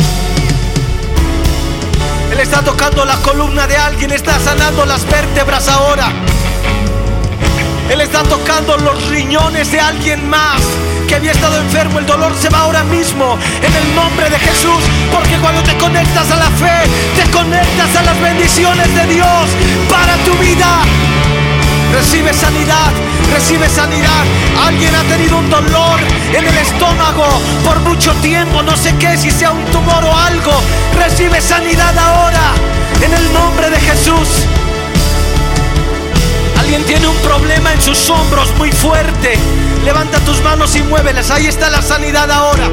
Él 2.32 2.40
está 2.40 2.60
tocando 2.62 3.06
la 3.06 3.16
columna 3.22 3.66
de 3.66 3.76
alguien, 3.76 4.12
está 4.12 4.38
sanando 4.38 4.84
las 4.84 5.06
vértebras 5.06 5.66
ahora. 5.68 6.12
Él 7.90 8.00
está 8.02 8.22
tocando 8.22 8.76
los 8.76 9.08
riñones 9.08 9.72
de 9.72 9.80
alguien 9.80 10.28
más 10.28 10.60
que 11.08 11.14
había 11.14 11.32
estado 11.32 11.58
enfermo. 11.58 11.98
El 11.98 12.06
dolor 12.06 12.34
se 12.36 12.50
va 12.50 12.60
ahora 12.60 12.84
mismo 12.84 13.38
en 13.62 13.74
el 13.74 13.94
nombre 13.94 14.28
de 14.28 14.38
Jesús. 14.38 14.82
Porque 15.10 15.36
cuando 15.38 15.62
te 15.62 15.76
conectas 15.78 16.30
a 16.30 16.36
la 16.36 16.50
fe, 16.50 16.88
te 17.16 17.30
conectas 17.30 17.96
a 17.96 18.02
las 18.02 18.20
bendiciones 18.20 18.94
de 18.94 19.14
Dios 19.14 19.48
para 19.88 20.16
tu 20.18 20.32
vida. 20.34 20.82
Recibe 21.92 22.34
sanidad, 22.34 22.92
recibe 23.32 23.68
sanidad. 23.68 24.24
Alguien 24.66 24.94
ha 24.94 25.02
tenido 25.04 25.38
un 25.38 25.48
dolor 25.48 25.98
en 26.34 26.46
el 26.46 26.58
estómago 26.58 27.24
por 27.64 27.80
mucho 27.80 28.12
tiempo, 28.16 28.62
no 28.62 28.76
sé 28.76 28.94
qué, 28.98 29.16
si 29.16 29.30
sea 29.30 29.50
un 29.52 29.64
tumor 29.66 30.04
o 30.04 30.14
algo. 30.14 30.52
Recibe 30.94 31.40
sanidad 31.40 31.96
ahora 31.98 32.52
en 33.00 33.14
el 33.14 33.32
nombre 33.32 33.70
de 33.70 33.80
Jesús. 33.80 34.46
Tiene 36.68 37.08
un 37.08 37.16
problema 37.16 37.72
en 37.72 37.80
sus 37.80 38.10
hombros 38.10 38.54
muy 38.58 38.70
fuerte. 38.70 39.38
Levanta 39.84 40.20
tus 40.20 40.42
manos 40.42 40.76
y 40.76 40.82
muévelas. 40.82 41.30
Ahí 41.30 41.46
está 41.46 41.70
la 41.70 41.80
sanidad 41.80 42.30
ahora. 42.30 42.68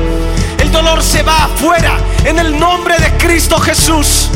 El 0.59 0.69
dolor 0.69 1.01
se 1.01 1.23
va 1.23 1.45
afuera 1.45 1.97
en 2.25 2.37
el 2.37 2.59
nombre 2.59 2.97
de 2.99 3.11
Cristo 3.17 3.57
Jesús. 3.57 4.27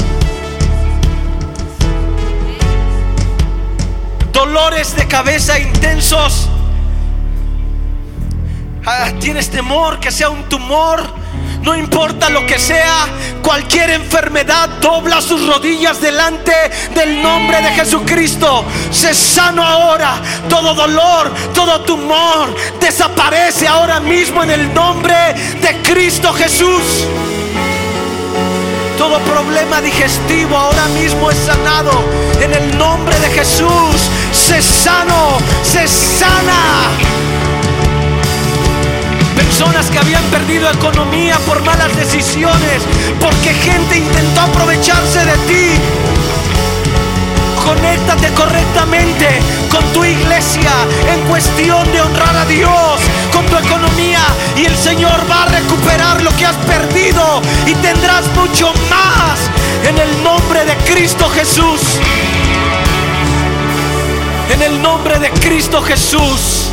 Dolores 4.31 4.95
de 4.95 5.07
cabeza 5.07 5.59
intensos. 5.59 6.47
Ah, 8.85 9.11
tienes 9.19 9.49
temor 9.49 9.99
que 9.99 10.09
sea 10.09 10.29
un 10.29 10.43
tumor 10.43 11.18
no 11.61 11.75
importa 11.75 12.29
lo 12.29 12.45
que 12.45 12.57
sea, 12.57 13.07
cualquier 13.41 13.89
enfermedad 13.91 14.69
dobla 14.81 15.21
sus 15.21 15.45
rodillas 15.45 16.01
delante 16.01 16.53
del 16.95 17.21
nombre 17.21 17.61
de 17.61 17.71
Jesucristo. 17.71 18.63
Se 18.91 19.13
sano 19.13 19.63
ahora. 19.63 20.21
Todo 20.47 20.73
dolor, 20.73 21.31
todo 21.53 21.81
tumor 21.81 22.55
desaparece 22.79 23.67
ahora 23.67 23.99
mismo 23.99 24.43
en 24.43 24.51
el 24.51 24.73
nombre 24.73 25.15
de 25.61 25.81
Cristo 25.83 26.33
Jesús. 26.33 27.07
Todo 28.97 29.17
problema 29.19 29.81
digestivo 29.81 30.57
ahora 30.57 30.85
mismo 30.89 31.31
es 31.31 31.37
sanado 31.37 31.91
en 32.41 32.53
el 32.53 32.77
nombre 32.77 33.17
de 33.19 33.29
Jesús. 33.29 34.09
Habían 39.99 40.23
perdido 40.25 40.69
economía 40.69 41.37
por 41.45 41.63
malas 41.63 41.95
decisiones, 41.95 42.83
porque 43.19 43.53
gente 43.53 43.97
intentó 43.97 44.41
aprovecharse 44.41 45.25
de 45.25 45.37
ti. 45.47 45.79
Conéctate 47.63 48.33
correctamente 48.33 49.27
con 49.69 49.83
tu 49.93 50.03
iglesia 50.03 50.71
en 51.13 51.21
cuestión 51.27 51.91
de 51.91 52.01
honrar 52.01 52.35
a 52.35 52.45
Dios, 52.45 52.99
con 53.31 53.45
tu 53.45 53.57
economía 53.57 54.21
y 54.55 54.65
el 54.65 54.75
Señor 54.75 55.19
va 55.29 55.43
a 55.43 55.45
recuperar 55.47 56.21
lo 56.21 56.35
que 56.35 56.45
has 56.45 56.55
perdido 56.57 57.41
y 57.65 57.75
tendrás 57.75 58.27
mucho 58.35 58.73
más 58.89 59.39
en 59.87 59.97
el 59.99 60.23
nombre 60.23 60.65
de 60.65 60.75
Cristo 60.77 61.29
Jesús. 61.29 61.81
En 64.51 64.61
el 64.61 64.81
nombre 64.81 65.19
de 65.19 65.29
Cristo 65.29 65.81
Jesús 65.81 66.68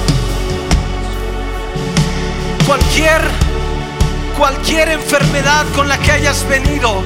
cualquier, 2.67 3.23
cualquier 4.37 4.89
enfermedad 4.91 5.65
con 5.75 5.89
la 5.89 5.99
que 5.99 6.13
hayas 6.13 6.47
venido, 6.49 7.03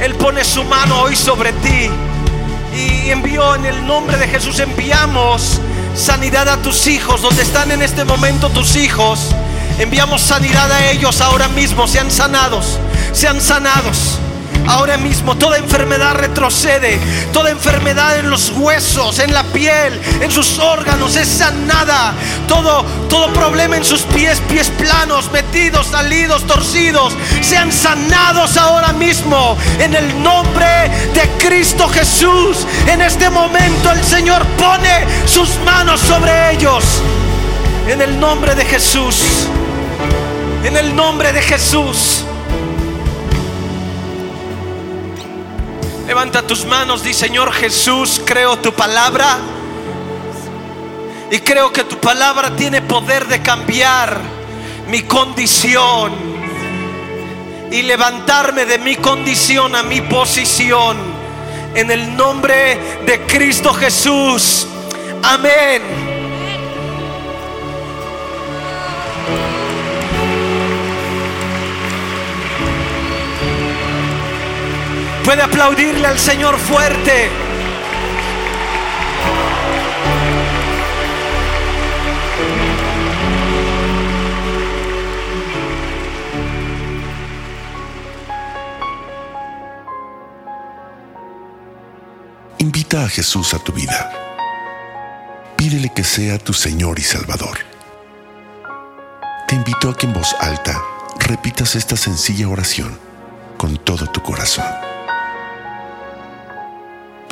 Él 0.00 0.14
pone 0.16 0.44
su 0.44 0.64
mano 0.64 1.02
hoy 1.02 1.16
sobre 1.16 1.52
ti. 1.52 1.88
Y 2.74 3.10
envió 3.10 3.54
en 3.54 3.64
el 3.64 3.86
nombre 3.86 4.18
de 4.18 4.26
Jesús, 4.28 4.58
enviamos 4.58 5.60
sanidad 5.94 6.48
a 6.48 6.56
tus 6.58 6.86
hijos, 6.88 7.22
donde 7.22 7.42
están 7.42 7.70
en 7.70 7.80
este 7.82 8.04
momento 8.04 8.50
tus 8.50 8.76
hijos. 8.76 9.30
Enviamos 9.78 10.20
sanidad 10.20 10.70
a 10.70 10.90
ellos 10.90 11.20
ahora 11.20 11.48
mismo, 11.48 11.86
sean 11.86 12.10
sanados, 12.10 12.78
sean 13.12 13.40
sanados. 13.40 14.18
Ahora 14.66 14.96
mismo 14.96 15.36
toda 15.36 15.58
enfermedad 15.58 16.14
retrocede, 16.14 16.98
toda 17.32 17.50
enfermedad 17.50 18.18
en 18.18 18.30
los 18.30 18.50
huesos, 18.50 19.18
en 19.20 19.32
la 19.32 19.44
piel, 19.44 20.00
en 20.20 20.30
sus 20.30 20.58
órganos 20.58 21.16
es 21.16 21.28
sanada. 21.28 22.14
Todo, 22.48 22.84
todo 23.08 23.32
problema 23.32 23.76
en 23.76 23.84
sus 23.84 24.02
pies, 24.02 24.40
pies 24.48 24.70
planos, 24.70 25.30
metidos, 25.30 25.88
salidos, 25.88 26.46
torcidos, 26.46 27.14
sean 27.42 27.72
sanados 27.72 28.56
ahora 28.56 28.92
mismo 28.92 29.56
en 29.78 29.94
el 29.94 30.22
nombre 30.22 30.66
de 31.14 31.28
Cristo 31.38 31.88
Jesús. 31.88 32.66
En 32.86 33.02
este 33.02 33.30
momento 33.30 33.90
el 33.92 34.02
Señor 34.02 34.44
pone 34.58 35.04
sus 35.26 35.58
manos 35.64 36.00
sobre 36.00 36.52
ellos. 36.52 36.84
En 37.88 38.02
el 38.02 38.18
nombre 38.18 38.54
de 38.54 38.64
Jesús. 38.64 39.46
En 40.64 40.76
el 40.76 40.94
nombre 40.96 41.32
de 41.32 41.40
Jesús. 41.40 42.24
Levanta 46.06 46.42
tus 46.42 46.64
manos, 46.64 47.02
di 47.02 47.12
Señor 47.12 47.52
Jesús, 47.52 48.22
creo 48.24 48.56
tu 48.58 48.72
palabra. 48.72 49.38
Y 51.32 51.40
creo 51.40 51.72
que 51.72 51.82
tu 51.82 51.98
palabra 51.98 52.54
tiene 52.54 52.80
poder 52.80 53.26
de 53.26 53.42
cambiar 53.42 54.20
mi 54.86 55.02
condición 55.02 56.12
y 57.72 57.82
levantarme 57.82 58.64
de 58.66 58.78
mi 58.78 58.94
condición 58.94 59.74
a 59.74 59.82
mi 59.82 60.00
posición. 60.00 60.96
En 61.74 61.90
el 61.90 62.16
nombre 62.16 62.78
de 63.04 63.26
Cristo 63.26 63.74
Jesús. 63.74 64.68
Amén. 65.24 66.15
Puede 75.26 75.42
aplaudirle 75.42 76.06
al 76.06 76.20
Señor 76.20 76.56
fuerte. 76.56 77.28
Invita 92.58 93.02
a 93.02 93.08
Jesús 93.08 93.52
a 93.52 93.58
tu 93.58 93.72
vida. 93.72 94.12
Pídele 95.56 95.88
que 95.92 96.04
sea 96.04 96.38
tu 96.38 96.52
Señor 96.52 97.00
y 97.00 97.02
Salvador. 97.02 97.58
Te 99.48 99.56
invito 99.56 99.90
a 99.90 99.96
que 99.96 100.06
en 100.06 100.12
voz 100.12 100.36
alta 100.38 100.80
repitas 101.18 101.74
esta 101.74 101.96
sencilla 101.96 102.48
oración 102.48 102.96
con 103.56 103.76
todo 103.78 104.06
tu 104.06 104.22
corazón. 104.22 104.85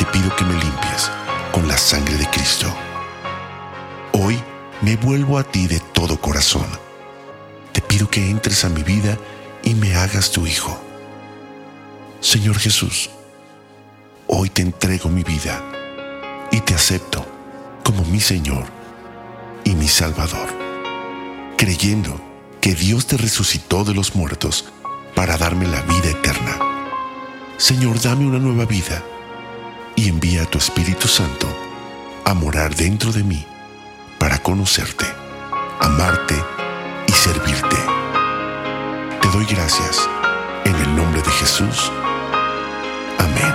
te 0.00 0.06
pido 0.06 0.34
que 0.34 0.46
me 0.46 0.54
limpies 0.54 1.10
con 1.52 1.68
la 1.68 1.76
sangre 1.76 2.16
de 2.16 2.26
Cristo. 2.30 2.74
Hoy 4.12 4.42
me 4.80 4.96
vuelvo 4.96 5.36
a 5.36 5.44
ti 5.44 5.66
de 5.66 5.78
todo 5.92 6.18
corazón. 6.18 6.64
Te 7.74 7.82
pido 7.82 8.08
que 8.08 8.30
entres 8.30 8.64
a 8.64 8.70
mi 8.70 8.82
vida 8.82 9.18
y 9.62 9.74
me 9.74 9.94
hagas 9.94 10.30
tu 10.30 10.46
Hijo. 10.46 10.80
Señor 12.22 12.58
Jesús, 12.58 13.10
hoy 14.26 14.48
te 14.48 14.62
entrego 14.62 15.10
mi 15.10 15.22
vida 15.22 15.62
y 16.50 16.60
te 16.60 16.74
acepto 16.74 17.26
como 17.84 18.02
mi 18.06 18.20
Señor 18.20 18.64
y 19.64 19.74
mi 19.74 19.86
Salvador, 19.86 20.48
creyendo 21.58 22.18
que 22.62 22.74
Dios 22.74 23.06
te 23.06 23.18
resucitó 23.18 23.84
de 23.84 23.92
los 23.92 24.14
muertos 24.14 24.64
para 25.14 25.36
darme 25.36 25.66
la 25.66 25.82
vida 25.82 26.08
eterna. 26.08 26.56
Señor, 27.58 28.00
dame 28.00 28.24
una 28.24 28.38
nueva 28.38 28.64
vida 28.64 29.04
y 30.00 30.08
envía 30.08 30.44
a 30.44 30.46
tu 30.46 30.56
Espíritu 30.56 31.06
Santo 31.06 31.46
a 32.24 32.32
morar 32.32 32.74
dentro 32.74 33.12
de 33.12 33.22
mí 33.22 33.44
para 34.18 34.38
conocerte, 34.38 35.04
amarte 35.78 36.42
y 37.06 37.12
servirte. 37.12 37.76
Te 39.20 39.28
doy 39.28 39.44
gracias 39.44 40.08
en 40.64 40.74
el 40.74 40.96
nombre 40.96 41.20
de 41.20 41.30
Jesús. 41.30 41.92
Amén. 43.18 43.54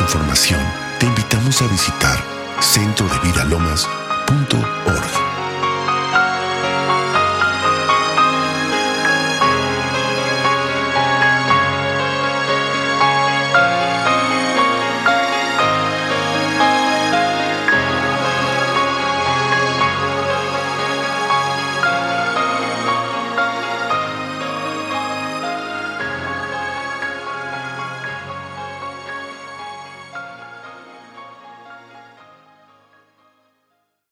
información, 0.00 0.60
te 0.98 1.06
invitamos 1.06 1.62
a 1.62 1.68
visitar 1.68 2.18
centrodevidalomas.org. 2.60 5.27